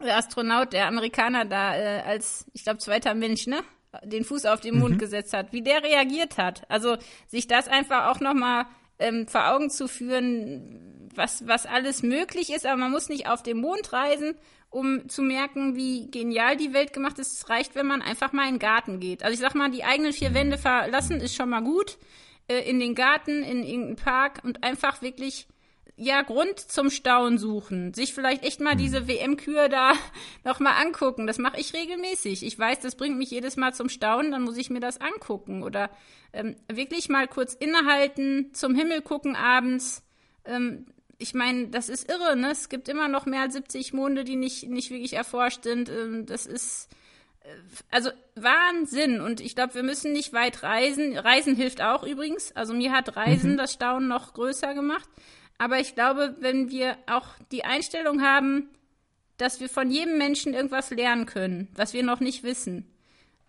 Astronaut, 0.00 0.72
der 0.72 0.86
Amerikaner 0.86 1.44
da 1.44 1.76
äh, 1.76 2.00
als, 2.00 2.46
ich 2.52 2.64
glaube, 2.64 2.78
zweiter 2.78 3.14
Mensch, 3.14 3.46
ne? 3.46 3.62
den 4.04 4.24
Fuß 4.24 4.46
auf 4.46 4.60
den 4.60 4.78
Mond 4.78 4.94
mhm. 4.94 4.98
gesetzt 4.98 5.32
hat, 5.32 5.52
wie 5.52 5.62
der 5.62 5.82
reagiert 5.82 6.38
hat. 6.38 6.62
Also 6.68 6.96
sich 7.26 7.46
das 7.46 7.68
einfach 7.68 8.06
auch 8.06 8.20
nochmal 8.20 8.66
ähm, 8.98 9.26
vor 9.26 9.52
Augen 9.52 9.70
zu 9.70 9.88
führen, 9.88 11.08
was, 11.14 11.46
was 11.46 11.66
alles 11.66 12.02
möglich 12.02 12.52
ist, 12.52 12.66
aber 12.66 12.76
man 12.76 12.92
muss 12.92 13.08
nicht 13.08 13.28
auf 13.28 13.42
den 13.42 13.60
Mond 13.60 13.92
reisen, 13.92 14.34
um 14.68 15.08
zu 15.08 15.22
merken, 15.22 15.74
wie 15.74 16.08
genial 16.10 16.56
die 16.56 16.72
Welt 16.72 16.92
gemacht 16.92 17.18
ist. 17.18 17.32
Es 17.32 17.48
reicht, 17.48 17.74
wenn 17.74 17.86
man 17.86 18.02
einfach 18.02 18.32
mal 18.32 18.46
in 18.46 18.54
den 18.54 18.60
Garten 18.60 19.00
geht. 19.00 19.24
Also 19.24 19.34
ich 19.34 19.40
sag 19.40 19.56
mal, 19.56 19.70
die 19.70 19.82
eigenen 19.82 20.12
vier 20.12 20.34
Wände 20.34 20.56
verlassen 20.56 21.20
ist 21.20 21.34
schon 21.34 21.50
mal 21.50 21.62
gut 21.62 21.98
äh, 22.50 22.68
in 22.68 22.80
den 22.80 22.96
Garten, 22.96 23.44
in 23.44 23.62
irgendeinen 23.62 23.96
Park 23.96 24.40
und 24.42 24.64
einfach 24.64 25.02
wirklich 25.02 25.46
ja, 25.94 26.22
Grund 26.22 26.58
zum 26.58 26.90
Staunen 26.90 27.38
suchen. 27.38 27.92
Sich 27.94 28.14
vielleicht 28.14 28.42
echt 28.42 28.60
mal 28.60 28.72
hm. 28.72 28.78
diese 28.78 29.06
WM-Kür 29.06 29.68
da 29.68 29.92
nochmal 30.44 30.84
angucken. 30.84 31.26
Das 31.26 31.38
mache 31.38 31.60
ich 31.60 31.74
regelmäßig. 31.74 32.42
Ich 32.42 32.58
weiß, 32.58 32.80
das 32.80 32.96
bringt 32.96 33.18
mich 33.18 33.30
jedes 33.30 33.56
Mal 33.56 33.72
zum 33.74 33.88
Staunen, 33.88 34.32
dann 34.32 34.42
muss 34.42 34.56
ich 34.56 34.70
mir 34.70 34.80
das 34.80 35.00
angucken. 35.00 35.62
Oder 35.62 35.90
ähm, 36.32 36.56
wirklich 36.72 37.08
mal 37.08 37.28
kurz 37.28 37.54
innehalten, 37.54 38.52
zum 38.52 38.74
Himmel 38.74 39.02
gucken 39.02 39.36
abends. 39.36 40.02
Ähm, 40.44 40.86
ich 41.18 41.34
meine, 41.34 41.68
das 41.68 41.88
ist 41.90 42.10
irre, 42.10 42.34
ne? 42.34 42.50
Es 42.50 42.70
gibt 42.70 42.88
immer 42.88 43.06
noch 43.06 43.26
mehr 43.26 43.42
als 43.42 43.52
70 43.52 43.92
Monde, 43.92 44.24
die 44.24 44.36
nicht, 44.36 44.68
nicht 44.68 44.90
wirklich 44.90 45.12
erforscht 45.12 45.64
sind. 45.64 45.90
Ähm, 45.90 46.24
das 46.24 46.46
ist 46.46 46.88
also 47.90 48.10
Wahnsinn. 48.34 49.20
Und 49.20 49.40
ich 49.40 49.54
glaube, 49.54 49.74
wir 49.74 49.82
müssen 49.82 50.12
nicht 50.12 50.32
weit 50.32 50.62
reisen. 50.62 51.16
Reisen 51.16 51.56
hilft 51.56 51.82
auch 51.82 52.02
übrigens. 52.02 52.52
Also 52.56 52.74
mir 52.74 52.92
hat 52.92 53.16
Reisen 53.16 53.52
mhm. 53.52 53.56
das 53.56 53.72
Staunen 53.72 54.08
noch 54.08 54.34
größer 54.34 54.74
gemacht. 54.74 55.08
Aber 55.58 55.78
ich 55.78 55.94
glaube, 55.94 56.36
wenn 56.40 56.70
wir 56.70 56.96
auch 57.06 57.26
die 57.52 57.64
Einstellung 57.64 58.22
haben, 58.22 58.70
dass 59.36 59.60
wir 59.60 59.68
von 59.68 59.90
jedem 59.90 60.18
Menschen 60.18 60.54
irgendwas 60.54 60.90
lernen 60.90 61.26
können, 61.26 61.68
was 61.74 61.92
wir 61.92 62.02
noch 62.02 62.20
nicht 62.20 62.42
wissen, 62.42 62.90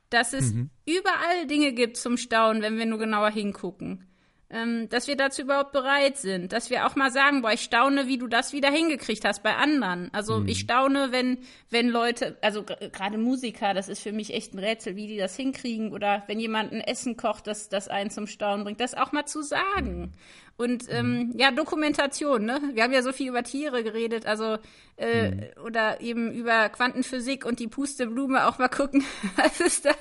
dass 0.10 0.34
es 0.34 0.54
mhm. 0.54 0.70
überall 0.86 1.48
Dinge 1.48 1.74
gibt 1.74 1.98
zum 1.98 2.18
Staunen, 2.18 2.62
wenn 2.62 2.78
wir 2.78 2.86
nur 2.86 3.00
genauer 3.00 3.30
hingucken 3.30 4.11
ähm, 4.52 4.90
dass 4.90 5.08
wir 5.08 5.16
dazu 5.16 5.44
überhaupt 5.44 5.72
bereit 5.72 6.18
sind, 6.18 6.52
dass 6.52 6.70
wir 6.70 6.86
auch 6.86 6.96
mal 6.96 7.10
sagen, 7.10 7.42
boah, 7.42 7.52
ich 7.54 7.62
staune, 7.62 8.08
wie 8.08 8.18
du 8.18 8.28
das 8.28 8.52
wieder 8.52 8.70
hingekriegt 8.70 9.24
hast 9.24 9.44
bei 9.44 9.56
anderen. 9.56 10.10
Also 10.14 10.40
mhm. 10.40 10.48
ich 10.48 10.60
staune, 10.60 11.12
wenn 11.12 11.40
wenn 11.70 11.88
Leute, 11.88 12.38
also 12.42 12.64
gerade 12.64 13.18
Musiker, 13.18 13.74
das 13.74 13.88
ist 13.88 14.02
für 14.02 14.12
mich 14.12 14.34
echt 14.34 14.54
ein 14.54 14.60
Rätsel, 14.60 14.96
wie 14.96 15.08
die 15.08 15.18
das 15.18 15.36
hinkriegen 15.36 15.94
oder 15.94 16.24
wenn 16.28 16.40
jemand 16.40 16.74
ein 16.74 16.82
Essen 16.82 17.16
kocht, 17.16 17.48
das 17.48 17.70
das 17.70 17.88
einen 17.88 18.10
zum 18.10 18.28
Staunen 18.28 18.66
bringt, 18.66 18.82
das 18.82 18.94
auch 18.94 19.14
mal 19.14 19.26
zu 19.26 19.42
sagen. 19.42 20.12
Und 20.58 20.86
ähm, 20.90 21.30
mhm. 21.30 21.34
ja, 21.38 21.52
Dokumentation, 21.52 22.46
ne? 22.46 22.62
Wir 22.74 22.84
haben 22.84 22.94
ja 22.94 23.02
so 23.02 23.14
viel 23.14 23.30
über 23.30 23.42
Tiere 23.42 23.84
geredet, 23.84 24.26
also 24.26 24.58
äh, 24.98 25.32
mhm. 25.32 25.44
oder 25.66 26.02
eben 26.02 26.32
über 26.32 26.70
Quantenphysik 26.70 27.46
und 27.46 27.60
die 27.60 27.68
Pusteblume 27.68 28.46
auch 28.46 28.60
mal 28.60 28.68
gucken, 28.68 29.04
was 29.38 29.60
es 29.60 29.82
da 29.82 29.92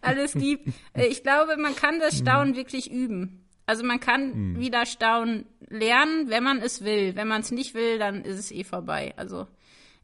alles 0.00 0.32
gibt. 0.32 0.68
Äh, 0.94 1.06
ich 1.06 1.22
glaube, 1.22 1.56
man 1.56 1.74
kann 1.74 1.98
das 1.98 2.14
mhm. 2.14 2.18
Staunen 2.18 2.56
wirklich 2.56 2.90
üben. 2.90 3.45
Also 3.66 3.84
man 3.84 4.00
kann 4.00 4.32
hm. 4.32 4.60
wieder 4.60 4.86
staunen 4.86 5.46
lernen, 5.68 6.30
wenn 6.30 6.44
man 6.44 6.58
es 6.58 6.84
will. 6.84 7.16
Wenn 7.16 7.28
man 7.28 7.40
es 7.40 7.50
nicht 7.50 7.74
will, 7.74 7.98
dann 7.98 8.24
ist 8.24 8.38
es 8.38 8.52
eh 8.52 8.64
vorbei. 8.64 9.12
Also 9.16 9.46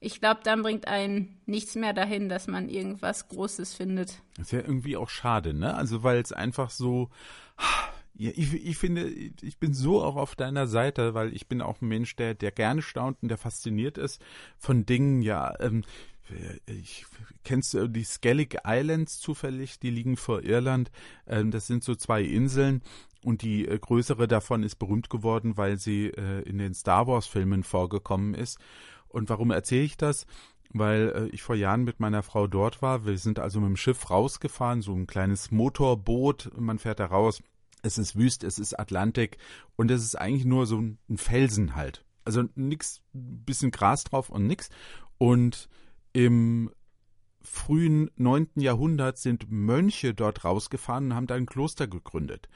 ich 0.00 0.20
glaube, 0.20 0.40
dann 0.42 0.62
bringt 0.62 0.88
einen 0.88 1.38
nichts 1.46 1.76
mehr 1.76 1.92
dahin, 1.92 2.28
dass 2.28 2.48
man 2.48 2.68
irgendwas 2.68 3.28
Großes 3.28 3.74
findet. 3.74 4.20
Das 4.36 4.46
ist 4.46 4.52
ja 4.52 4.60
irgendwie 4.60 4.96
auch 4.96 5.08
schade, 5.08 5.54
ne? 5.54 5.74
Also 5.74 6.02
weil 6.02 6.20
es 6.20 6.32
einfach 6.32 6.70
so. 6.70 7.08
Ja, 8.14 8.30
ich, 8.34 8.52
ich 8.52 8.76
finde, 8.76 9.08
ich 9.08 9.58
bin 9.58 9.72
so 9.72 10.02
auch 10.02 10.16
auf 10.16 10.34
deiner 10.34 10.66
Seite, 10.66 11.14
weil 11.14 11.34
ich 11.34 11.48
bin 11.48 11.62
auch 11.62 11.80
ein 11.80 11.88
Mensch, 11.88 12.14
der, 12.14 12.34
der 12.34 12.50
gerne 12.50 12.82
staunt 12.82 13.16
und 13.22 13.30
der 13.30 13.38
fasziniert 13.38 13.96
ist 13.96 14.22
von 14.58 14.84
Dingen, 14.84 15.22
ja, 15.22 15.54
ähm, 15.60 15.82
ich, 16.66 17.06
kennst 17.42 17.74
du 17.74 17.88
die 17.88 18.04
Skellig 18.04 18.58
Islands 18.66 19.18
zufällig? 19.18 19.80
Die 19.80 19.90
liegen 19.90 20.16
vor 20.16 20.42
Irland. 20.42 20.90
Ähm, 21.26 21.50
das 21.50 21.66
sind 21.66 21.84
so 21.84 21.94
zwei 21.94 22.22
Inseln 22.22 22.82
und 23.24 23.42
die 23.42 23.66
äh, 23.66 23.78
größere 23.78 24.28
davon 24.28 24.62
ist 24.62 24.76
berühmt 24.76 25.10
geworden, 25.10 25.56
weil 25.56 25.78
sie 25.78 26.06
äh, 26.06 26.42
in 26.42 26.58
den 26.58 26.74
Star 26.74 27.06
Wars-Filmen 27.06 27.62
vorgekommen 27.62 28.34
ist. 28.34 28.58
Und 29.08 29.28
warum 29.28 29.50
erzähle 29.50 29.84
ich 29.84 29.96
das? 29.96 30.26
Weil 30.70 31.12
äh, 31.14 31.26
ich 31.28 31.42
vor 31.42 31.54
Jahren 31.54 31.84
mit 31.84 32.00
meiner 32.00 32.22
Frau 32.22 32.46
dort 32.46 32.82
war. 32.82 33.04
Wir 33.04 33.18
sind 33.18 33.38
also 33.38 33.60
mit 33.60 33.68
dem 33.68 33.76
Schiff 33.76 34.10
rausgefahren, 34.10 34.82
so 34.82 34.94
ein 34.94 35.06
kleines 35.06 35.50
Motorboot. 35.50 36.50
Man 36.58 36.78
fährt 36.78 37.00
da 37.00 37.06
raus. 37.06 37.42
Es 37.82 37.98
ist 37.98 38.16
wüst, 38.16 38.44
es 38.44 38.58
ist 38.58 38.78
Atlantik 38.78 39.38
und 39.74 39.90
es 39.90 40.04
ist 40.04 40.14
eigentlich 40.14 40.44
nur 40.44 40.66
so 40.66 40.78
ein 40.78 40.98
Felsen 41.16 41.74
halt. 41.74 42.04
Also 42.24 42.44
nix, 42.54 43.02
bisschen 43.12 43.72
Gras 43.72 44.04
drauf 44.04 44.30
und 44.30 44.46
nix. 44.46 44.70
Und 45.18 45.68
im 46.12 46.70
frühen 47.40 48.10
neunten 48.16 48.60
Jahrhundert 48.60 49.18
sind 49.18 49.50
Mönche 49.50 50.14
dort 50.14 50.44
rausgefahren 50.44 51.06
und 51.06 51.14
haben 51.14 51.26
da 51.26 51.34
ein 51.34 51.46
Kloster 51.46 51.88
gegründet. 51.88 52.48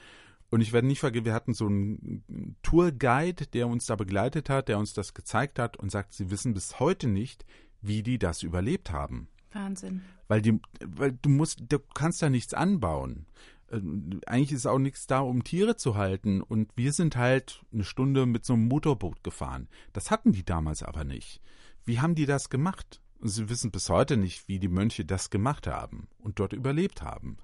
Und 0.50 0.60
ich 0.60 0.72
werde 0.72 0.86
nicht 0.86 1.00
vergessen, 1.00 1.24
wir 1.24 1.34
hatten 1.34 1.54
so 1.54 1.66
einen 1.66 2.56
Tourguide, 2.62 3.46
der 3.46 3.66
uns 3.68 3.86
da 3.86 3.96
begleitet 3.96 4.48
hat, 4.48 4.68
der 4.68 4.78
uns 4.78 4.94
das 4.94 5.14
gezeigt 5.14 5.58
hat 5.58 5.76
und 5.76 5.90
sagt, 5.90 6.12
sie 6.12 6.30
wissen 6.30 6.54
bis 6.54 6.78
heute 6.78 7.08
nicht, 7.08 7.44
wie 7.82 8.02
die 8.02 8.18
das 8.18 8.42
überlebt 8.42 8.90
haben. 8.90 9.28
Wahnsinn. 9.52 10.02
Weil, 10.28 10.42
die, 10.42 10.60
weil 10.84 11.12
du 11.12 11.28
musst, 11.28 11.62
du 11.68 11.78
kannst 11.78 12.22
da 12.22 12.30
nichts 12.30 12.54
anbauen. 12.54 13.26
Äh, 13.70 13.80
eigentlich 14.26 14.52
ist 14.52 14.66
auch 14.66 14.78
nichts 14.78 15.06
da, 15.06 15.20
um 15.20 15.44
Tiere 15.44 15.76
zu 15.76 15.96
halten. 15.96 16.42
Und 16.42 16.70
wir 16.76 16.92
sind 16.92 17.16
halt 17.16 17.64
eine 17.72 17.84
Stunde 17.84 18.26
mit 18.26 18.44
so 18.44 18.54
einem 18.54 18.68
Motorboot 18.68 19.24
gefahren. 19.24 19.68
Das 19.92 20.10
hatten 20.10 20.32
die 20.32 20.44
damals 20.44 20.82
aber 20.82 21.04
nicht. 21.04 21.40
Wie 21.84 22.00
haben 22.00 22.14
die 22.14 22.26
das 22.26 22.50
gemacht? 22.50 23.00
Sie 23.20 23.48
wissen 23.48 23.70
bis 23.70 23.88
heute 23.88 24.16
nicht, 24.16 24.46
wie 24.48 24.58
die 24.58 24.68
Mönche 24.68 25.04
das 25.04 25.30
gemacht 25.30 25.66
haben 25.66 26.08
und 26.18 26.38
dort 26.38 26.52
überlebt 26.52 27.02
haben. 27.02 27.38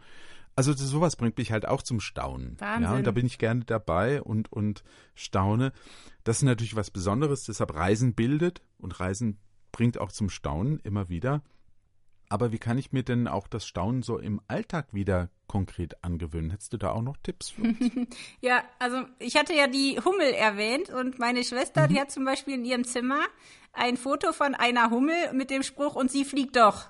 Also 0.54 0.72
sowas 0.74 1.16
bringt 1.16 1.38
mich 1.38 1.50
halt 1.50 1.66
auch 1.66 1.82
zum 1.82 2.00
Staunen. 2.00 2.56
Wahnsinn. 2.60 2.82
Ja, 2.82 2.94
und 2.94 3.06
da 3.06 3.10
bin 3.10 3.26
ich 3.26 3.38
gerne 3.38 3.64
dabei 3.64 4.22
und, 4.22 4.52
und 4.52 4.84
staune. 5.14 5.72
Das 6.24 6.38
ist 6.38 6.42
natürlich 6.42 6.76
was 6.76 6.90
Besonderes, 6.90 7.44
deshalb 7.44 7.74
Reisen 7.74 8.14
bildet 8.14 8.62
und 8.78 9.00
Reisen 9.00 9.38
bringt 9.72 9.98
auch 9.98 10.12
zum 10.12 10.28
Staunen 10.28 10.78
immer 10.80 11.08
wieder. 11.08 11.42
Aber 12.32 12.50
wie 12.50 12.58
kann 12.58 12.78
ich 12.78 12.92
mir 12.92 13.02
denn 13.02 13.28
auch 13.28 13.46
das 13.46 13.66
Staunen 13.66 14.00
so 14.00 14.16
im 14.16 14.40
Alltag 14.48 14.86
wieder 14.92 15.28
konkret 15.48 16.02
angewöhnen? 16.02 16.50
Hättest 16.50 16.72
du 16.72 16.78
da 16.78 16.92
auch 16.92 17.02
noch 17.02 17.18
Tipps 17.22 17.50
für 17.50 17.60
uns? 17.60 17.76
ja, 18.40 18.64
also 18.78 19.02
ich 19.18 19.36
hatte 19.36 19.52
ja 19.52 19.66
die 19.66 20.00
Hummel 20.02 20.32
erwähnt 20.32 20.88
und 20.88 21.18
meine 21.18 21.44
Schwester, 21.44 21.82
mhm. 21.82 21.88
die 21.92 22.00
hat 22.00 22.10
zum 22.10 22.24
Beispiel 22.24 22.54
in 22.54 22.64
ihrem 22.64 22.84
Zimmer 22.84 23.20
ein 23.74 23.98
Foto 23.98 24.32
von 24.32 24.54
einer 24.54 24.88
Hummel 24.88 25.34
mit 25.34 25.50
dem 25.50 25.62
Spruch 25.62 25.94
und 25.94 26.10
sie 26.10 26.24
fliegt 26.24 26.56
doch. 26.56 26.86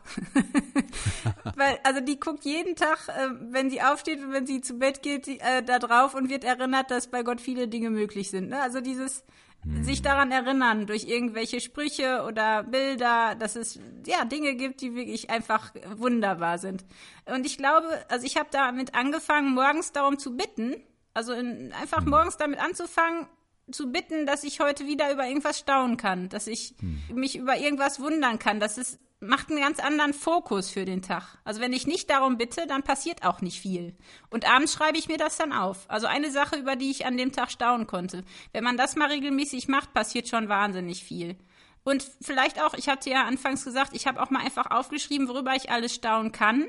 Weil, 1.57 1.81
also 1.83 2.00
die 2.00 2.20
guckt 2.20 2.44
jeden 2.44 2.76
Tag, 2.76 3.09
äh, 3.09 3.31
wenn 3.50 3.68
sie 3.68 3.83
aufsteht 3.83 4.22
und 4.22 4.31
wenn 4.31 4.46
sie 4.46 4.61
zu 4.61 4.78
Bett 4.78 5.02
geht, 5.02 5.26
äh, 5.26 5.64
da 5.64 5.81
drauf 5.81 6.14
und 6.14 6.31
wird 6.31 6.44
erinnert, 6.44 6.92
dass 6.92 7.09
bei 7.09 7.24
Gott 7.24 7.40
viele 7.40 7.66
Dinge 7.66 7.90
möglich 7.90 8.31
sind. 8.31 8.50
Ne? 8.50 8.62
Also 8.62 8.81
dieses 8.81 9.24
hm. 9.64 9.85
sich 9.85 10.03
daran 10.03 10.31
erinnern 10.33 10.87
durch 10.87 11.05
irgendwelche 11.05 11.61
Sprüche 11.61 12.25
oder 12.27 12.64
Bilder, 12.64 13.35
dass 13.35 13.57
es 13.57 13.79
ja 14.07 14.25
Dinge 14.25 14.55
gibt, 14.55 14.81
die 14.81 14.94
wirklich 14.94 15.31
einfach 15.31 15.72
wunderbar 15.96 16.59
sind. 16.59 16.85
Und 17.27 17.46
ich 17.46 17.59
glaube, 17.59 17.87
also 18.09 18.27
ich 18.27 18.37
habe 18.37 18.48
damit 18.51 18.94
angefangen, 18.94 19.55
morgens 19.55 19.92
darum 19.92 20.18
zu 20.18 20.37
bitten, 20.37 20.75
also 21.14 21.33
in, 21.33 21.72
einfach 21.72 22.03
hm. 22.03 22.11
morgens 22.11 22.37
damit 22.37 22.61
anzufangen, 22.61 23.27
zu 23.70 23.92
bitten, 23.92 24.27
dass 24.27 24.44
ich 24.44 24.61
heute 24.61 24.87
wieder 24.87 25.12
über 25.12 25.27
irgendwas 25.27 25.59
staunen 25.59 25.96
kann, 25.96 26.29
dass 26.29 26.46
ich 26.46 26.75
hm. 26.81 27.03
mich 27.14 27.37
über 27.37 27.57
irgendwas 27.57 28.01
wundern 28.01 28.38
kann, 28.38 28.61
dass 28.61 28.79
es 28.79 28.98
macht 29.22 29.50
einen 29.50 29.61
ganz 29.61 29.78
anderen 29.78 30.12
Fokus 30.12 30.70
für 30.70 30.85
den 30.85 31.00
Tag. 31.00 31.38
Also 31.44 31.61
wenn 31.61 31.72
ich 31.72 31.87
nicht 31.87 32.11
darum 32.11 32.37
bitte, 32.37 32.66
dann 32.66 32.82
passiert 32.82 33.24
auch 33.24 33.40
nicht 33.40 33.61
viel. 33.61 33.96
Und 34.30 34.48
abends 34.48 34.72
schreibe 34.74 34.98
ich 34.98 35.08
mir 35.08 35.16
das 35.16 35.37
dann 35.37 35.52
auf. 35.52 35.85
Also 35.88 36.06
eine 36.06 36.30
Sache, 36.30 36.56
über 36.56 36.76
die 36.76 36.90
ich 36.90 37.06
an 37.06 37.16
dem 37.16 37.32
Tag 37.32 37.50
staunen 37.50 37.87
konnte. 37.87 38.24
Wenn 38.52 38.64
man 38.64 38.76
das 38.76 38.96
mal 38.96 39.08
regelmäßig 39.08 39.68
macht, 39.68 39.94
passiert 39.94 40.28
schon 40.28 40.48
wahnsinnig 40.48 41.04
viel. 41.04 41.37
Und 41.85 42.04
vielleicht 42.20 42.61
auch, 42.61 42.74
ich 42.74 42.88
hatte 42.88 43.11
ja 43.11 43.24
anfangs 43.24 43.64
gesagt, 43.64 43.94
ich 43.94 44.06
habe 44.06 44.22
auch 44.22 44.30
mal 44.30 44.42
einfach 44.42 44.70
aufgeschrieben, 44.70 45.28
worüber 45.28 45.54
ich 45.54 45.70
alles 45.70 45.94
staunen 45.94 46.32
kann. 46.32 46.66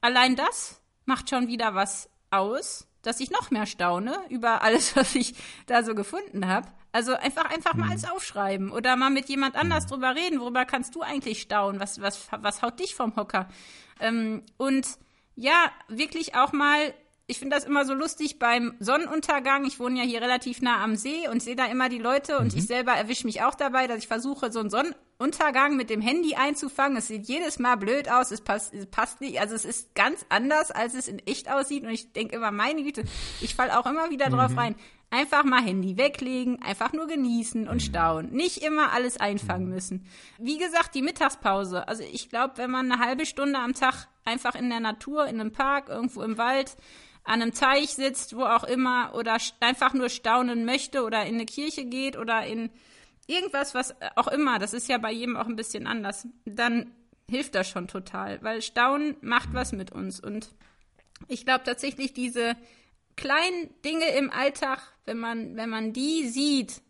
Allein 0.00 0.36
das 0.36 0.80
macht 1.04 1.30
schon 1.30 1.48
wieder 1.48 1.74
was 1.74 2.08
aus 2.30 2.88
dass 3.02 3.20
ich 3.20 3.30
noch 3.30 3.50
mehr 3.50 3.66
staune 3.66 4.16
über 4.28 4.62
alles, 4.62 4.96
was 4.96 5.14
ich 5.14 5.34
da 5.66 5.82
so 5.82 5.94
gefunden 5.94 6.46
habe. 6.46 6.68
Also 6.92 7.14
einfach 7.14 7.46
einfach 7.50 7.74
mal 7.74 7.86
mhm. 7.86 7.90
alles 7.92 8.10
aufschreiben 8.10 8.70
oder 8.70 8.96
mal 8.96 9.10
mit 9.10 9.28
jemand 9.28 9.56
anders 9.56 9.84
mhm. 9.84 9.88
drüber 9.88 10.14
reden. 10.14 10.40
Worüber 10.40 10.64
kannst 10.64 10.94
du 10.94 11.02
eigentlich 11.02 11.42
staunen? 11.42 11.80
Was 11.80 12.00
was 12.00 12.28
was 12.30 12.62
haut 12.62 12.78
dich 12.80 12.94
vom 12.94 13.16
Hocker? 13.16 13.48
Ähm, 14.00 14.42
und 14.56 14.86
ja, 15.34 15.70
wirklich 15.88 16.34
auch 16.34 16.52
mal 16.52 16.94
ich 17.26 17.38
finde 17.38 17.56
das 17.56 17.64
immer 17.64 17.86
so 17.86 17.94
lustig 17.94 18.38
beim 18.38 18.74
Sonnenuntergang. 18.78 19.64
Ich 19.64 19.78
wohne 19.80 20.00
ja 20.00 20.04
hier 20.04 20.20
relativ 20.20 20.60
nah 20.60 20.82
am 20.82 20.96
See 20.96 21.28
und 21.28 21.42
sehe 21.42 21.56
da 21.56 21.66
immer 21.66 21.88
die 21.88 21.98
Leute 21.98 22.38
und 22.38 22.52
mhm. 22.52 22.58
ich 22.58 22.66
selber 22.66 22.92
erwische 22.92 23.26
mich 23.26 23.42
auch 23.42 23.54
dabei, 23.54 23.86
dass 23.86 23.98
ich 23.98 24.08
versuche, 24.08 24.52
so 24.52 24.58
einen 24.58 24.94
Sonnenuntergang 25.22 25.76
mit 25.76 25.88
dem 25.88 26.00
Handy 26.00 26.34
einzufangen. 26.34 26.96
Es 26.98 27.06
sieht 27.06 27.28
jedes 27.28 27.60
Mal 27.60 27.76
blöd 27.76 28.10
aus, 28.10 28.32
es 28.32 28.40
passt, 28.40 28.74
es 28.74 28.86
passt 28.86 29.20
nicht. 29.20 29.40
Also 29.40 29.54
es 29.54 29.64
ist 29.64 29.94
ganz 29.94 30.26
anders, 30.28 30.72
als 30.72 30.94
es 30.94 31.06
in 31.06 31.20
echt 31.20 31.48
aussieht. 31.50 31.84
Und 31.84 31.90
ich 31.90 32.12
denke 32.12 32.36
immer, 32.36 32.50
meine 32.50 32.82
Güte, 32.82 33.04
ich 33.40 33.54
falle 33.54 33.78
auch 33.78 33.86
immer 33.86 34.10
wieder 34.10 34.30
drauf 34.30 34.50
mhm. 34.50 34.58
rein. 34.58 34.74
Einfach 35.10 35.44
mal 35.44 35.62
Handy 35.62 35.96
weglegen, 35.96 36.60
einfach 36.62 36.92
nur 36.92 37.06
genießen 37.06 37.68
und 37.68 37.76
mhm. 37.76 37.80
staunen. 37.80 38.32
Nicht 38.32 38.64
immer 38.64 38.92
alles 38.92 39.18
einfangen 39.18 39.66
mhm. 39.66 39.74
müssen. 39.74 40.06
Wie 40.38 40.58
gesagt, 40.58 40.94
die 40.94 41.02
Mittagspause. 41.02 41.86
Also 41.86 42.02
ich 42.02 42.28
glaube, 42.28 42.54
wenn 42.56 42.70
man 42.70 42.90
eine 42.90 43.04
halbe 43.04 43.24
Stunde 43.24 43.58
am 43.60 43.74
Tag 43.74 44.08
einfach 44.24 44.56
in 44.56 44.70
der 44.70 44.80
Natur, 44.80 45.26
in 45.26 45.40
einem 45.40 45.52
Park, 45.52 45.88
irgendwo 45.88 46.22
im 46.22 46.36
Wald, 46.36 46.76
an 47.24 47.40
einem 47.40 47.52
Teich 47.52 47.90
sitzt, 47.94 48.36
wo 48.36 48.42
auch 48.42 48.64
immer, 48.64 49.14
oder 49.14 49.36
einfach 49.60 49.94
nur 49.94 50.08
staunen 50.08 50.64
möchte 50.64 51.04
oder 51.04 51.24
in 51.24 51.36
eine 51.36 51.46
Kirche 51.46 51.84
geht 51.84 52.16
oder 52.16 52.44
in 52.44 52.70
irgendwas, 53.26 53.74
was 53.74 53.94
auch 54.16 54.28
immer, 54.28 54.58
das 54.58 54.74
ist 54.74 54.88
ja 54.88 54.98
bei 54.98 55.12
jedem 55.12 55.36
auch 55.36 55.46
ein 55.46 55.56
bisschen 55.56 55.86
anders, 55.86 56.26
dann 56.44 56.92
hilft 57.28 57.54
das 57.54 57.68
schon 57.68 57.88
total, 57.88 58.42
weil 58.42 58.62
Staunen 58.62 59.16
macht 59.20 59.52
was 59.52 59.72
mit 59.72 59.92
uns. 59.92 60.20
Und 60.20 60.54
ich 61.28 61.44
glaube 61.44 61.64
tatsächlich, 61.64 62.12
diese 62.12 62.56
kleinen 63.16 63.70
Dinge 63.84 64.06
im 64.16 64.30
Alltag, 64.30 64.80
wenn 65.04 65.18
man, 65.18 65.56
wenn 65.56 65.70
man 65.70 65.92
die 65.92 66.28
sieht, 66.28 66.82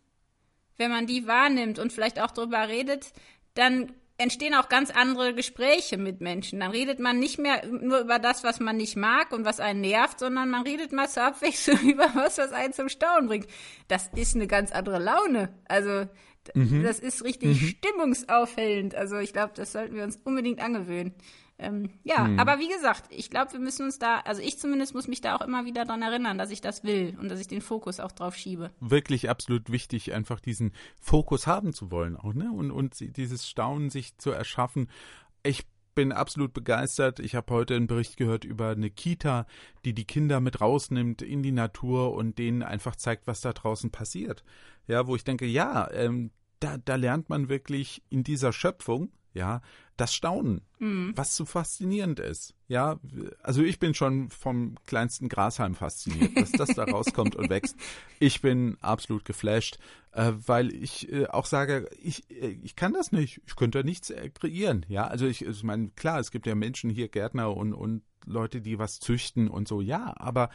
wenn 0.77 0.91
man 0.91 1.07
die 1.07 1.27
wahrnimmt 1.27 1.79
und 1.79 1.93
vielleicht 1.93 2.19
auch 2.19 2.31
drüber 2.31 2.67
redet, 2.67 3.13
dann 3.53 3.93
entstehen 4.23 4.55
auch 4.55 4.69
ganz 4.69 4.89
andere 4.89 5.33
Gespräche 5.33 5.97
mit 5.97 6.21
Menschen. 6.21 6.61
Dann 6.61 6.71
redet 6.71 6.99
man 6.99 7.19
nicht 7.19 7.37
mehr 7.37 7.65
nur 7.67 7.99
über 7.99 8.17
das, 8.17 8.43
was 8.43 8.59
man 8.59 8.77
nicht 8.77 8.95
mag 8.95 9.31
und 9.31 9.45
was 9.45 9.59
einen 9.59 9.81
nervt, 9.81 10.19
sondern 10.19 10.49
man 10.49 10.63
redet 10.63 10.91
mal 10.91 11.09
zur 11.09 11.23
Abwechslung 11.23 11.79
über 11.89 12.09
was, 12.15 12.37
was 12.37 12.51
einen 12.51 12.73
zum 12.73 12.89
Staunen 12.89 13.27
bringt. 13.27 13.47
Das 13.87 14.09
ist 14.15 14.35
eine 14.35 14.47
ganz 14.47 14.71
andere 14.71 14.99
Laune. 14.99 15.49
Also 15.65 16.07
mhm. 16.55 16.83
das 16.83 16.99
ist 16.99 17.23
richtig 17.23 17.61
mhm. 17.61 17.67
stimmungsaufhellend. 17.67 18.95
Also 18.95 19.17
ich 19.17 19.33
glaube, 19.33 19.53
das 19.55 19.73
sollten 19.73 19.95
wir 19.95 20.03
uns 20.03 20.19
unbedingt 20.23 20.59
angewöhnen. 20.59 21.13
Ähm, 21.63 21.89
ja, 22.03 22.25
hm. 22.25 22.39
aber 22.39 22.59
wie 22.59 22.67
gesagt, 22.67 23.05
ich 23.09 23.29
glaube, 23.29 23.53
wir 23.53 23.59
müssen 23.59 23.85
uns 23.85 23.97
da, 23.97 24.19
also 24.19 24.41
ich 24.41 24.59
zumindest 24.59 24.93
muss 24.93 25.07
mich 25.07 25.21
da 25.21 25.35
auch 25.35 25.41
immer 25.41 25.65
wieder 25.65 25.85
daran 25.85 26.01
erinnern, 26.01 26.37
dass 26.37 26.51
ich 26.51 26.61
das 26.61 26.83
will 26.83 27.17
und 27.19 27.29
dass 27.29 27.39
ich 27.39 27.47
den 27.47 27.61
Fokus 27.61 27.99
auch 27.99 28.11
drauf 28.11 28.35
schiebe. 28.35 28.71
Wirklich 28.79 29.29
absolut 29.29 29.71
wichtig, 29.71 30.13
einfach 30.13 30.39
diesen 30.39 30.73
Fokus 30.99 31.47
haben 31.47 31.73
zu 31.73 31.89
wollen 31.89 32.17
auch, 32.17 32.33
ne? 32.33 32.51
Und, 32.51 32.71
und 32.71 32.99
dieses 33.17 33.47
Staunen 33.47 33.89
sich 33.89 34.17
zu 34.17 34.31
erschaffen. 34.31 34.89
Ich 35.41 35.65
bin 35.95 36.11
absolut 36.11 36.53
begeistert. 36.53 37.19
Ich 37.19 37.35
habe 37.35 37.53
heute 37.53 37.75
einen 37.75 37.87
Bericht 37.87 38.17
gehört 38.17 38.43
über 38.43 38.69
eine 38.69 38.89
Kita, 38.89 39.45
die 39.85 39.93
die 39.93 40.05
Kinder 40.05 40.39
mit 40.39 40.59
rausnimmt 40.59 41.21
in 41.21 41.43
die 41.43 41.51
Natur 41.51 42.13
und 42.13 42.39
denen 42.39 42.63
einfach 42.63 42.95
zeigt, 42.95 43.27
was 43.27 43.41
da 43.41 43.53
draußen 43.53 43.91
passiert. 43.91 44.43
Ja, 44.87 45.07
wo 45.07 45.15
ich 45.15 45.23
denke, 45.23 45.45
ja, 45.45 45.89
ähm, 45.91 46.31
da, 46.59 46.77
da 46.77 46.95
lernt 46.95 47.29
man 47.29 47.49
wirklich 47.49 48.03
in 48.09 48.23
dieser 48.23 48.53
Schöpfung, 48.53 49.11
ja, 49.33 49.61
das 49.97 50.13
Staunen, 50.13 50.61
mhm. 50.79 51.13
was 51.15 51.35
so 51.35 51.45
faszinierend 51.45 52.19
ist. 52.19 52.55
Ja, 52.67 52.99
also 53.41 53.61
ich 53.61 53.79
bin 53.79 53.93
schon 53.93 54.29
vom 54.29 54.75
kleinsten 54.87 55.29
Grashalm 55.29 55.75
fasziniert, 55.75 56.35
dass 56.35 56.51
das 56.51 56.69
da 56.69 56.83
rauskommt 56.91 57.35
und 57.35 57.49
wächst. 57.49 57.75
Ich 58.19 58.41
bin 58.41 58.77
absolut 58.81 59.25
geflasht, 59.25 59.77
äh, 60.11 60.31
weil 60.45 60.73
ich 60.73 61.11
äh, 61.11 61.27
auch 61.27 61.45
sage, 61.45 61.89
ich, 62.01 62.29
äh, 62.31 62.57
ich 62.63 62.75
kann 62.75 62.93
das 62.93 63.11
nicht. 63.11 63.41
Ich 63.45 63.55
könnte 63.55 63.83
nichts 63.83 64.09
äh, 64.09 64.29
kreieren. 64.29 64.85
Ja, 64.87 65.07
also 65.07 65.27
ich, 65.27 65.45
ich 65.45 65.63
meine, 65.63 65.89
klar, 65.89 66.19
es 66.19 66.31
gibt 66.31 66.47
ja 66.47 66.55
Menschen 66.55 66.89
hier, 66.89 67.07
Gärtner 67.07 67.55
und, 67.55 67.73
und 67.73 68.01
Leute, 68.25 68.61
die 68.61 68.79
was 68.79 68.99
züchten 68.99 69.47
und 69.47 69.67
so, 69.67 69.81
ja, 69.81 70.13
aber 70.17 70.49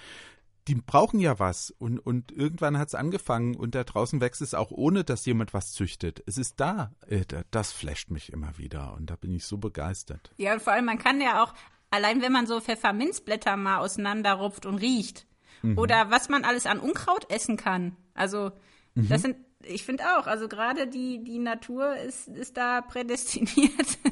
die 0.68 0.74
brauchen 0.74 1.18
ja 1.18 1.38
was. 1.38 1.70
Und, 1.70 1.98
und 1.98 2.30
irgendwann 2.30 2.78
hat 2.78 2.88
es 2.88 2.94
angefangen 2.94 3.56
und 3.56 3.74
da 3.74 3.84
draußen 3.84 4.20
wächst 4.20 4.42
es 4.42 4.54
auch 4.54 4.70
ohne, 4.70 5.02
dass 5.02 5.24
jemand 5.24 5.54
was 5.54 5.72
züchtet. 5.72 6.22
Es 6.26 6.36
ist 6.36 6.60
da. 6.60 6.92
Äh, 7.06 7.24
das 7.50 7.72
flasht 7.72 8.10
mich 8.10 8.32
immer 8.32 8.58
wieder 8.58 8.94
und 8.94 9.08
da 9.08 9.16
bin 9.16 9.32
ich 9.32 9.46
so 9.46 9.56
begeistert. 9.56 10.30
Ja, 10.36 10.52
und 10.52 10.62
vor 10.62 10.74
allem, 10.74 10.84
man 10.84 10.98
kann 10.98 11.20
ja 11.20 11.42
auch, 11.42 11.54
allein 11.90 12.20
wenn 12.20 12.32
man 12.32 12.46
so 12.46 12.60
Pfefferminzblätter 12.60 13.56
mal 13.56 13.78
auseinanderrupft 13.78 14.66
und 14.66 14.76
riecht, 14.76 15.26
mhm. 15.62 15.78
oder 15.78 16.10
was 16.10 16.28
man 16.28 16.44
alles 16.44 16.66
an 16.66 16.78
Unkraut 16.78 17.30
essen 17.30 17.56
kann. 17.56 17.96
Also, 18.12 18.52
mhm. 18.94 19.08
das 19.08 19.22
sind, 19.22 19.36
ich 19.62 19.84
finde 19.84 20.04
auch, 20.18 20.26
also 20.26 20.48
gerade 20.48 20.86
die, 20.86 21.24
die 21.24 21.38
Natur 21.38 21.96
ist, 21.96 22.28
ist 22.28 22.56
da 22.56 22.82
prädestiniert. 22.82 23.98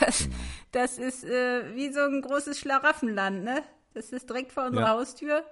Das, 0.00 0.20
genau. 0.20 0.36
das 0.72 0.96
ist 0.96 1.22
äh, 1.22 1.74
wie 1.74 1.92
so 1.92 2.00
ein 2.00 2.22
großes 2.22 2.58
Schlaraffenland, 2.58 3.44
ne? 3.44 3.62
Das 3.92 4.10
ist 4.10 4.30
direkt 4.30 4.52
vor 4.52 4.64
unserer 4.64 4.84
ja. 4.84 4.90
Haustür. 4.92 5.44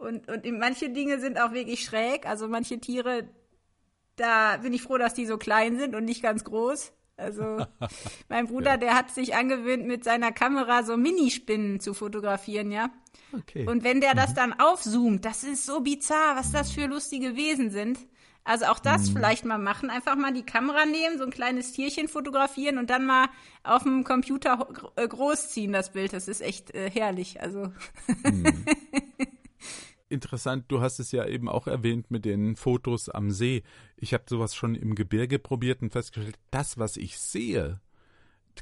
Und, 0.00 0.28
und 0.30 0.58
manche 0.58 0.88
Dinge 0.88 1.20
sind 1.20 1.38
auch 1.38 1.52
wirklich 1.52 1.84
schräg. 1.84 2.26
Also 2.26 2.48
manche 2.48 2.80
Tiere, 2.80 3.28
da 4.16 4.56
bin 4.56 4.72
ich 4.72 4.82
froh, 4.82 4.96
dass 4.96 5.14
die 5.14 5.26
so 5.26 5.36
klein 5.36 5.78
sind 5.78 5.94
und 5.94 6.04
nicht 6.04 6.22
ganz 6.22 6.42
groß. 6.44 6.92
Also 7.18 7.66
mein 8.28 8.46
Bruder, 8.46 8.72
ja. 8.72 8.76
der 8.78 8.94
hat 8.94 9.10
sich 9.10 9.34
angewöhnt, 9.34 9.86
mit 9.86 10.02
seiner 10.02 10.32
Kamera 10.32 10.84
so 10.84 10.96
Minispinnen 10.96 11.80
zu 11.80 11.92
fotografieren, 11.92 12.72
ja. 12.72 12.90
Okay. 13.32 13.66
Und 13.66 13.84
wenn 13.84 14.00
der 14.00 14.14
das 14.14 14.30
mhm. 14.30 14.36
dann 14.36 14.52
aufzoomt, 14.58 15.24
das 15.24 15.44
ist 15.44 15.66
so 15.66 15.80
bizarr, 15.80 16.36
was 16.36 16.50
das 16.50 16.72
für 16.72 16.86
lustige 16.86 17.36
Wesen 17.36 17.70
sind. 17.70 17.98
Also 18.42 18.64
auch 18.66 18.78
das 18.78 19.10
mhm. 19.10 19.16
vielleicht 19.16 19.44
mal 19.44 19.58
machen, 19.58 19.90
einfach 19.90 20.16
mal 20.16 20.32
die 20.32 20.44
Kamera 20.44 20.86
nehmen, 20.86 21.18
so 21.18 21.24
ein 21.24 21.30
kleines 21.30 21.72
Tierchen 21.72 22.08
fotografieren 22.08 22.78
und 22.78 22.88
dann 22.88 23.04
mal 23.04 23.26
auf 23.62 23.82
dem 23.82 24.02
Computer 24.02 24.66
äh, 24.96 25.06
großziehen 25.06 25.72
das 25.72 25.92
Bild. 25.92 26.14
Das 26.14 26.26
ist 26.26 26.40
echt 26.40 26.74
äh, 26.74 26.90
herrlich. 26.90 27.40
Also 27.42 27.70
mhm. 28.24 28.64
interessant, 30.10 30.64
du 30.68 30.80
hast 30.80 30.98
es 30.98 31.12
ja 31.12 31.26
eben 31.26 31.48
auch 31.48 31.66
erwähnt 31.66 32.10
mit 32.10 32.24
den 32.24 32.56
Fotos 32.56 33.08
am 33.08 33.30
See. 33.30 33.62
Ich 33.96 34.12
habe 34.12 34.24
sowas 34.28 34.54
schon 34.54 34.74
im 34.74 34.94
Gebirge 34.94 35.38
probiert 35.38 35.82
und 35.82 35.92
festgestellt, 35.92 36.38
das, 36.50 36.78
was 36.78 36.96
ich 36.96 37.18
sehe, 37.18 37.80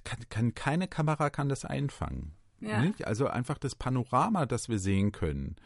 kann, 0.04 0.28
kann 0.28 0.54
keine 0.54 0.88
Kamera 0.88 1.30
kann 1.30 1.48
das 1.48 1.64
einfangen. 1.64 2.34
Ja. 2.60 2.84
Also 3.04 3.28
einfach 3.28 3.58
das 3.58 3.74
Panorama, 3.74 4.46
das 4.46 4.68
wir 4.68 4.78
sehen 4.78 5.12
können. 5.12 5.56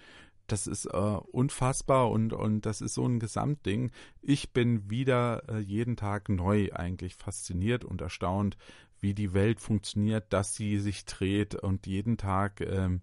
Das 0.46 0.66
ist 0.66 0.86
äh, 0.86 0.98
unfassbar 0.98 2.10
und, 2.10 2.32
und 2.32 2.66
das 2.66 2.80
ist 2.80 2.94
so 2.94 3.06
ein 3.06 3.20
Gesamtding. 3.20 3.90
Ich 4.20 4.52
bin 4.52 4.90
wieder 4.90 5.48
äh, 5.48 5.58
jeden 5.60 5.96
Tag 5.96 6.28
neu 6.28 6.70
eigentlich 6.72 7.14
fasziniert 7.14 7.84
und 7.84 8.00
erstaunt, 8.00 8.58
wie 9.00 9.14
die 9.14 9.34
Welt 9.34 9.60
funktioniert, 9.60 10.32
dass 10.32 10.54
sie 10.54 10.78
sich 10.78 11.04
dreht 11.04 11.54
und 11.54 11.86
jeden 11.86 12.18
Tag 12.18 12.60
ähm, 12.60 13.02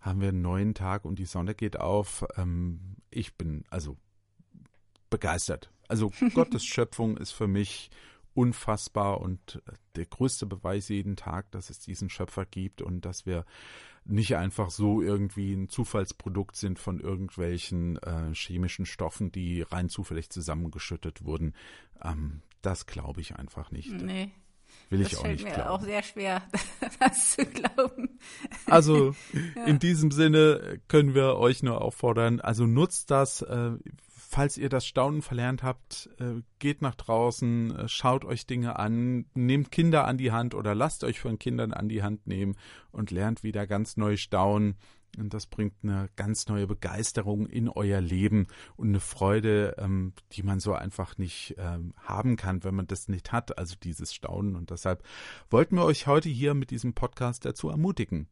haben 0.00 0.20
wir 0.20 0.28
einen 0.28 0.42
neuen 0.42 0.74
Tag 0.74 1.04
und 1.04 1.18
die 1.18 1.24
Sonne 1.24 1.54
geht 1.54 1.78
auf. 1.78 2.24
Ähm, 2.36 2.96
ich 3.10 3.34
bin 3.34 3.64
also 3.70 3.96
begeistert. 5.10 5.70
Also 5.88 6.12
Gottes 6.34 6.64
Schöpfung 6.64 7.16
ist 7.16 7.32
für 7.32 7.48
mich 7.48 7.90
unfassbar 8.34 9.20
und 9.20 9.60
der 9.96 10.06
größte 10.06 10.46
Beweis 10.46 10.88
jeden 10.88 11.16
Tag, 11.16 11.50
dass 11.50 11.70
es 11.70 11.80
diesen 11.80 12.08
Schöpfer 12.08 12.46
gibt 12.46 12.82
und 12.82 13.04
dass 13.04 13.26
wir 13.26 13.44
nicht 14.04 14.36
einfach 14.36 14.70
so 14.70 15.02
irgendwie 15.02 15.52
ein 15.52 15.68
Zufallsprodukt 15.68 16.56
sind 16.56 16.78
von 16.78 17.00
irgendwelchen 17.00 17.96
äh, 17.98 18.32
chemischen 18.34 18.86
Stoffen, 18.86 19.32
die 19.32 19.62
rein 19.62 19.88
zufällig 19.88 20.30
zusammengeschüttet 20.30 21.24
wurden. 21.24 21.54
Ähm, 22.02 22.42
das 22.62 22.86
glaube 22.86 23.20
ich 23.20 23.36
einfach 23.36 23.70
nicht. 23.70 23.90
Nee. 23.90 24.30
Will 24.90 25.00
das 25.00 25.12
ich 25.12 25.18
auch 25.18 25.26
nicht 25.26 25.44
mir 25.44 25.52
glauben. 25.52 25.68
auch 25.68 25.80
sehr 25.82 26.02
schwer, 26.02 26.42
das 27.00 27.32
zu 27.32 27.44
glauben. 27.44 28.18
Also 28.66 29.14
ja. 29.56 29.64
in 29.64 29.78
diesem 29.78 30.10
Sinne 30.10 30.80
können 30.88 31.14
wir 31.14 31.36
euch 31.36 31.62
nur 31.62 31.82
auffordern, 31.82 32.40
also 32.40 32.66
nutzt 32.66 33.10
das, 33.10 33.42
äh, 33.42 33.72
falls 34.28 34.58
ihr 34.58 34.68
das 34.68 34.86
Staunen 34.86 35.22
verlernt 35.22 35.62
habt, 35.62 36.10
äh, 36.18 36.42
geht 36.58 36.82
nach 36.82 36.94
draußen, 36.94 37.76
äh, 37.76 37.88
schaut 37.88 38.24
euch 38.24 38.46
Dinge 38.46 38.78
an, 38.78 39.26
nehmt 39.34 39.70
Kinder 39.70 40.06
an 40.06 40.18
die 40.18 40.32
Hand 40.32 40.54
oder 40.54 40.74
lasst 40.74 41.04
euch 41.04 41.20
von 41.20 41.38
Kindern 41.38 41.72
an 41.72 41.88
die 41.88 42.02
Hand 42.02 42.26
nehmen 42.26 42.56
und 42.90 43.10
lernt 43.10 43.42
wieder 43.42 43.66
ganz 43.66 43.96
neu 43.96 44.16
staunen. 44.16 44.76
Und 45.16 45.34
das 45.34 45.46
bringt 45.46 45.74
eine 45.82 46.08
ganz 46.16 46.48
neue 46.48 46.66
Begeisterung 46.66 47.46
in 47.46 47.68
euer 47.68 48.00
Leben 48.00 48.46
und 48.76 48.88
eine 48.88 49.00
Freude, 49.00 49.74
ähm, 49.78 50.12
die 50.32 50.42
man 50.42 50.60
so 50.60 50.74
einfach 50.74 51.18
nicht 51.18 51.54
ähm, 51.58 51.94
haben 51.96 52.36
kann, 52.36 52.62
wenn 52.64 52.74
man 52.74 52.86
das 52.86 53.08
nicht 53.08 53.32
hat, 53.32 53.58
also 53.58 53.74
dieses 53.82 54.14
Staunen. 54.14 54.54
Und 54.54 54.70
deshalb 54.70 55.02
wollten 55.50 55.76
wir 55.76 55.84
euch 55.84 56.06
heute 56.06 56.28
hier 56.28 56.54
mit 56.54 56.70
diesem 56.70 56.94
Podcast 56.94 57.44
dazu 57.44 57.68
ermutigen. 57.68 58.28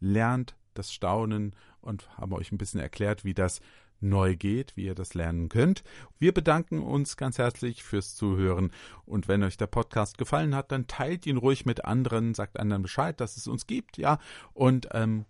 Lernt 0.00 0.56
das 0.74 0.92
Staunen 0.92 1.54
und 1.80 2.08
haben 2.16 2.32
euch 2.32 2.52
ein 2.52 2.58
bisschen 2.58 2.80
erklärt, 2.80 3.24
wie 3.24 3.34
das 3.34 3.60
neu 4.02 4.36
geht, 4.36 4.76
wie 4.76 4.86
ihr 4.86 4.94
das 4.94 5.14
lernen 5.14 5.48
könnt. 5.48 5.84
Wir 6.18 6.32
bedanken 6.32 6.82
uns 6.82 7.16
ganz 7.16 7.38
herzlich 7.38 7.84
fürs 7.84 8.16
Zuhören 8.16 8.72
und 9.04 9.28
wenn 9.28 9.42
euch 9.44 9.56
der 9.56 9.68
Podcast 9.68 10.18
gefallen 10.18 10.54
hat, 10.54 10.72
dann 10.72 10.88
teilt 10.88 11.26
ihn 11.26 11.36
ruhig 11.36 11.66
mit 11.66 11.84
anderen, 11.84 12.34
sagt 12.34 12.58
anderen 12.58 12.82
Bescheid, 12.82 13.20
dass 13.20 13.36
es 13.36 13.46
uns 13.46 13.66
gibt, 13.66 13.98
ja, 13.98 14.18
und 14.54 14.88
ähm, 14.92 15.24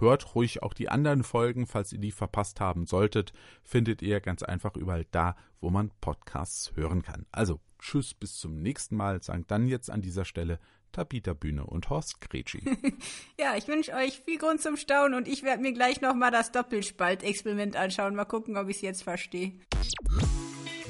Hört 0.00 0.34
ruhig 0.34 0.62
auch 0.62 0.74
die 0.74 0.88
anderen 0.88 1.22
Folgen, 1.22 1.66
falls 1.66 1.92
ihr 1.92 2.00
die 2.00 2.12
verpasst 2.12 2.60
haben 2.60 2.86
solltet, 2.86 3.32
findet 3.62 4.02
ihr 4.02 4.20
ganz 4.20 4.42
einfach 4.42 4.76
überall 4.76 5.06
da, 5.10 5.36
wo 5.60 5.70
man 5.70 5.90
Podcasts 6.00 6.72
hören 6.74 7.02
kann. 7.02 7.26
Also, 7.30 7.60
tschüss, 7.78 8.14
bis 8.14 8.36
zum 8.36 8.60
nächsten 8.60 8.96
Mal, 8.96 9.22
sagen 9.22 9.44
dann 9.46 9.68
jetzt 9.68 9.90
an 9.90 10.02
dieser 10.02 10.24
Stelle 10.24 10.58
Tabita 10.90 11.32
Bühne 11.32 11.64
und 11.64 11.90
Horst 11.90 12.20
Gretschi. 12.20 12.62
ja, 13.38 13.56
ich 13.56 13.66
wünsche 13.68 13.92
euch 13.94 14.20
viel 14.20 14.38
Grund 14.38 14.60
zum 14.60 14.76
Staunen 14.76 15.14
und 15.14 15.28
ich 15.28 15.42
werde 15.42 15.62
mir 15.62 15.72
gleich 15.72 16.00
nochmal 16.00 16.30
das 16.30 16.52
Doppelspalt-Experiment 16.52 17.76
anschauen. 17.76 18.14
Mal 18.14 18.24
gucken, 18.24 18.56
ob 18.56 18.68
ich 18.68 18.76
es 18.76 18.82
jetzt 18.82 19.02
verstehe. 19.02 19.54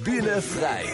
Bühne 0.03 0.43
frei. 0.43 0.85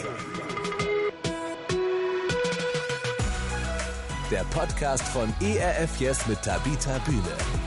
Der 4.30 4.44
Podcast 4.44 5.08
von 5.08 5.32
ERF 5.40 6.00
Yes 6.00 6.26
mit 6.28 6.40
Tabita 6.42 6.98
Bühne. 6.98 7.59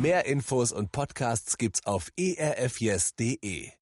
Mehr 0.00 0.26
Infos 0.26 0.70
und 0.70 0.92
Podcasts 0.92 1.58
gibt's 1.58 1.84
auf 1.84 2.12
erfyes.de. 2.16 3.72